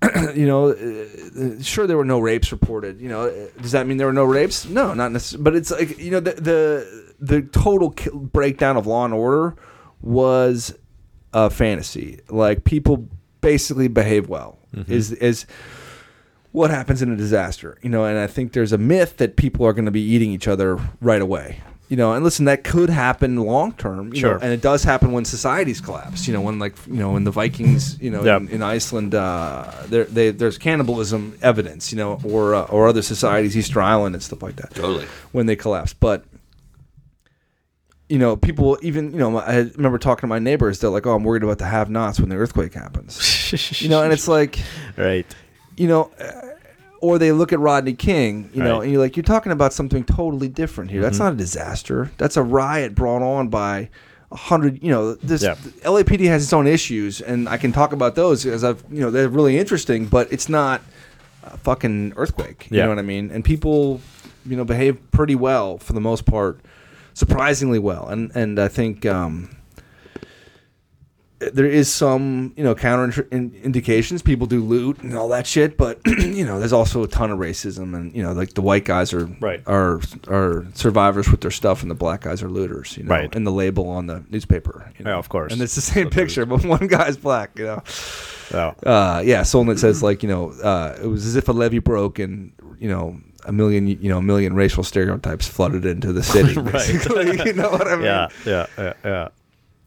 [0.34, 3.00] you know, uh, sure there were no rapes reported.
[3.00, 4.64] You know, does that mean there were no rapes?
[4.66, 5.44] No, not necessarily.
[5.44, 9.54] But it's like you know the the the total breakdown of law and order
[10.00, 10.74] was
[11.32, 12.20] a fantasy.
[12.28, 13.08] Like people
[13.40, 14.58] basically behave well.
[14.88, 15.44] Is is
[16.52, 19.66] what happens in a disaster, you know, and I think there's a myth that people
[19.66, 21.60] are going to be eating each other right away.
[21.92, 24.36] You know, and listen, that could happen long term, Sure.
[24.36, 26.26] know, and it does happen when societies collapse.
[26.26, 28.38] You know, when like you know, when the Vikings, you know, Yeah.
[28.38, 33.02] in, in Iceland, uh, there they, there's cannibalism evidence, you know, or uh, or other
[33.02, 35.04] societies, Easter Island and stuff like that Totally.
[35.32, 35.92] when they collapse.
[35.92, 36.24] But
[38.08, 40.78] you know, people even you know, I remember talking to my neighbors.
[40.80, 44.14] They're like, "Oh, I'm worried about the have-nots when the earthquake happens." you know, and
[44.14, 44.58] it's like,
[44.96, 45.26] right.
[45.76, 46.51] you know, uh,
[47.02, 48.72] or they look at Rodney King, you know, Right.
[48.74, 48.82] Mm-hmm.
[48.84, 51.02] and you're like, you're talking about something totally different here.
[51.02, 52.10] That's not a disaster.
[52.16, 53.90] That's a riot brought on by
[54.30, 54.82] a hundred.
[54.82, 55.56] You know, this Yeah.
[55.84, 59.10] LAPD has its own issues, and I can talk about those as I've, you know,
[59.10, 60.80] they're really interesting, but it's not
[61.44, 62.68] a fucking earthquake.
[62.70, 62.84] You Yeah.
[62.84, 63.30] know what I mean?
[63.32, 64.00] And people,
[64.46, 66.60] you know, behave pretty well for the most part,
[67.14, 69.04] surprisingly well, and and I think.
[69.06, 69.50] um
[71.52, 74.22] there is some, you know, counter in- indications.
[74.22, 77.38] People do loot and all that shit, but you know, there's also a ton of
[77.38, 79.62] racism, and you know, like the white guys are Right.
[79.66, 82.96] are are survivors with their stuff, and the black guys are looters.
[82.96, 83.34] You know, Right.
[83.34, 84.90] and the label on the newspaper.
[84.98, 85.12] You know?
[85.12, 85.52] Yeah, of course.
[85.52, 87.58] And it's the same picture, but one guy's black.
[87.58, 87.82] You know,
[88.54, 88.74] Oh.
[88.84, 89.42] uh, yeah.
[89.42, 92.88] Solnit says like you know, uh, it was as if a levee broke and you
[92.88, 93.18] know.
[93.44, 96.54] A million, you know, a million racial stereotypes flooded into the city.
[96.62, 98.04] Basically, you know what I mean?
[98.04, 99.28] yeah, yeah, yeah, yeah.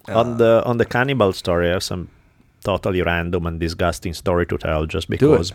[0.09, 2.09] On the on the cannibal story, I have some
[2.63, 4.85] totally random and disgusting story to tell.
[4.85, 5.53] Just because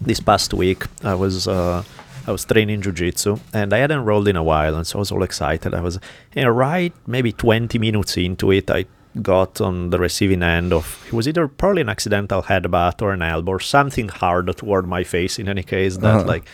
[0.00, 1.82] this past week I was uh,
[2.26, 5.12] I was training jujitsu and I hadn't rolled in a while, and so I was
[5.12, 5.74] all excited.
[5.74, 5.98] I was
[6.34, 8.84] know, right maybe twenty minutes into it, I
[9.22, 13.22] got on the receiving end of it was either probably an accidental headbutt or an
[13.22, 15.38] elbow or something hard toward my face.
[15.38, 16.24] In any case, that Uh-huh.
[16.26, 16.44] like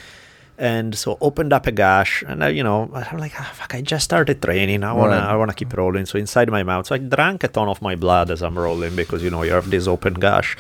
[0.71, 3.81] and so opened up a gash and I, you know i'm like ah, fuck i
[3.93, 4.85] just started training.
[4.85, 5.21] I want Right.
[5.21, 6.07] to i want to keep rolling.
[6.11, 8.95] So inside my mouth so i drank a ton of my blood as i'm rolling
[9.03, 10.51] because you know you have this open gash.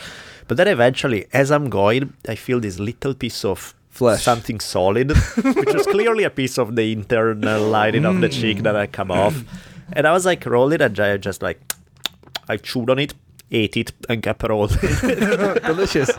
[0.48, 4.22] But then eventually as i'm going i feel this little piece of Flesh.
[4.24, 5.08] something solid
[5.60, 9.10] which was clearly a piece of the internal lining of the cheek that i come
[9.24, 9.36] off.
[9.92, 11.60] And i was like rolling and i just like
[12.48, 13.14] i chewed on it
[13.52, 16.10] ate it and kept rolling delicious.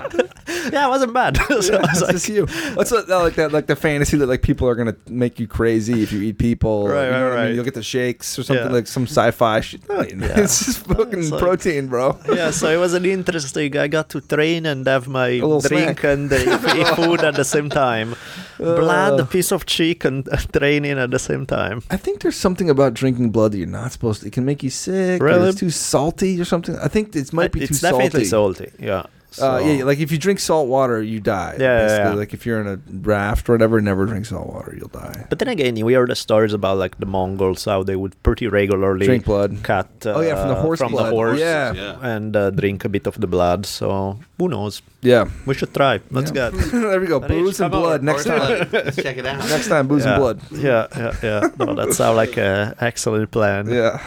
[0.72, 1.38] yeah, it wasn't bad.
[1.61, 2.45] so I was like, just you.
[2.45, 6.03] That's what, like that, like the fantasy that like people are gonna make you crazy
[6.03, 6.88] if you eat people.
[6.88, 7.45] Right, you know right, what I mean?
[7.47, 7.55] right.
[7.55, 8.72] You'll get the shakes or something Yeah.
[8.72, 9.88] like some sci-fi shit.
[9.89, 10.39] No, Yeah.
[10.39, 12.18] It's just fucking It's like- protein, bro.
[12.31, 13.76] yeah, so it was an interesting.
[13.77, 16.03] I got to train and have my drink snack.
[16.03, 18.15] and uh, eat food at the same time.
[18.57, 20.23] Blood, a piece of chicken,
[20.53, 21.81] training at the same time.
[21.89, 24.27] I think there's something about drinking blood that you're not supposed to.
[24.27, 25.22] It can make you sick.
[25.22, 25.49] Or Really?
[25.49, 26.77] it's too salty or something.
[26.77, 28.65] I think it might be it's too definitely salty.
[28.71, 28.83] salty.
[28.83, 29.05] Yeah.
[29.41, 31.57] Uh, yeah, like if you drink salt water, you die.
[31.59, 32.13] Yeah, yeah, yeah.
[32.13, 35.25] Like if you're in a raft or whatever, never drink salt water, you'll die.
[35.27, 38.45] But then again, you hear the stories about like the Mongols how they would pretty
[38.47, 39.63] regularly Drink blood.
[39.63, 39.89] cut.
[40.05, 41.07] Uh, Oh, yeah, from the horse from blood.
[41.07, 41.73] the horse, Yeah.
[41.73, 41.97] Yeah.
[42.15, 43.65] and uh, drink a bit of the blood.
[43.65, 44.83] So who knows?
[45.01, 45.25] Yeah.
[45.47, 45.99] We should try.
[46.11, 46.51] Let's Yeah.
[46.51, 46.69] get.
[46.71, 47.19] there we go.
[47.19, 48.69] Booze and blood next time.
[48.71, 49.49] Let's check it out.
[49.49, 50.13] Next time, booze yeah.
[50.13, 50.41] and blood.
[50.51, 51.49] Yeah, yeah, yeah.
[51.57, 53.67] No, that sounds like an excellent plan.
[53.67, 53.97] Yeah.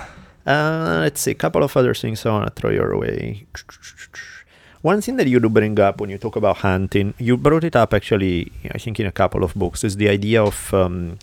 [0.46, 3.46] Uh, let's see, a couple of other things I want to throw your way.
[4.82, 7.74] One thing that you do bring up when you talk about hunting, you brought it
[7.74, 11.18] up actually, I think, in a couple of books, is the idea of, um,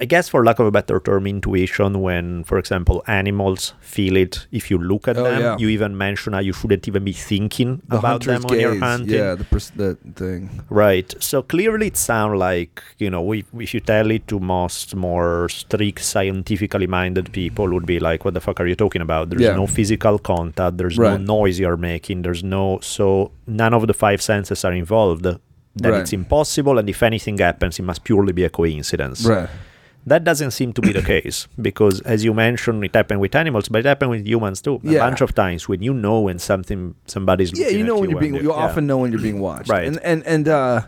[0.00, 2.00] I guess, for lack of a better term, intuition.
[2.00, 5.40] When, for example, animals feel it if you look at Oh, them.
[5.40, 5.56] yeah.
[5.58, 8.78] You even mention how you shouldn't even be thinking The about them hunter's when you're
[8.80, 9.14] hunting.
[9.14, 10.62] Yeah, the, pers- the thing.
[10.70, 11.14] Right.
[11.20, 15.48] So clearly, it sounds like you know, we, if you tell it to most more
[15.50, 19.42] strict, scientifically minded people, would be like, "What the fuck are you talking about?" There's
[19.42, 19.56] Yeah.
[19.56, 20.78] no physical contact.
[20.78, 21.20] There's Right.
[21.20, 22.22] no noise you're making.
[22.22, 25.24] There's no so none of the five senses are involved.
[25.24, 26.00] Then Right.
[26.00, 29.24] it's impossible, and if anything happens, it must purely be a coincidence.
[29.26, 29.48] Right.
[30.04, 33.68] That doesn't seem to be the case because, as you mentioned, it happened with animals,
[33.68, 34.80] but it happened with humans too.
[34.84, 38.16] A bunch of times when you know when something somebody's Yeah, you know when you
[38.16, 38.34] you're being.
[38.34, 38.64] You yeah.
[38.66, 39.68] often know when you're being watched.
[39.70, 39.86] Right.
[39.86, 40.82] And and and uh,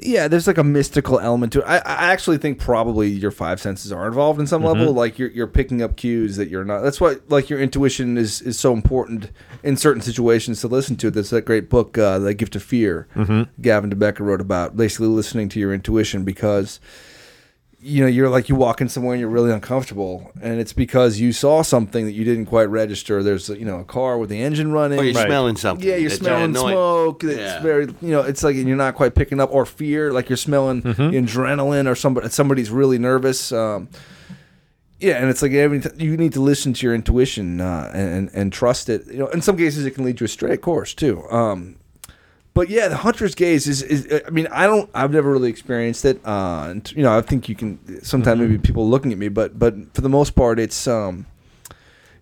[0.00, 1.64] yeah, there's like a mystical element to it.
[1.64, 4.78] I, I actually think probably your five senses are involved in some Mm-hmm.
[4.78, 4.94] level.
[4.94, 6.80] Like you're you're picking up cues that you're not.
[6.80, 9.30] That's why like your intuition is is so important
[9.64, 11.10] in certain situations to listen to.
[11.10, 13.08] There's that great book, uh, The Gift of Fear.
[13.16, 13.60] Mm-hmm.
[13.60, 16.78] Gavin de Becker wrote about basically listening to your intuition because
[17.80, 21.20] you know you're like you walk in somewhere and you're really uncomfortable and it's because
[21.20, 24.40] you saw something that you didn't quite register there's you know a car with the
[24.42, 25.26] engine running Or you're Right.
[25.26, 25.86] smelling something.
[25.88, 26.72] yeah, you're that smelling annoying.
[26.74, 27.22] smoke.
[27.24, 27.62] It's Yeah.
[27.62, 30.82] very, you know, it's like you're not quite picking up or fear, like you're smelling
[30.82, 33.52] adrenaline or somebody somebody's really nervous.
[33.52, 33.88] Um,
[35.00, 38.28] yeah, and it's like every t- you need to listen to your intuition uh, and
[38.34, 39.06] and trust it.
[39.06, 41.22] You know, in some cases it can lead you astray, of course, too.
[41.30, 41.76] Um,
[42.58, 44.22] but yeah, the hunter's gaze is, is.
[44.26, 44.90] I mean, I don't.
[44.92, 46.20] I've never really experienced it.
[46.26, 48.02] Uh, and, you know, I think you can.
[48.02, 51.26] Sometimes maybe people looking at me, but but for the most part, it's um.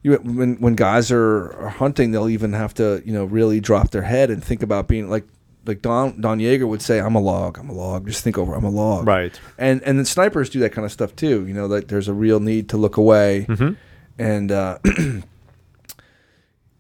[0.03, 3.91] You, when when guys are, are hunting, they'll even have to you know really drop
[3.93, 5.25] their head and think about being like
[5.65, 7.59] like Don Don Yeager would say, "I'm a log.
[7.59, 8.07] I'm a log.
[8.07, 8.55] Just think over.
[8.55, 9.41] I'm a log." Right.
[9.57, 11.47] And and then snipers do that kind of stuff too.
[11.47, 13.73] You know, that there's a real need to look away, Mm-hmm.
[14.19, 14.79] and uh,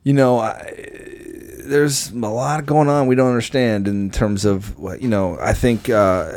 [0.04, 1.35] you know, I,
[1.68, 5.36] there's a lot going on we don't understand in terms of what you know.
[5.40, 6.30] I think uh,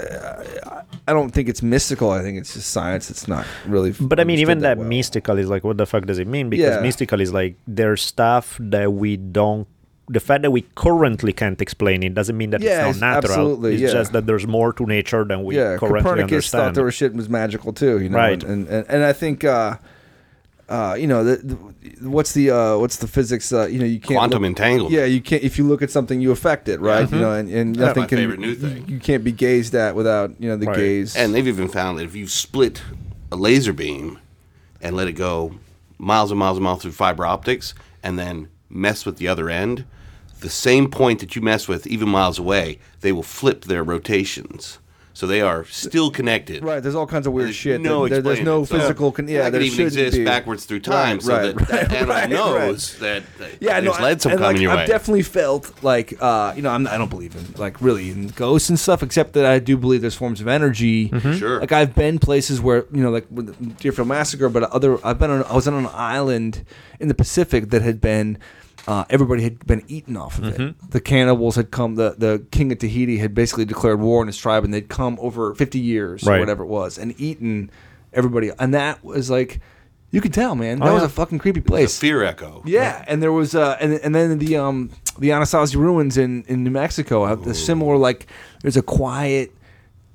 [1.07, 2.11] I- don't think it's mystical.
[2.11, 3.09] I think it's just science.
[3.09, 3.91] It's not really.
[3.99, 4.87] But I mean, even understood that, well.
[4.87, 6.49] mystical is like, what the fuck does it mean?
[6.51, 6.81] Because Yeah.
[6.81, 9.67] mystical is like there's stuff that we don't.
[10.11, 13.31] The fact that we currently can't explain it doesn't mean that Yeah, it's not natural.
[13.31, 13.91] absolutely, it's yeah.
[13.91, 16.75] just that there's more to nature than we yeah, currently Copernicus thought understand.
[16.75, 17.99] there was shit was magical too.
[18.01, 18.43] You know, Right.
[18.43, 19.43] And and, and I think.
[19.43, 19.77] Uh,
[20.69, 23.51] uh, you know, the, the, what's the uh, what's the physics?
[23.51, 24.93] Uh, you know, you can't Quantum look- entanglement.
[24.93, 25.43] Yeah, you can't.
[25.43, 27.09] If you look at something, you affect it, right?
[27.11, 28.17] You know, and, and That's nothing my can.
[28.19, 28.87] favorite new thing.
[28.87, 30.77] You, you can't be gazed at without you know the Right.
[30.77, 31.15] gaze.
[31.15, 32.81] And they've even found that if you split
[33.31, 34.19] a laser beam
[34.81, 35.55] and let it go
[35.97, 37.73] miles and miles and miles through fiber optics
[38.03, 39.85] and then mess with the other end,
[40.41, 44.79] the same point that you mess with, even miles away, they will flip their rotations.
[45.19, 46.63] So they are still connected.
[46.63, 47.81] right, there's all kinds of weird There's shit.
[47.81, 48.67] No there- there's no explaining it.
[48.67, 49.11] So physical.
[49.11, 50.23] Con- yeah, that there could even shouldn't exist be.
[50.23, 53.81] backwards through time, Right, so right, that that right, animal right, knows that, that Yeah,
[53.81, 54.85] there's no, lead some and, coming like, your I've way.
[54.85, 58.69] definitely felt like uh, you know I'm, I don't believe in like really in ghosts
[58.69, 61.09] and stuff, except that I do believe there's forms of energy.
[61.37, 61.59] Sure.
[61.59, 65.31] Like I've been places where you know like with Deerfield massacre, but other I've been
[65.31, 66.63] on I was on an island
[66.97, 68.37] in the Pacific that had been.
[68.89, 70.89] Uh, everybody had been eaten off of it.
[70.91, 71.93] The cannibals had come.
[71.95, 75.17] The, the king of Tahiti had basically declared war on his tribe, and they'd come
[75.21, 77.69] over fifty years or whatever it was, and eaten
[78.13, 78.49] everybody.
[78.57, 79.59] And that was like,
[80.09, 80.79] you could tell, man.
[80.79, 81.97] That Oh, was a fucking creepy It's place.
[81.97, 82.63] a fear echo.
[82.65, 84.89] Yeah, and there was uh, and and then the um
[85.19, 88.25] the Anasazi ruins in in New Mexico have the similar like
[88.63, 89.51] there's a quiet,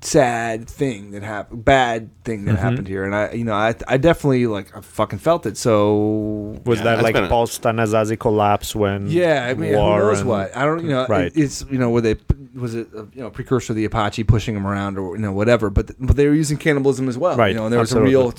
[0.07, 3.97] sad thing that happened, bad thing that happened here, and I you know I I
[3.97, 5.57] definitely like I fucking felt it.
[5.57, 9.77] So Was Yeah, that like been a- post Anasazi collapse when yeah, I mean who
[9.77, 11.27] knows and- what I don't you know Right.
[11.27, 12.17] it- it's you know where they
[12.55, 15.33] was it uh, you know precursor of the Apache pushing them around or you know
[15.33, 17.37] whatever, but but they were using cannibalism as well.
[17.37, 18.15] Right, You know, and there was absolutely.
[18.15, 18.33] a real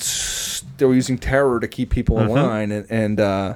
[0.77, 3.19] they were using terror to keep people in line and and.
[3.19, 3.53] uh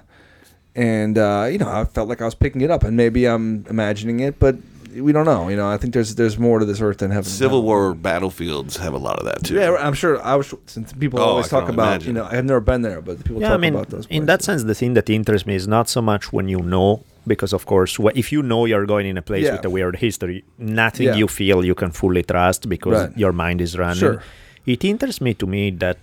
[0.75, 3.65] and uh, you know, I felt like I was picking it up, and maybe I'm
[3.69, 4.55] imagining it, but
[4.95, 5.49] we don't know.
[5.49, 7.29] You know, I think there's there's more to this earth than heaven.
[7.29, 7.61] Civil.
[7.63, 9.55] War battlefields have a lot of that too.
[9.55, 10.21] Yeah, I'm sure.
[10.21, 11.87] I was since people Oh, always I talk about.
[11.87, 12.07] imagine.
[12.07, 14.05] You know, I've never been there, but people yeah, talk I mean, about those.
[14.09, 17.03] in that sense, the thing that interests me is not so much when you know,
[17.27, 19.53] because of course, if you know you're going in a place Yeah.
[19.53, 21.15] with a weird history, nothing Yeah.
[21.15, 23.17] you feel you can fully trust because Right.
[23.17, 23.99] your mind is running.
[23.99, 24.23] Sure.
[24.65, 25.97] It interests me to me that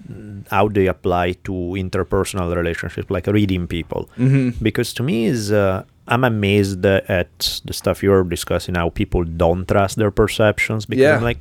[0.50, 1.52] how they apply to
[1.84, 4.62] interpersonal relationships, like reading people, Mm-hmm.
[4.62, 5.50] because to me is.
[5.52, 8.74] Uh, I'm amazed at the stuff you're discussing.
[8.76, 11.16] How people don't trust their perceptions because Yeah.
[11.16, 11.38] I'm like,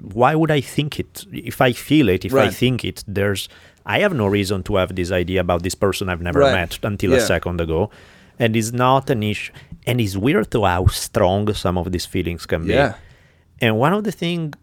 [0.00, 1.26] why would I think it?
[1.32, 3.48] If I feel it, if I think it, there's
[3.86, 6.52] I have no reason to have this idea about this person I've never Right.
[6.52, 7.90] met until a second ago.
[8.38, 9.52] And it's not an issue.
[9.86, 12.72] And it's weird to how strong some of these feelings can be.
[12.72, 12.94] Yeah.
[13.60, 14.54] And one of the things,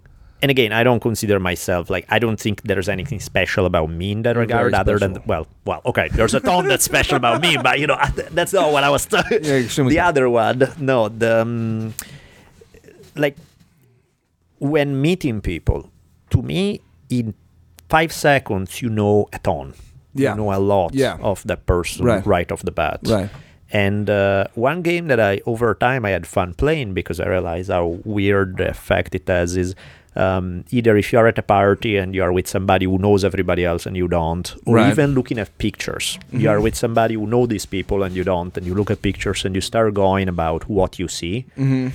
[0.42, 4.12] and again, I don't consider myself like I don't think there's anything special about me
[4.12, 5.28] in that You're regard, other than special.
[5.28, 7.98] well, well, okay, there's a ton that's special about me, but you know
[8.32, 9.06] that's not what I was.
[9.06, 9.44] talking.
[9.44, 11.94] Yeah, the other one, no, the um,
[13.16, 13.36] like
[14.60, 15.90] when meeting people,
[16.30, 17.34] to me, in
[17.90, 19.74] five seconds, you know a ton.
[20.14, 20.32] Yeah.
[20.32, 21.18] You know a lot Yeah.
[21.22, 22.26] of that person Right.
[22.26, 23.00] right, off the bat.
[23.06, 23.30] Right.
[23.74, 27.72] And uh, one game that I, over time, I had fun playing because I realized
[27.72, 29.76] how weird the effect it has is
[30.16, 33.86] um, either if you're at a party and you're with somebody who knows everybody else
[33.86, 34.92] and you don't, or Right.
[34.92, 36.20] even looking at pictures.
[36.32, 39.46] You're with somebody who know these people and you don't, and you look at pictures
[39.46, 41.46] and you start going about what you see.
[41.58, 41.88] Mm-hmm.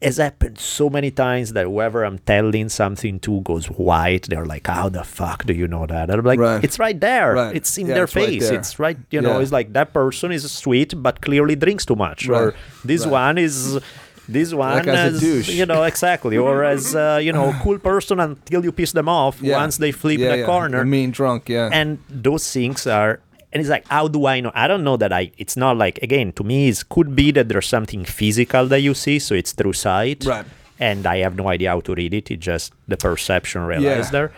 [0.00, 4.28] It's happened so many times that whoever I'm telling something to goes white.
[4.28, 6.62] They're like, "How the fuck do you know that?" And I'm like, Right.
[6.62, 7.34] "It's right there.
[7.34, 7.56] Right.
[7.56, 8.48] It's in Yeah, their it's face.
[8.48, 8.96] it's right.
[9.10, 12.54] You know, it's like that person is sweet but clearly drinks too much, or
[12.84, 13.80] this one is."
[14.28, 15.48] This one guy's a is, douche.
[15.48, 19.40] you know, exactly, or as uh, you know, cool person until you piss them off.
[19.40, 19.56] Yeah.
[19.56, 20.46] Once they flip yeah, the yeah.
[20.46, 21.48] corner, mean drunk.
[21.48, 21.70] Yeah.
[21.72, 23.20] and those things are
[23.52, 25.96] and it's like how do i know i don't know that i it's not like
[26.02, 29.52] again to me it could be that there's something physical that you see so it's
[29.52, 30.44] through sight Right.
[30.78, 34.32] and i have no idea how to read it it's just the perception realized there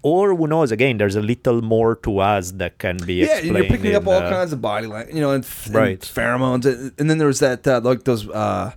[0.00, 3.64] or who knows again there's a little more to us that can be yeah, you're
[3.64, 6.00] picking up all kinds of body language, you know, and, and Right.
[6.00, 8.72] pheromones, and, and then there's that uh, like those uh,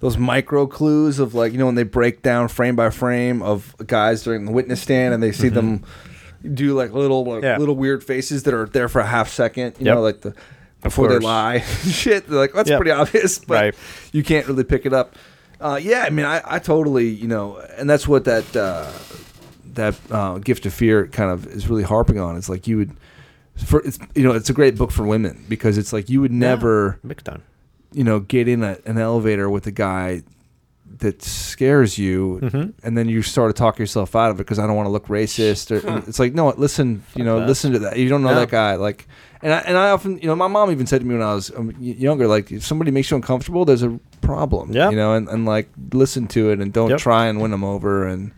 [0.00, 3.74] those micro clues of like you know when they break down frame by frame of
[3.86, 5.84] guys during the witness stand, and they see them
[6.54, 7.44] do like little like, Mm-hmm.
[7.44, 7.58] Yeah.
[7.58, 9.94] little weird faces that are there for a half second, you Yep.
[9.94, 10.34] know, like the
[10.82, 12.26] before they lie, shit.
[12.26, 12.78] They're like that's Yep.
[12.78, 13.74] pretty obvious, but Right.
[14.12, 15.14] you can't really pick it up.
[15.60, 18.90] Uh, yeah, I mean, I, I totally, you know, and that's what that uh,
[19.74, 22.36] that uh, gift of fear kind of is really harping on.
[22.38, 22.92] It's like you would,
[23.66, 26.32] for it's you know, it's a great book for women because it's like you would
[26.32, 27.42] never, big time
[27.92, 30.22] you know, get in a, an elevator with a guy
[30.98, 32.72] that scares you, Mhm.
[32.82, 34.90] and then you start to talk yourself out of it because I don't want to
[34.90, 35.70] look racist.
[35.70, 37.48] Or, and it's like, no, listen, you know, that.
[37.48, 37.96] listen to that.
[37.96, 38.40] You don't know Yeah.
[38.40, 39.06] that guy, like.
[39.42, 41.32] And I, and I often, you know, my mom even said to me when I
[41.34, 44.72] was um, younger, like, if somebody makes you uncomfortable, there's a problem.
[44.72, 44.90] Yeah.
[44.90, 46.98] You know, and, and like, listen to it and don't Yep.
[46.98, 48.06] try and win them over.
[48.06, 48.32] And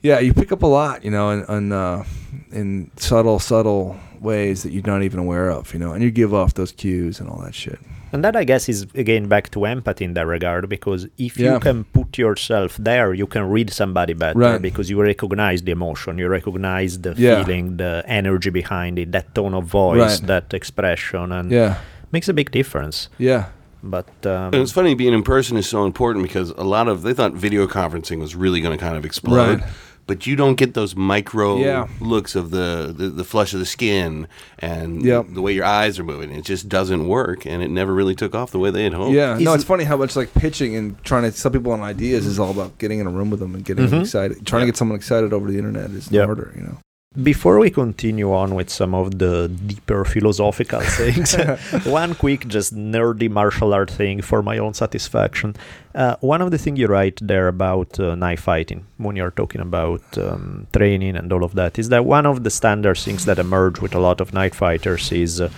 [0.00, 2.04] yeah, you pick up a lot, you know, in, in, uh,
[2.52, 6.32] in subtle, subtle ways that you're not even aware of, you know, and you give
[6.32, 7.78] off those cues and all that shit.
[8.12, 11.54] And that, I guess, is again back to empathy in that regard because if Yeah.
[11.54, 14.60] you can put yourself there, you can read somebody better Right.
[14.62, 17.44] because you recognize the emotion, you recognize the Yeah.
[17.44, 20.26] feeling, the energy behind it, that tone of voice, Right.
[20.26, 21.76] that expression, and Yeah.
[22.12, 23.08] makes a big difference.
[23.18, 23.44] Yeah.
[23.82, 27.02] But um, And it's funny being in person is so important because a lot of
[27.02, 29.60] they thought video conferencing was really going to kind of explode.
[29.60, 29.70] Right.
[30.10, 31.86] But you don't get those micro Yeah.
[32.00, 34.26] looks of the, the, the flush of the skin
[34.58, 35.26] and Yep.
[35.34, 36.32] the way your eyes are moving.
[36.32, 39.14] It just doesn't work, and it never really took off the way they had hoped.
[39.14, 42.26] Yeah, no, it's funny how much like pitching and trying to sell people on ideas
[42.26, 44.02] is all about getting in a room with them and getting them Mhm.
[44.02, 44.44] excited.
[44.44, 46.26] Trying to get someone excited over the internet is Yep.
[46.26, 46.78] harder, you know.
[47.20, 51.34] Before we continue on with some of the deeper philosophical things,
[51.84, 55.56] one quick, just nerdy martial art thing for my own satisfaction.
[55.92, 59.60] Uh, one of the things you write there about uh, knife fighting, when you're talking
[59.60, 63.40] about um, training and all of that, is that one of the standard things that
[63.40, 65.50] emerge with a lot of knife fighters is uh,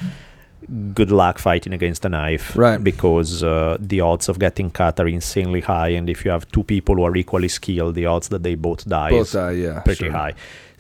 [0.94, 2.56] good luck fighting against a knife.
[2.56, 2.82] Right.
[2.82, 6.62] Because uh, the odds of getting cut are insanely high, and if you have two
[6.62, 9.80] people who are equally skilled, the odds that they both die Both is sides, yeah,
[9.80, 10.12] pretty sure.
[10.12, 10.32] high.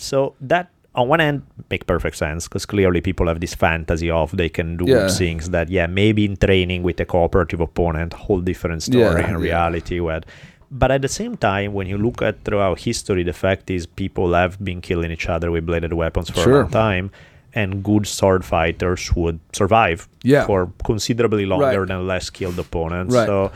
[0.02, 4.36] So that on one end make perfect sense because clearly people have this fantasy of
[4.36, 5.08] they can do Yeah.
[5.08, 9.36] things that yeah maybe in training with a cooperative opponent whole different story Yeah, in
[9.38, 9.48] yeah.
[9.48, 10.24] reality with
[10.70, 14.34] but at the same time when you look at throughout history the fact is people
[14.34, 16.60] have been killing each other with bladed weapons for Sure.
[16.60, 17.10] a long time
[17.54, 20.44] and good sword fighters would survive Yeah.
[20.44, 21.88] for considerably longer Right.
[21.88, 23.26] than less skilled opponents Right.
[23.26, 23.50] so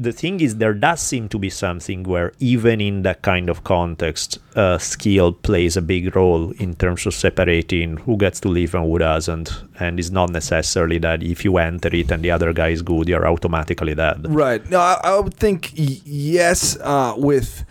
[0.00, 3.64] the thing is, there does seem to be something where, even in that kind of
[3.64, 8.74] context, uh, skill plays a big role in terms of separating who gets to live
[8.74, 9.52] and who doesn't.
[9.78, 13.08] And it's not necessarily that if you enter it and the other guy is good,
[13.08, 14.24] you're automatically dead.
[14.34, 14.68] Right.
[14.70, 16.78] No, I, I would think y- yes.
[16.80, 17.66] Uh, with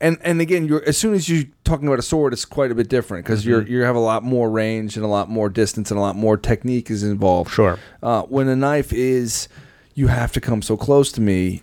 [0.00, 2.76] and and again, you're as soon as you're talking about a sword, it's quite a
[2.76, 5.90] bit different because you're you have a lot more range and a lot more distance
[5.90, 7.50] and a lot more technique is involved.
[7.50, 7.80] Sure.
[8.02, 9.48] Uh, when a knife is,
[9.94, 11.62] you have to come so close to me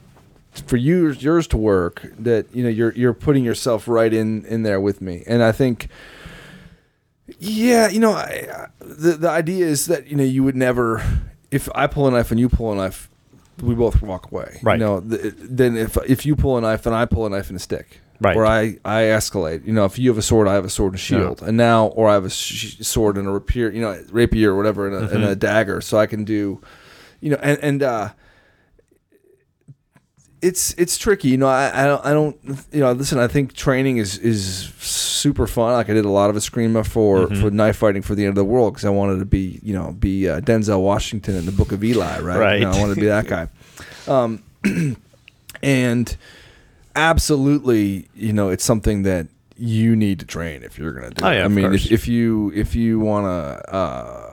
[0.62, 4.64] for you yours to work that you know you're you're putting yourself right in in
[4.64, 5.88] there with me, and I think.
[7.38, 11.04] Yeah, you know, I, the the idea is that you know you would never,
[11.52, 13.08] if I pull a knife and you pull a knife,
[13.62, 14.60] we both walk away.
[14.64, 14.80] Right.
[14.80, 17.50] You know, th- then if if you pull a knife, and I pull a knife
[17.50, 18.02] and a stick.
[18.20, 18.36] Right.
[18.36, 19.66] Or I I escalate.
[19.66, 21.88] You know, if you have a sword, I have a sword and shield, and now
[21.88, 24.96] or I have a sh- sword and a rapier, you know, rapier or whatever, and
[24.96, 25.24] a, Mm-hmm.
[25.24, 26.60] a dagger, so I can do,
[27.22, 28.10] you know, and and uh,
[30.42, 31.30] it's it's tricky.
[31.30, 32.38] You know, I, I don't I don't
[32.72, 32.92] you know.
[32.94, 35.74] Listen, I think training is is super fun.
[35.74, 37.42] Like I did a lot of eskrima for Mm-hmm.
[37.42, 39.74] for knife fighting for the end of the world because I wanted to be you
[39.74, 42.38] know be uh, Denzel Washington in the Book of Eli, right?
[42.40, 42.60] Right.
[42.60, 43.48] You know, I wanted to be that guy.
[44.08, 44.42] Um,
[45.62, 46.18] and
[46.96, 51.26] absolutely, you know, it's something that you need to train if you're going to do.
[51.26, 51.42] Oh, it.
[51.44, 54.29] I mean, if, if you if you want to uh,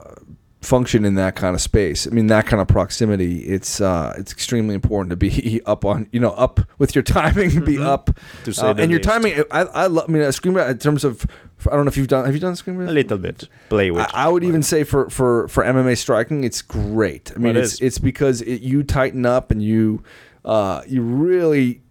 [0.67, 4.31] function in that kind of space, I mean, that kind of proximity, it's uh, it's
[4.31, 8.43] extremely important to be up on, you know, up with your timing, be up, Mm-hmm.
[8.43, 9.09] To say uh, and your least.
[9.09, 9.43] timing.
[9.51, 11.25] I I, love, I mean, eskrima in terms of,
[11.71, 12.25] I don't know if you've done.
[12.25, 12.71] Have you done a?
[12.81, 13.47] A little bit.
[13.69, 14.05] Play with.
[14.13, 17.31] I, I would even say for, for, for MMA striking, it's great.
[17.35, 17.81] I mean, It it's is.
[17.81, 20.03] it's because it, you tighten up and you
[20.45, 21.81] uh, you really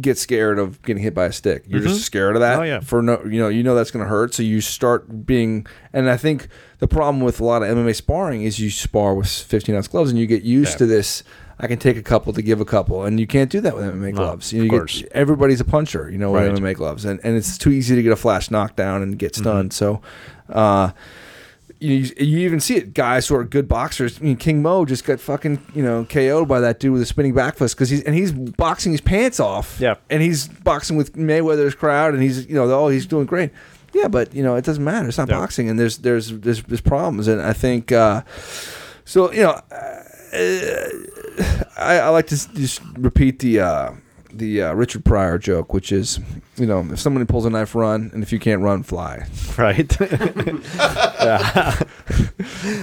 [0.00, 1.64] get scared of getting hit by a stick.
[1.66, 2.58] You're just scared of that.
[2.58, 2.80] Oh, yeah.
[2.80, 4.34] For no, you know, you know that's going to hurt.
[4.34, 6.48] So you start being, and I think
[6.78, 10.10] the problem with a lot of MMA sparring is you spar with 15 ounce gloves
[10.10, 10.78] and you get used Yeah.
[10.78, 11.22] to this.
[11.58, 13.84] I can take a couple to give a couple, and you can't do that with
[13.84, 14.52] MMA gloves.
[14.52, 15.02] You, know, of you course.
[15.02, 16.52] Get, everybody's a puncher, you know, with Right.
[16.58, 19.70] MMA gloves, and and it's too easy to get a flash knockdown and get stunned.
[19.70, 20.00] Mm-hmm.
[20.50, 20.52] So.
[20.52, 20.90] uh
[21.82, 22.94] you, you even see it.
[22.94, 24.18] Guys who are good boxers.
[24.20, 27.06] I mean, King Mo just got fucking you know KO'd by that dude with a
[27.06, 29.78] spinning back fist because he's and he's boxing his pants off.
[29.80, 29.94] Yeah.
[30.10, 33.50] and he's boxing with Mayweather's crowd, and he's you know oh he's doing great.
[33.92, 35.08] Yeah, but you know it doesn't matter.
[35.08, 35.38] It's not Yeah.
[35.38, 38.22] boxing, and there's there's there's, there's problems, and I think uh,
[39.04, 39.30] so.
[39.32, 40.88] You know, uh,
[41.76, 43.60] I, I like to just repeat the.
[43.60, 43.92] Uh,
[44.32, 46.18] the uh, Richard Pryor joke, which is,
[46.56, 49.26] you know, if somebody pulls a knife, run, and if you can't run, fly.
[49.58, 49.90] right.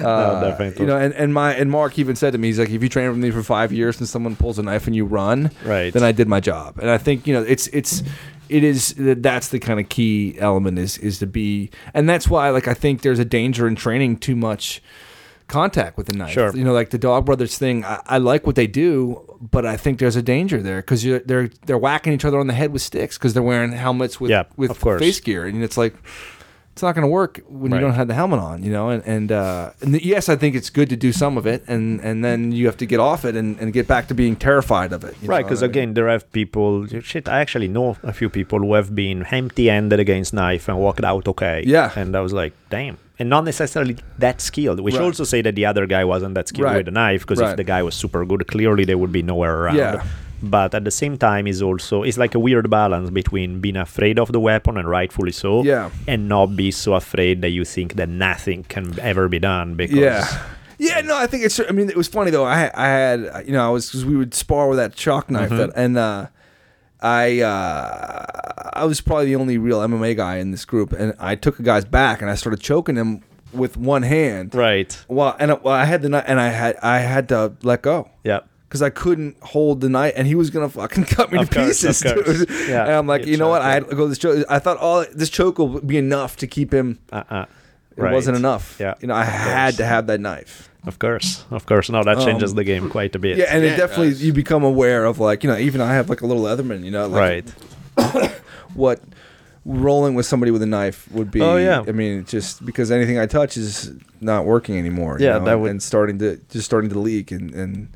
[0.02, 0.82] Uh, definitely.
[0.82, 2.90] You know, and, and my and Mark even said to me, he's like, if you
[2.90, 5.92] train with me for five years and someone pulls a knife and you run, Right.
[5.94, 6.78] then I did my job.
[6.80, 8.02] And I think you know, it's it's
[8.48, 12.50] it is that's the kind of key element is is to be, and that's why
[12.50, 14.82] like I think there's a danger in training too much
[15.50, 16.32] contact with the knife.
[16.32, 16.56] Sure.
[16.56, 17.84] You know, like the Dog Brothers thing.
[17.84, 21.50] I, I like what they do, but I think there's a danger there because they're
[21.66, 24.44] they're whacking each other on the head with sticks because they're wearing helmets with Yeah,
[24.56, 25.96] with face gear, and it's like
[26.74, 27.80] it's not going to work when Right.
[27.80, 28.90] you don't have the helmet on, you know.
[28.90, 32.00] And and, uh, and yes, I think it's good to do some of it, and
[32.02, 34.94] and then you have to get off it and, and get back to being terrified
[34.94, 35.14] of it.
[35.22, 35.72] you Right, because I mean?
[35.72, 36.88] again, there have people.
[37.02, 41.04] Shit, I actually know a few people who have been empty-handed against knife and walked
[41.04, 41.64] out okay.
[41.66, 41.92] Yeah.
[41.98, 44.80] and I was like, damn, and not necessarily that skilled.
[44.80, 45.04] Which Right.
[45.04, 46.78] also say that the other guy wasn't that skilled Right.
[46.78, 47.22] with a knife.
[47.22, 47.52] Because Right.
[47.52, 49.76] if the guy was super good, clearly they would be nowhere around.
[49.78, 50.04] Yeah.
[50.42, 54.18] But at the same time, is also it's like a weird balance between being afraid
[54.18, 55.90] of the weapon and rightfully so, Yeah.
[56.08, 59.76] and not be so afraid that you think that nothing can ever be done.
[59.76, 60.26] Because Yeah.
[60.82, 61.60] Yeah, no, I think it's.
[61.60, 62.46] I mean, it was funny though.
[62.46, 65.50] I I had you know I was because we would spar with that chalk knife
[65.50, 66.28] that, and uh,
[67.02, 71.36] I uh, I was probably the only real MMA guy in this group, and I
[71.36, 73.24] took a guy's back and I started choking him
[73.54, 74.54] with one hand.
[74.54, 77.54] right, Well, and I, well, I had the knife, and I had I had to
[77.64, 78.10] let go.
[78.24, 78.42] yeah.
[78.68, 81.56] because I couldn't hold the knife, and he was gonna fucking cut me Of to
[81.56, 82.02] course, pieces.
[82.02, 82.50] dude.
[82.70, 83.62] Yeah, and I'm like, you you know what?
[83.64, 84.46] I had to go this choke.
[84.50, 87.00] I thought all this choke will be enough to keep him.
[87.12, 87.46] Uh-uh.
[87.98, 88.78] It wasn't enough.
[88.80, 89.78] Yeah, you know, I of had course.
[89.78, 90.69] to have that knife.
[90.86, 91.90] Of course, of course.
[91.90, 93.38] No, that changes Um, the game quite a bit.
[93.38, 94.24] Yeah, and Yeah, it it definitely does.
[94.24, 96.84] you become aware of like you know even I have like a little Leatherman.
[96.84, 97.46] You know, like
[97.98, 98.32] right.
[98.74, 99.02] what
[99.66, 101.42] rolling with somebody with a knife would be.
[101.42, 101.84] Oh, yeah.
[101.88, 103.92] I mean, just because anything I touch is
[104.22, 105.18] not working anymore.
[105.20, 107.88] you Yeah, know, that would- and starting to just starting to leak and and.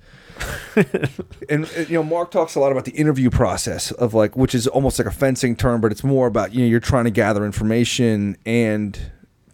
[1.49, 4.55] and uh, you know, Mark talks a lot about the interview process of like, which
[4.55, 7.11] is almost like a fencing term, but it's more about you know you're trying to
[7.11, 8.99] gather information and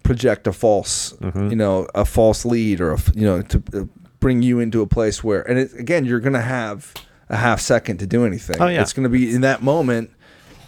[0.10, 1.50] project a false, Mm-hmm.
[1.52, 3.86] you know, a false lead or a you know to uh,
[4.20, 6.94] bring you into a place where, and it, again, you're gonna have
[7.30, 8.58] a half second to do anything.
[8.60, 8.82] Oh, yeah.
[8.82, 10.10] it's gonna be in that moment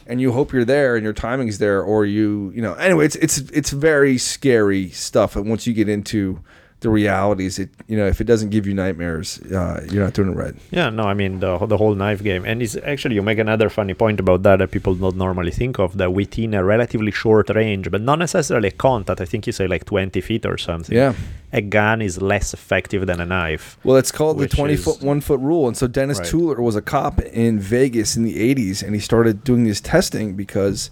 [0.07, 3.15] and you hope you're there and your timing's there or you you know anyway it's
[3.18, 6.39] it's it's very scary stuff and once you get into
[6.81, 7.57] the realities.
[7.59, 10.55] It you know if it doesn't give you nightmares, uh, you're not doing it right.
[10.71, 13.69] Yeah, no, I mean the the whole knife game, and it's actually you make another
[13.69, 17.49] funny point about that that people don't normally think of that within a relatively short
[17.49, 19.21] range, but not necessarily a contact.
[19.21, 20.95] I think you say like twenty feet or something.
[20.95, 21.13] Yeah.
[21.53, 23.77] a gun is less effective than a knife.
[23.83, 25.67] Well, it's called the 20 is- foot, one foot rule.
[25.67, 26.27] And so Dennis Right.
[26.29, 30.27] Tueller was a cop in Vegas in the 80s, and he started doing this testing
[30.35, 30.89] because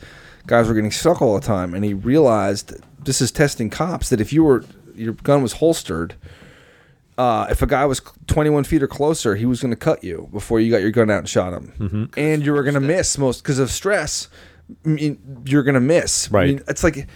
[0.48, 1.74] guys were getting stuck all the time.
[1.74, 2.74] And he realized
[3.06, 4.66] this is testing cops that if you were,
[5.00, 6.16] your gun was holstered,
[7.18, 10.30] uh, if a guy was 21 feet or closer, he was going to cut you
[10.32, 11.74] before you got your gun out and shot him.
[11.80, 12.04] Mm-hmm.
[12.20, 14.30] And you were going to miss most because of stress.
[14.86, 16.30] I mean, you're going to miss.
[16.32, 16.48] I Right.
[16.50, 17.08] mean, it's like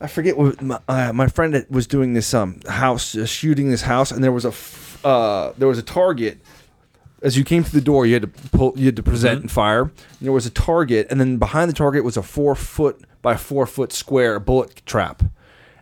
[0.00, 3.82] I forget what my, uh, my friend was doing this um house uh, shooting this
[3.82, 6.38] house, and there was a f- uh, there was a target.
[7.22, 9.50] As you came through the door, you had to pull, you had to present and
[9.50, 9.82] fire.
[9.82, 9.92] And
[10.22, 13.66] there was a target, and then behind the target was a four foot by four
[13.66, 15.22] foot square bullet trap,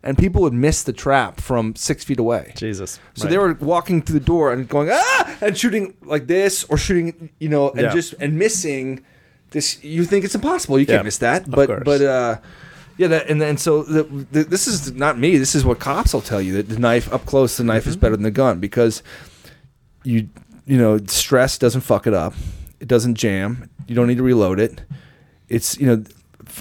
[0.02, 2.52] and people would miss the trap from six feet away.
[2.56, 3.00] Jesus.
[3.14, 6.76] So they were walking through the door and going ah and shooting like this or
[6.78, 7.92] shooting you know and Yeah.
[7.94, 9.04] just and missing
[9.50, 9.82] this.
[9.82, 10.78] You think it's impossible?
[10.78, 11.50] You can't miss that.
[11.50, 12.36] But but uh,
[12.96, 13.08] yeah.
[13.08, 14.02] That, and then so the,
[14.32, 15.36] the, this is not me.
[15.38, 17.94] This is what cops will tell you that the knife up close, the knife is
[17.94, 18.00] Mm-hmm.
[18.00, 19.02] better than the gun because
[20.04, 20.28] you
[20.66, 22.34] you know stress doesn't fuck it up.
[22.80, 23.68] It doesn't jam.
[23.88, 24.82] You don't need to reload it.
[25.48, 26.04] It's you know.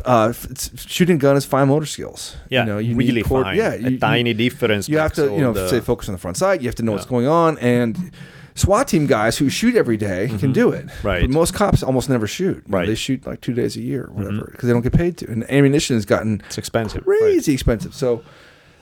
[0.05, 2.35] Uh, it's, shooting a gun is fine motor skills.
[2.49, 3.55] Yeah, you know, you really need fine.
[3.57, 6.13] Yeah, A you- you- tiny difference You have to, you know, the- say focus on
[6.13, 6.61] the front side.
[6.61, 8.11] You have to know what's going on, and
[8.55, 10.87] SWAT team guys who shoot every day can do it.
[10.87, 11.07] Mm-hmm.
[11.07, 11.21] Right.
[11.21, 12.55] But most cops almost never shoot.
[12.65, 12.81] You know, Right.
[12.83, 12.89] Mm-hmm.
[12.91, 15.29] they shoot like two days a year or whatever because they don't get paid to.
[15.31, 17.03] And ammunition has gotten It's expensive.
[17.05, 17.19] right.
[17.19, 17.93] crazy expensive.
[17.93, 18.23] So,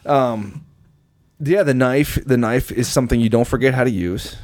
[0.05, 0.63] um,
[1.41, 4.35] yeah, the knife, the knife is something you don't forget how to use.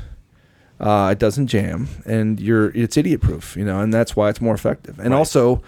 [0.79, 4.41] Uh, it doesn't jam, and you're it's idiot proof, you know, and that's why it's
[4.41, 4.97] more effective.
[4.99, 5.17] And Right.
[5.17, 5.61] also,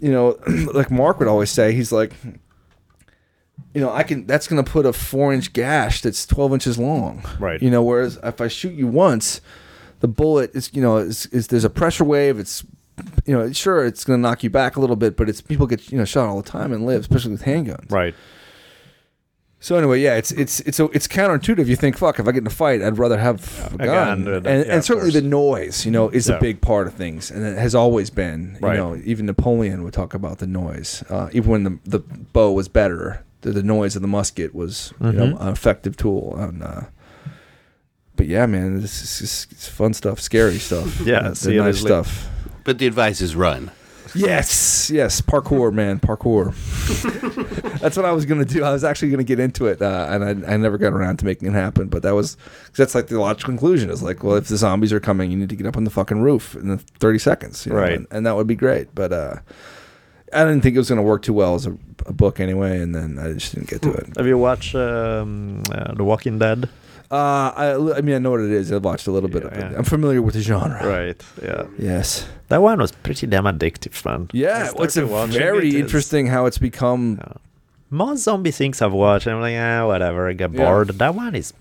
[0.00, 0.38] you know,
[0.72, 2.12] like Mark would always say, he's like,
[3.74, 4.26] you know, I can.
[4.26, 7.62] That's going to put a four inch gash that's twelve inches long, Right.
[7.62, 9.40] You know, whereas if I shoot you once,
[10.00, 12.38] the bullet is, you know, is, is there's a pressure wave.
[12.38, 12.64] It's,
[13.24, 15.66] you know, sure, it's going to knock you back a little bit, but it's people
[15.66, 17.92] get you know shot all the time and live, especially with handguns.
[17.92, 18.14] Right.
[19.62, 21.66] So anyway, yeah, it's it's it's a, it's counterintuitive.
[21.66, 24.24] You think, fuck, if I get in a fight, I'd rather have a A gun,
[24.24, 25.22] gun, uh, and, yeah, and certainly course.
[25.22, 26.36] the noise, you know, is Yeah.
[26.36, 28.56] a big part of things, and it has always been.
[28.62, 28.76] You Right.
[28.78, 31.04] know, even Napoleon would talk about the noise.
[31.10, 31.98] Uh, even when the the
[32.32, 35.40] bow was better, the, the noise of the musket was you know Mhm.
[35.42, 36.36] an effective tool.
[36.38, 36.80] And, uh,
[38.16, 41.00] but yeah, man, this is it's, it's fun stuff, scary stuff.
[41.04, 42.28] Yeah, the nice stuff.
[42.64, 43.70] But the advice is run.
[44.14, 46.52] Yes, yes, parkour, man, parkour.
[47.80, 48.64] that's what I was gonna do.
[48.64, 51.24] I was actually gonna get into it, uh, and I, I never got around to
[51.24, 51.88] making it happen.
[51.88, 53.90] But that was 'cause that's like the logical conclusion.
[53.90, 55.90] Is like, well, if the zombies are coming, you need to get up on the
[55.90, 57.92] fucking roof in the thirty seconds, you know, Right.
[57.94, 58.94] And, and that would be great.
[58.94, 59.36] But uh,
[60.32, 61.76] I didn't think it was gonna work too well as a,
[62.06, 64.16] a book anyway, and then I just didn't get to it.
[64.16, 66.68] Have you watched um, uh, The Walking Dead?
[67.10, 68.70] Uh, I, I mean, I know what it is.
[68.70, 69.58] I've watched a little bit of it.
[69.58, 69.76] yeah.
[69.76, 70.86] I'm familiar with the genre.
[70.86, 71.20] Right.
[71.42, 71.64] Yeah.
[71.78, 72.26] Yes.
[72.48, 74.28] That one was pretty damn addictive, man.
[74.32, 74.70] Yeah.
[74.74, 77.18] Well, it's a very it, interesting how it's become.
[77.20, 77.32] Yeah.
[77.92, 80.28] Most zombie things I've watched, I'm like, ah, whatever.
[80.28, 80.64] I get Yeah.
[80.64, 80.88] bored.
[80.90, 81.52] That one is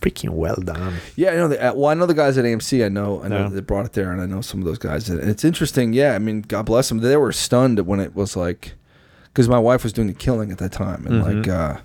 [0.00, 0.94] freaking well done.
[1.16, 1.48] Yeah, I know.
[1.48, 2.82] The, uh, well, I know the guys at AMC.
[2.82, 3.22] I know.
[3.22, 3.48] I know Yeah.
[3.50, 5.10] they brought it there, and I know some of those guys.
[5.10, 5.92] And it's interesting.
[5.92, 6.98] Yeah, I mean, God bless them.
[7.00, 8.72] They were stunned when it was like,
[9.24, 11.36] because my wife was doing the killing at that time, and Mhm.
[11.44, 11.80] like, uh,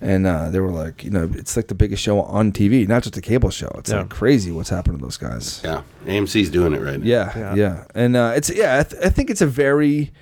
[0.00, 3.02] and uh, they were like, you know, it's like the biggest show on TV, not
[3.02, 3.70] just a cable show.
[3.78, 3.98] It's Yeah.
[4.00, 5.60] like crazy what's happened to those guys.
[5.64, 5.82] Yeah.
[6.06, 7.06] AMC's doing it right now.
[7.06, 7.84] Yeah, yeah, Yeah.
[7.94, 8.80] and uh, it's yeah.
[8.80, 10.12] I, th- I think it's a very.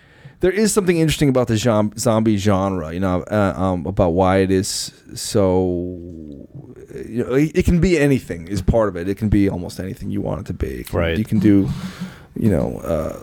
[0.41, 4.39] There is something interesting about the zom- zombie genre, you know, uh, um, about why
[4.39, 6.47] it is so.
[6.95, 9.09] You know, it, it can be anything is part of it.
[9.09, 10.81] It can be almost anything you want it to be.
[10.81, 11.19] It can- Right.
[11.19, 11.69] You can do,
[12.37, 13.19] you know, uh,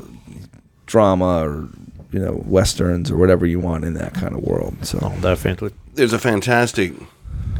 [0.87, 1.69] drama or
[2.11, 4.75] you know westerns or whatever you want in that kind of world.
[4.85, 5.71] So Oh, definitely.
[5.93, 6.93] There's a fantastic,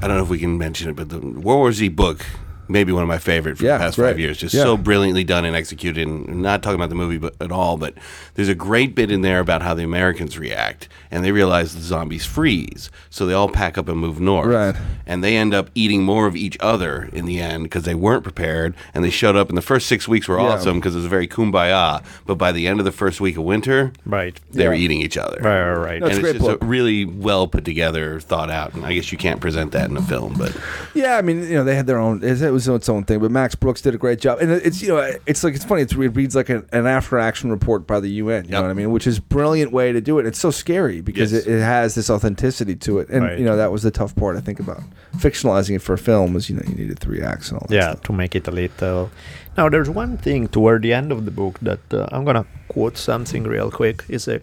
[0.02, 2.26] I don't know if we can mention it, but the World War Z book,
[2.72, 4.10] maybe one of my favorite for Yeah, the past great.
[4.12, 4.38] five years.
[4.38, 4.64] Just Yeah.
[4.64, 6.08] so brilliantly done and executed.
[6.08, 7.94] And not talking about the movie but at all, but
[8.36, 10.88] there's a great bit in there about how the Americans react.
[11.12, 12.90] And they realize the zombies freeze.
[13.10, 14.48] So they all pack up and move north.
[14.48, 14.76] Right.
[15.06, 18.24] And they end up eating more of each other in the end because they weren't
[18.24, 18.74] prepared.
[18.94, 19.50] And they showed up.
[19.50, 20.48] And the first six weeks were Yeah.
[20.48, 22.02] awesome because it was very kumbaya.
[22.26, 24.40] But by the end of the first week of winter, Right.
[24.52, 25.40] they were eating each other.
[25.42, 26.00] Right, right, right.
[26.02, 28.74] No, it's and a it's great just a really well put together, thought out.
[28.74, 30.56] And I guess you can't present that in a film, but
[30.94, 32.24] Yeah, I mean, you know, they had their own.
[32.24, 34.90] It was its own thing, but Max Brooks did a great job, and it's you
[34.90, 35.82] know, it's like it's funny.
[35.82, 38.46] It's, it reads like an, an after action report by the UN.
[38.46, 38.92] You know what I mean?
[38.92, 40.26] Which is a brilliant way to do it.
[40.26, 41.46] It's so scary because Yes.
[41.46, 43.40] it, it has this authenticity to it, and Right.
[43.40, 44.82] you know that was the tough part I think about
[45.18, 46.34] fictionalizing it for a film.
[46.34, 47.76] Was you know you needed three acts and all that.
[47.76, 48.04] yeah stuff.
[48.04, 49.10] to make it a little
[49.58, 52.98] now there's one thing toward the end of the book that uh, i'm gonna quote
[52.98, 54.40] something real quick is a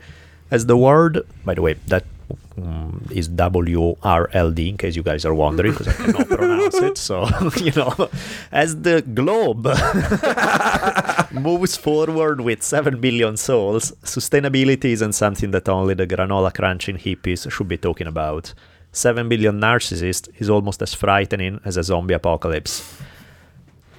[0.51, 2.05] as the word by the way that
[2.57, 6.99] mm, is WRLD, in case you guys are wondering, because I cannot pronounce it.
[6.99, 8.09] So, you know,
[8.53, 9.67] as the globe
[11.33, 17.51] moves forward with 7 billion souls, sustainability isn't something that only the granola crunching hippies
[17.51, 18.55] should be talking about.
[18.93, 22.98] 7 billion narcissists is almost as frightening as a zombie apocalypse.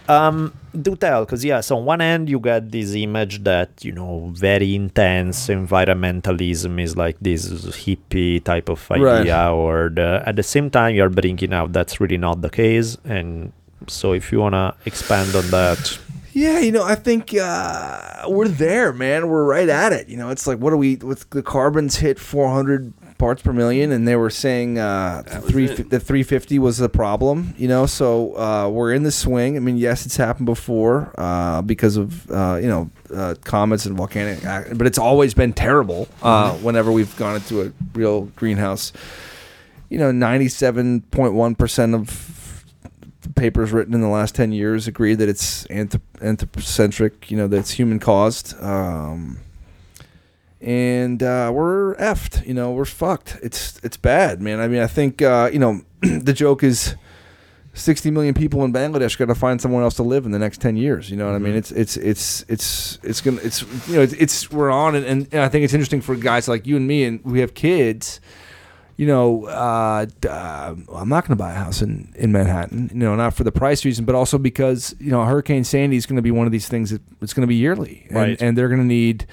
[0.10, 4.32] Um, do tell, because yes, on one end you get this image that you know
[4.34, 7.48] very intense environmentalism is like this
[7.84, 9.50] hippie type of idea, Right.
[9.52, 12.98] or the, at the same time you're bringing out that's really not the case.
[13.06, 13.52] And
[13.88, 16.00] so, if you wanna expand on that,
[16.34, 19.28] Yeah, you know, I think uh, we're there, man.
[19.30, 20.08] We're right at it.
[20.10, 20.96] You know, it's like, what are we?
[20.98, 25.92] With the carbons hit 400 parts per million, and they were saying uh, three it.
[25.92, 27.54] the 350 was the problem.
[27.58, 29.56] You know, so uh, we're in the swing.
[29.56, 33.96] I mean, yes, it's happened before uh, because of uh, you know uh, comets and
[33.96, 36.08] volcanic, ac- but it's always been terrible.
[36.24, 38.92] Uh, whenever we've gone into a real greenhouse,
[39.90, 42.64] you know, 97.1 percent of
[43.36, 47.58] papers written in the last 10 years agree that it's anthrop- anthropocentric, you know, that
[47.58, 48.60] it's human caused.
[48.62, 49.38] Um,
[50.62, 53.38] and uh, we're effed, you know, we're fucked.
[53.42, 54.60] It's it's bad, man.
[54.60, 56.96] I mean, I think, uh, you know, the joke is
[57.74, 60.60] 60 million people in Bangladesh got to find somewhere else to live in the next
[60.60, 61.10] 10 years.
[61.10, 61.56] You know what I mean?
[61.56, 65.06] It's, it's, it's, it's, it's going to, it's, you know, it's, it's, we're on it.
[65.06, 67.54] And, and I think it's interesting for guys like you and me, and we have
[67.54, 68.20] kids
[68.98, 73.00] you know, uh, uh, I'm not going to buy a house in, in Manhattan, you
[73.00, 76.18] know, not for the price reason, but also because, you know, Hurricane Sandy is going
[76.18, 78.08] to be one of these things that it's going to be yearly.
[78.10, 78.42] And, Right.
[78.42, 79.26] and they're going to need,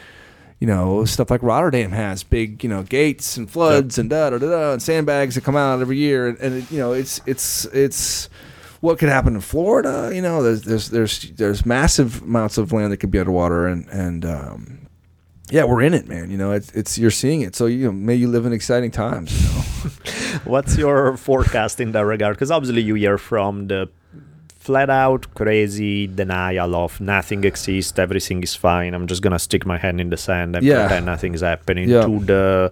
[0.61, 4.39] you know, stuff like Rotterdam has big, you know, gates and floods and da da
[4.39, 6.29] da da and sandbags that come out every year.
[6.29, 8.29] And, and it, you know, it's, it's, it's,
[8.81, 10.11] what could happen in Florida?
[10.15, 13.87] You know, there's, there's, there's, there's massive amounts of land that could be underwater and,
[13.89, 14.87] and, um,
[15.51, 16.31] yeah, we're in it, man.
[16.31, 17.55] You know, it's, it's you're seeing it.
[17.55, 19.33] So you know, may you live in exciting times.
[19.33, 19.91] You know?
[20.45, 22.35] what's your forecast in that regard?
[22.35, 23.89] Because obviously you hear from the
[24.67, 28.95] flat out crazy denial of nothing exists, everything is fine.
[28.95, 30.81] I'm just gonna stick my hand in the sand and Yeah.
[30.87, 31.89] pretend nothing's happening.
[31.89, 32.07] Yeah.
[32.07, 32.71] To the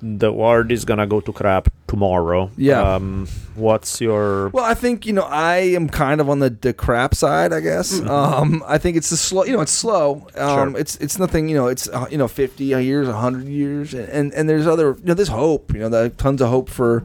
[0.00, 2.50] the world is gonna go to crap tomorrow.
[2.56, 2.80] Yeah.
[2.94, 6.72] Um, what's your Well, I think you know I am kind of on the, the
[6.72, 8.00] crap side, I guess.
[8.18, 10.26] Um, I think it's a slow, you know, it's slow.
[10.36, 10.80] Um, Sure.
[10.82, 14.48] It's it's nothing, you know, it's uh, you know, fifty years, hundred years, and and
[14.48, 15.74] there's other, you know, there's hope.
[15.74, 17.02] You know, there tons of hope for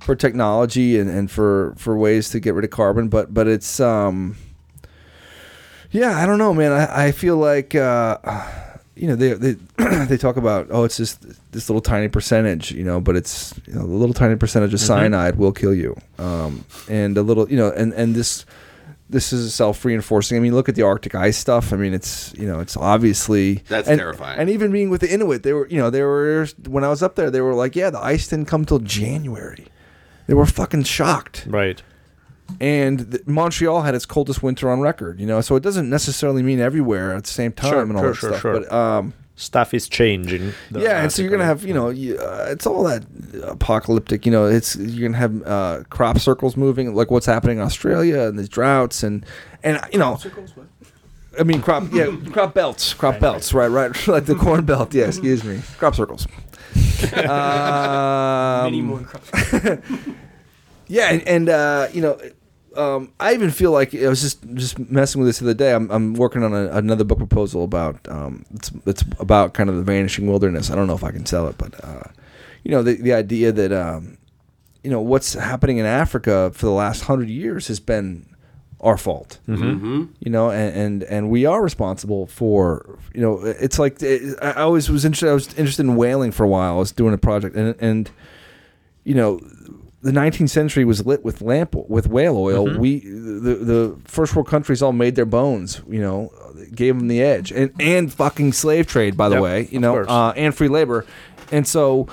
[0.00, 3.80] for technology and, and for for ways to get rid of carbon, but but it's
[3.80, 4.36] um,
[5.90, 6.72] yeah, I don't know, man.
[6.72, 7.74] I I feel like.
[7.74, 8.18] Uh,
[8.98, 9.52] you know they they
[10.06, 11.22] they talk about oh it's just
[11.52, 14.80] this little tiny percentage you know but it's you know the little tiny percentage of
[14.80, 18.44] cyanide will kill you um, and a little you know and and this
[19.08, 22.34] this is self reinforcing I mean look at the Arctic ice stuff I mean it's
[22.36, 24.38] you know it's obviously That's and, terrifying.
[24.40, 27.02] and even being with the Inuit they were you know they were when I was
[27.02, 29.66] up there they were like yeah the ice didn't come till January
[30.28, 31.82] they were fucking shocked right?
[32.60, 35.18] and th- Montreal had its coldest winter on record.
[35.20, 38.02] You know, so it doesn't necessarily mean everywhere at the same time Sure, and all
[38.02, 38.40] sure, that sure, stuff.
[38.40, 38.60] sure.
[38.60, 40.52] But um, Stuff is changing.
[40.72, 43.04] yeah, and so you're gonna have you know you, uh, it's all that
[43.44, 44.26] apocalyptic.
[44.26, 48.22] You know, it's you're gonna have uh, crop circles moving, like what's happening in Australia
[48.22, 49.24] and these droughts and
[49.62, 50.18] and you know.
[51.38, 54.92] I mean, crop, yeah, crop belts, crop belts, right, right, like the corn belt.
[54.92, 56.26] Yeah, excuse me, crop circles.
[57.24, 59.08] Um, Many more
[60.88, 62.18] yeah, and, and uh, you know,
[62.76, 65.74] um, I even feel like I was just just messing with this the other day.
[65.74, 69.76] I'm, I'm working on a, another book proposal about um, it's it's about kind of
[69.76, 70.70] the vanishing wilderness.
[70.70, 72.04] I don't know if I can sell it, but uh,
[72.64, 74.18] you know, the the idea that um,
[74.82, 78.27] you know what's happening in Africa for the last hundred years has been
[78.80, 79.38] our fault.
[79.48, 80.04] Mm-hmm.
[80.20, 83.40] You know, and, and and we are responsible for you know.
[83.44, 85.30] It's like it, I always was interested.
[85.30, 86.74] I was interested in whaling for a while.
[86.76, 88.10] I was doing a project, and and
[89.04, 89.40] you know
[90.00, 92.78] the 19th century was lit with lamp with whale oil.
[92.78, 95.82] We the the first world countries all made their bones.
[95.88, 96.32] You know,
[96.74, 99.68] gave them the edge, and and fucking slave trade, by the Yep, way.
[99.72, 101.04] You know, uh, and free labor,
[101.50, 102.06] and so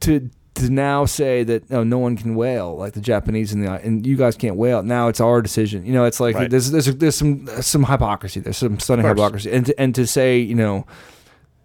[0.00, 3.70] to to now say that no, no one can whale like the Japanese and the
[3.72, 4.82] and you guys can't whale.
[4.82, 5.84] Now it's our decision.
[5.84, 6.50] You know, it's like Right.
[6.50, 8.40] there's there's there's some some hypocrisy.
[8.40, 9.18] There's some stunning course.
[9.18, 10.86] hypocrisy, and to, and to say you know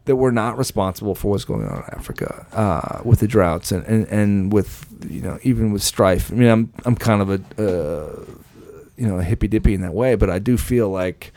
[0.06, 3.86] that we're not responsible for what's going on in Africa uh, with the droughts and,
[3.86, 6.32] and, and with you know even with strife.
[6.32, 8.26] I mean, I'm I'm kind of a uh,
[8.98, 11.32] you know a hippy dippy in that way, but I do feel like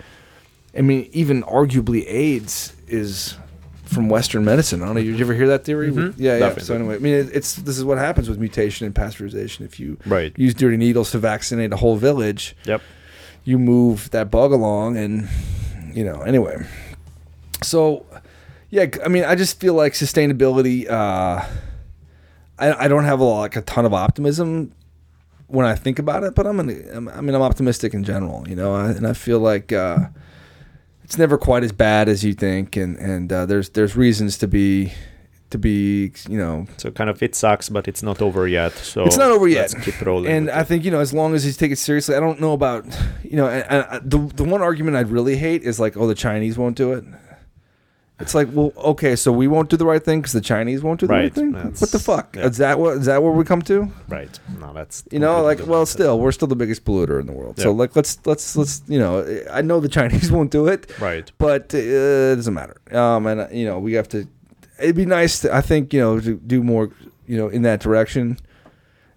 [0.77, 3.37] I mean even arguably AIDS is
[3.83, 4.83] from Western medicine.
[4.83, 5.03] I don't know.
[5.03, 5.91] Did you ever hear that theory?
[5.91, 6.15] Mhm.
[6.17, 6.57] Yeah, yeah.
[6.59, 9.63] So anyway, I mean, it, it's this is what happens with mutation and pasteurization.
[9.63, 10.33] If you Right.
[10.37, 12.81] use dirty needles to vaccinate a whole village, Yep.
[13.45, 15.29] you move that bug along and
[15.95, 16.57] you know anyway
[17.63, 18.07] so
[18.71, 21.45] yeah i mean i just feel like sustainability uh
[22.59, 24.73] I, I don't have a lot, like a ton of optimism
[25.49, 28.55] when I think about it, but I'm, an, I mean I'm optimistic in general, you
[28.55, 30.07] know, I, and I feel like uh,
[31.13, 34.49] it's never quite as bad as you think, and and uh, there's there's reasons to
[34.49, 34.95] be
[35.51, 38.73] to be you know So kind of it sucks, but it's not over yet.
[38.73, 39.75] So it's not over yet.
[39.75, 40.33] Let's keep rolling.
[40.33, 40.69] And I it.
[40.69, 42.87] think you know, as long as you take it seriously, I don't know about
[43.23, 46.15] you know, and, and the the one argument I'd really hate is like, oh, the
[46.15, 47.05] Chinese won't do it.
[48.23, 51.01] It's like, well, okay, so we won't do the right thing because the Chinese won't
[51.01, 51.53] do the right, Right, thing.
[51.53, 52.37] What the fuck?
[52.37, 52.47] yeah.
[52.47, 53.91] Is that what is that where we come to?
[54.09, 54.39] right.
[54.61, 57.59] No, that's You know, like, well, still, we're still the biggest polluter in the world.
[57.59, 59.13] So, like, let's let's let's you know,
[59.51, 61.31] I know the Chinese won't do it, right.
[61.39, 62.77] but uh, it doesn't matter.
[62.97, 64.27] Um, and uh, you know, we have to.
[64.79, 66.91] It'd be nice to, I think, you know, to do more,
[67.27, 68.39] you know, in that direction.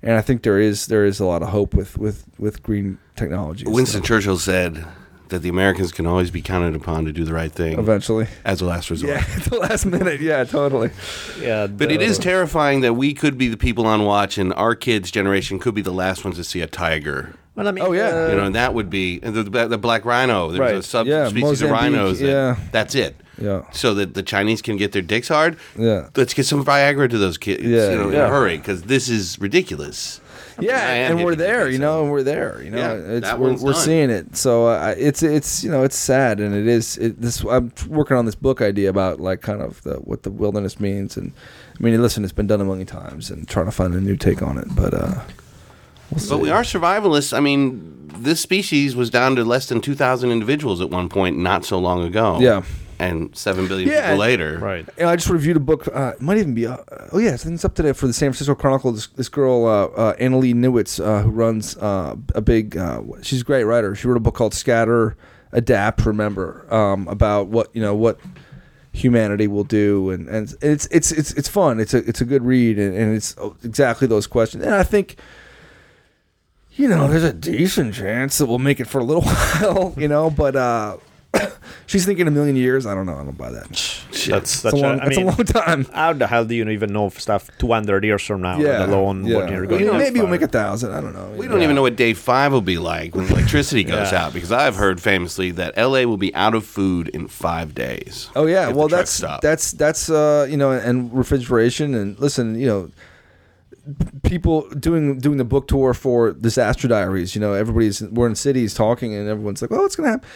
[0.03, 2.99] And I think there is there is a lot of hope with with with green
[3.15, 3.65] technology.
[3.67, 4.85] Winston Churchill said
[5.29, 8.27] that the Americans can always be counted upon to do the right thing eventually.
[8.43, 9.13] as a last resort.
[9.13, 10.21] Yeah, at the last minute.
[10.21, 10.91] Yeah, totally.
[11.39, 14.75] Yeah, But it is terrifying that we could be the people on watch, and our
[14.75, 17.33] kids' generation could be the last ones to see a tiger.
[17.55, 18.09] Well, I mean, Oh, yeah.
[18.25, 20.49] uh, You know, and that would be and the, the black rhino.
[20.49, 20.75] There's Right.
[20.75, 22.19] a subspecies Yeah, of Mozambique, rhinos.
[22.19, 22.55] That, yeah.
[22.73, 23.15] that's it.
[23.41, 23.61] Yeah.
[23.71, 25.57] So that the Chinese can get their dicks hard.
[25.77, 26.09] Yeah.
[26.15, 27.63] Let's get some Viagra to those kids.
[27.63, 28.25] Yeah, you know, in yeah.
[28.25, 30.19] a hurry because this is ridiculous.
[30.59, 32.77] Yeah, and we're there, you know, and we're there, you know.
[32.77, 34.35] Yeah, it's, that we're we're seeing it.
[34.35, 36.97] So uh, it's it's you know it's sad, and it is.
[36.97, 40.31] It, this I'm working on this book idea about like kind of the, what the
[40.31, 41.33] wilderness means, and
[41.79, 44.15] I mean, listen, it's been done a million times, and trying to find a new
[44.15, 45.21] take on it, but uh,
[46.11, 46.29] we'll.
[46.29, 47.35] But we are survivalists.
[47.35, 51.65] I mean, this species was down to less than 2,000 individuals at one point not
[51.65, 52.39] so long ago.
[52.39, 52.63] Yeah.
[52.97, 54.57] And 7 billion Yeah, people and- later.
[54.59, 54.87] right.
[54.97, 55.87] You know, I just reviewed a book.
[55.93, 56.65] Uh, it might even be.
[56.65, 56.77] Uh,
[57.11, 58.91] oh yeah, I think it's up today for the San Francisco Chronicle.
[58.93, 62.77] This, this girl, uh, uh, Annalee Newitz, uh, who runs uh, a big.
[62.77, 63.95] Uh, she's a great writer.
[63.95, 65.17] She wrote a book called Scatter,
[65.51, 68.17] Adapt, Remember, um, about what you know what
[68.93, 71.81] humanity will do, and, and it's it's it's it's fun.
[71.81, 73.35] It's a it's a good read, and, and it's
[73.65, 74.63] exactly those questions.
[74.63, 75.17] And I think.
[76.77, 79.21] You know, there's a decent chance that we'll make it for a little
[79.61, 80.97] while, you know, but uh
[81.87, 82.85] she's thinking a million years.
[82.85, 83.15] I don't know.
[83.17, 83.67] I don't buy that.
[83.69, 85.85] That's It's such a long, a, I it's mean, a long time.
[85.85, 89.35] how the hell do you even know stuff 200 years from now, Yeah, alone yeah.
[89.37, 90.91] what you're going You know, to maybe we'll make a thousand.
[90.93, 91.29] I don't know.
[91.37, 94.25] We don't even know what day five will be like when electricity goes Yeah.
[94.25, 98.29] out because I've heard famously that LA will be out of food in five days.
[98.35, 99.41] Oh yeah, well that's stop.
[99.41, 102.89] that's that's uh you know and refrigeration and listen you know
[104.23, 107.35] people doing doing the book tour for Disaster Diaries.
[107.35, 110.27] You know everybody's we're in cities talking and everyone's like, oh, what's gonna happen?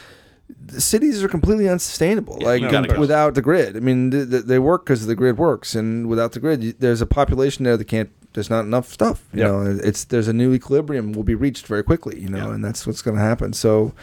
[0.65, 2.39] The cities are completely unsustainable.
[2.41, 2.99] like gotta go.
[2.99, 3.75] without the grid.
[3.75, 7.01] I mean, th- th- they work because the grid works, and without the grid, there's
[7.01, 8.09] a population there that can't.
[8.33, 9.23] There's not enough stuff.
[9.33, 9.51] You Yep.
[9.51, 12.19] know, it's there's a new equilibrium will be reached very quickly.
[12.19, 12.53] You know, Yeah.
[12.53, 13.53] and that's what's going to happen.
[13.53, 13.93] So,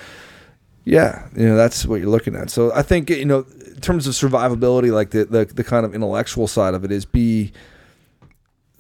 [0.85, 2.51] yeah, you know, that's what you're looking at.
[2.51, 3.44] So I think you know,
[3.74, 7.05] in terms of survivability, like the the, the kind of intellectual side of it is
[7.05, 7.52] be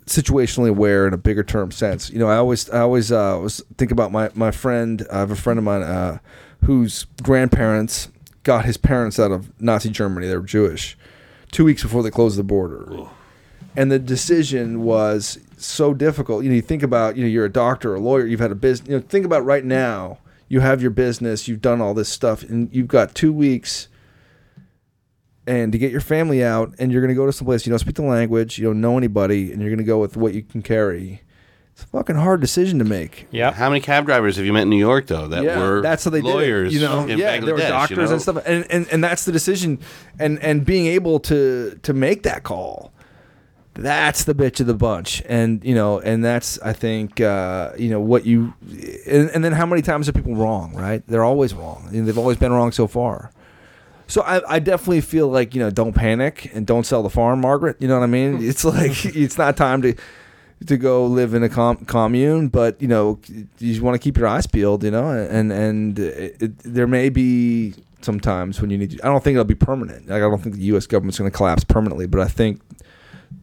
[0.06, 2.10] situationally aware in a bigger term sense.
[2.10, 5.06] You know, I always I always uh, was think about my my friend.
[5.12, 6.18] I have a friend of mine uh,
[6.66, 8.08] whose grandparents
[8.42, 10.26] got his parents out of Nazi Germany.
[10.26, 10.98] They were Jewish.
[11.52, 13.06] Two weeks before they closed the border,
[13.76, 16.42] and the decision was so difficult.
[16.42, 18.56] You know, you think about you know you're a doctor, a lawyer, you've had a
[18.56, 18.88] business.
[18.88, 20.18] You know, think about right now.
[20.48, 23.88] You have your business, you've done all this stuff, and you've got two weeks
[25.46, 27.70] and to get your family out and you're going to go to some place you
[27.70, 30.34] don't speak the language you don't know anybody and you're going to go with what
[30.34, 31.22] you can carry
[31.76, 33.52] it's a fucking hard decision to make Yeah.
[33.52, 36.04] How many cab drivers have you met in New York though that yeah, were that's
[36.04, 36.72] how they lawyers?
[36.72, 38.12] did it, you know in yeah Bangladesh, there were you doctors know?
[38.14, 39.78] and stuff and, and and that's the decision
[40.18, 42.92] and and being able to to make that call
[43.74, 47.90] that's the bitch of the bunch and you know and that's i think uh you
[47.90, 48.54] know what you
[49.06, 52.16] and, and then how many times are people wrong right they're always wrong and they've
[52.16, 53.30] always been wrong so far
[54.06, 57.42] so I, I definitely feel like you know don't panic and don't sell the farm
[57.42, 59.94] margaret you know what i mean it's like it's not time to
[60.64, 63.18] to go live in a com- commune but you know
[63.58, 67.08] you want to keep your eyes peeled you know and and it, it, there may
[67.08, 70.08] be sometimes when you need to, i don't think it'll be permanent.
[70.08, 72.60] Like i don't think the us government's going to collapse permanently but i think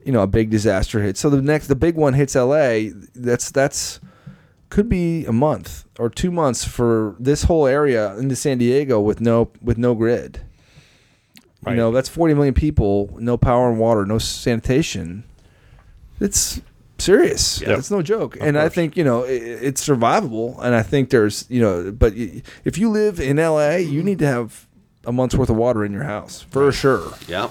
[0.06, 1.20] you know a big disaster hits.
[1.20, 2.80] So the next the big one hits la
[3.16, 4.00] that's that's
[4.70, 9.22] could be a month or two months for this whole area into san diego with
[9.22, 10.42] no with no grid.
[11.66, 15.24] You know that's 40 million people no power and water no sanitation.
[16.20, 16.62] It's
[17.00, 17.78] serious Yeah.
[17.78, 19.28] it's no joke and i think you know i
[19.68, 24.02] it's survivable and i think there's you know but if you live in la you
[24.04, 24.68] need to have
[25.06, 27.50] a month's worth of water in your house for sure Yep.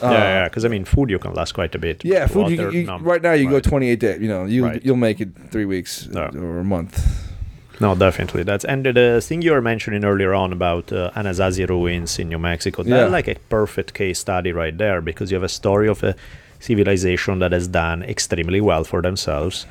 [0.00, 0.44] yeah, yeah.
[0.48, 2.04] Because I mean, food you can last quite a bit.
[2.04, 2.98] yeah food you, you, no.
[3.00, 3.62] right now you Right.
[3.64, 4.80] go 28 days you know you Right.
[4.84, 6.30] you'll make it three weeks Yeah.
[6.34, 6.94] or a month
[7.80, 8.42] No, definitely.
[8.42, 12.38] That's and the thing you were mentioning earlier on about uh, Anasazi ruins in New
[12.40, 12.82] Mexico.
[12.82, 13.16] That's Yeah.
[13.18, 16.16] like a perfect case study right there because you have a story of a
[16.60, 19.66] civilization that has done extremely well for themselves.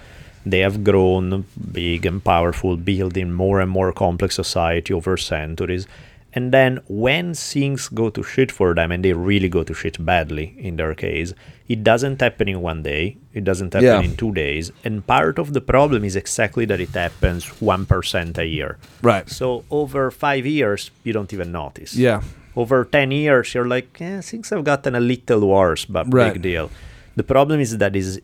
[0.46, 5.88] They have grown big and powerful, building more and more complex society over centuries.
[6.34, 9.98] And then when things go to shit for them, and they really go to shit
[10.06, 11.34] badly in their case,
[11.68, 13.18] it doesn't happen in one day.
[13.34, 14.02] It doesn't happen Yeah.
[14.02, 14.72] in two days.
[14.84, 18.78] And part of the problem is exactly that it happens 1% a year.
[19.02, 19.28] Right.
[19.30, 21.96] So over five years, you don't even notice.
[21.96, 22.22] Yeah.
[22.58, 26.34] Over 10 years, you're like, eh, things have gotten a little worse, but Right.
[26.34, 26.72] big deal.
[27.16, 28.20] The problem is that is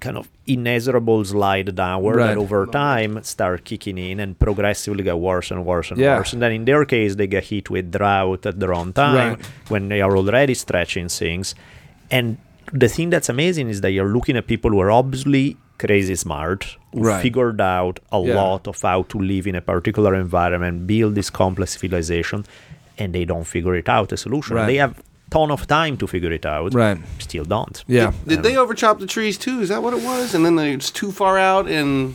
[0.00, 2.26] kind of inexorable slide downward Right.
[2.28, 6.16] that over time start kicking in and progressively get worse and worse and Yeah.
[6.18, 6.32] worse.
[6.32, 9.38] And then in their case, they get hit with drought at the wrong time Right.
[9.68, 11.54] when they are already stretching things.
[12.10, 12.36] And
[12.72, 16.76] the thing that's amazing is that you're looking at people who are obviously crazy smart,
[16.94, 17.22] who Right.
[17.22, 18.34] figured out a Yeah.
[18.40, 22.44] lot of how to live in a particular environment, build this complex civilization,
[22.98, 24.56] and they don't figure it out a solution.
[24.56, 24.66] Right.
[24.66, 26.74] They have ton of time to figure it out.
[26.74, 26.98] Right.
[27.18, 27.84] Still don't.
[27.86, 28.12] Yeah.
[28.26, 29.60] Did they overchop the trees too?
[29.60, 30.34] Is that what it was?
[30.34, 32.14] And then it's too far out and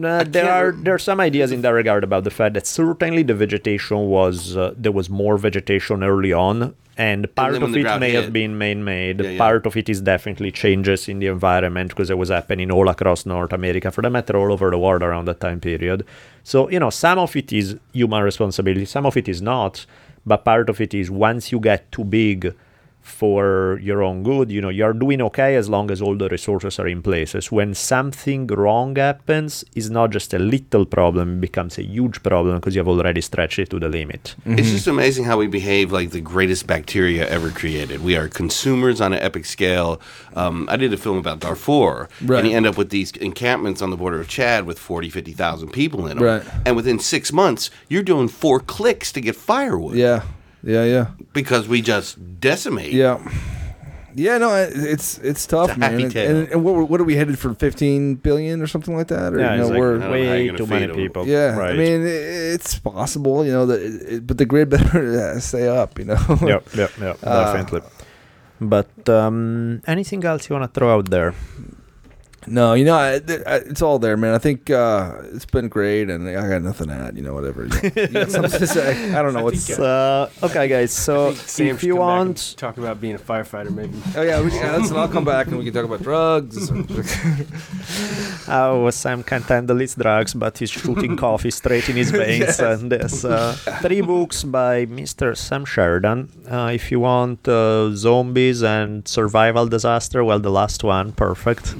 [0.00, 2.66] Uh, there are re- there are some ideas in that regard about the fact that
[2.66, 7.76] certainly the vegetation was uh, there was more vegetation early on, and part when of
[7.76, 9.20] it may have been man-made.
[9.20, 9.38] Yeah, yeah.
[9.38, 13.26] Part of it is definitely changes in the environment because it was happening all across
[13.26, 16.06] North America, for the matter, all over the world around that time period.
[16.42, 19.84] So you know, some of it is human responsibility, some of it is not,
[20.24, 22.54] but part of it is once you get too big
[23.02, 24.50] for your own good.
[24.50, 27.34] You know, you're doing okay as long as all the resources are in place.
[27.34, 32.22] As When something wrong happens, it's not just a little problem, it becomes a huge
[32.22, 34.34] problem because you've already stretched it to the limit.
[34.46, 38.02] It's just amazing how we behave like the greatest bacteria ever created.
[38.02, 40.00] We are consumers on an epic scale.
[40.36, 42.38] Um, I did a film about Darfur, Right.
[42.40, 45.70] and you end up with these encampments on the border of Chad with 40, 50,000
[45.70, 46.24] people in them.
[46.26, 46.42] Right.
[46.64, 50.22] And within six months, you're doing four clicks to get firewood Yeah.
[50.64, 50.84] Yeah.
[50.84, 51.06] Yeah.
[51.32, 52.92] because we just decimate.
[52.92, 53.18] Yeah.
[54.14, 55.90] Yeah, no, it- it's it's tough, It's a man.
[55.92, 56.36] happy And, tale.
[56.36, 57.54] and, and what, what are we headed for?
[57.54, 59.32] Fifteen billion or something like that?
[59.32, 61.26] Or, Yeah, you know, like we're, I don't know how way too many people.
[61.26, 61.56] yeah.
[61.56, 61.70] right.
[61.70, 66.04] I mean, it's possible, you know, that, it, but the grid better stay up, you
[66.04, 66.20] know.
[66.42, 67.80] yep, yep, yep, Uh, definitely.
[68.60, 71.32] But um, anything else you want to throw out there?
[72.46, 74.34] No, you know, I, I, it's all there, man.
[74.34, 77.16] I think uh, it's been great, and I got nothing to add.
[77.16, 77.66] You know, whatever.
[77.66, 79.14] You, you got something to say?
[79.14, 79.70] I don't know what's.
[79.70, 80.92] Uh, okay, guys.
[80.92, 83.96] So Sam if you come back and want, talk about being a firefighter, maybe.
[84.16, 86.70] Oh yeah, we, yeah listen, I'll come back and we can talk about drugs.
[88.48, 92.58] Oh, Sam can't handle his drugs, but he's shooting coffee straight in his veins.
[92.58, 95.36] And there's uh, three books by Mr.
[95.36, 96.28] Sam Sheridan.
[96.50, 101.74] Uh, if you want uh, zombies and survival disaster, well, the last one, perfect.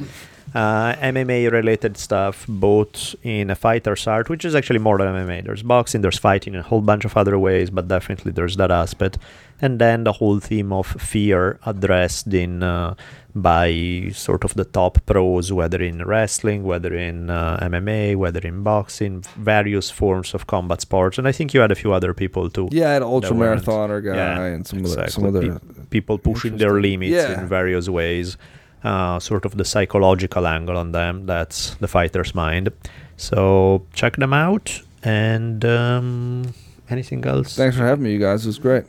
[0.55, 5.45] Uh, MMA related stuff, both in a fighter's heart, which is actually more than MMA.
[5.45, 9.17] There's boxing, there's fighting a whole bunch of other ways, but definitely there's that aspect.
[9.63, 12.97] And then the whole theme of fear addressed in uh,
[13.35, 18.63] by sort of the top pros, whether in wrestling, whether in uh, MMA, whether in
[18.63, 21.17] boxing, various forms of combat sports.
[21.17, 22.69] And I think you had a few other people too.
[22.73, 25.13] yeah, I had an ultra marathoner guy yeah, and some other, exactly.
[25.13, 25.59] some other.
[25.61, 27.41] Pe- people pushing their limits Yeah.
[27.41, 28.37] in various ways.
[28.85, 31.27] Uh, sort of the psychological angle on them.
[31.27, 32.71] That's the fighter's mind.
[33.17, 34.83] So check them out.
[35.05, 36.53] And um,
[36.91, 37.55] anything else?
[37.57, 38.45] Thanks for having me, you guys.
[38.45, 38.85] It was great.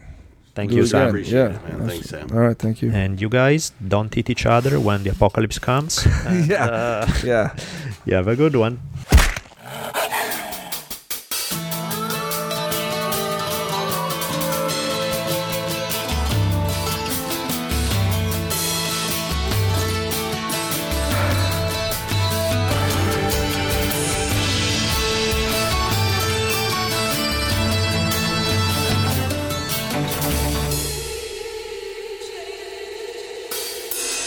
[0.56, 1.08] Thank Do you, it Sam.
[1.10, 1.46] Appreciate yeah.
[1.68, 1.88] it, man.
[1.90, 2.28] Thanks, Sam.
[2.32, 2.92] All right, thank you.
[2.92, 6.06] And you guys don't eat each other when the apocalypse comes.
[6.28, 6.66] And, Yeah.
[6.66, 7.56] uh, Yeah.
[8.06, 8.80] you have a good one.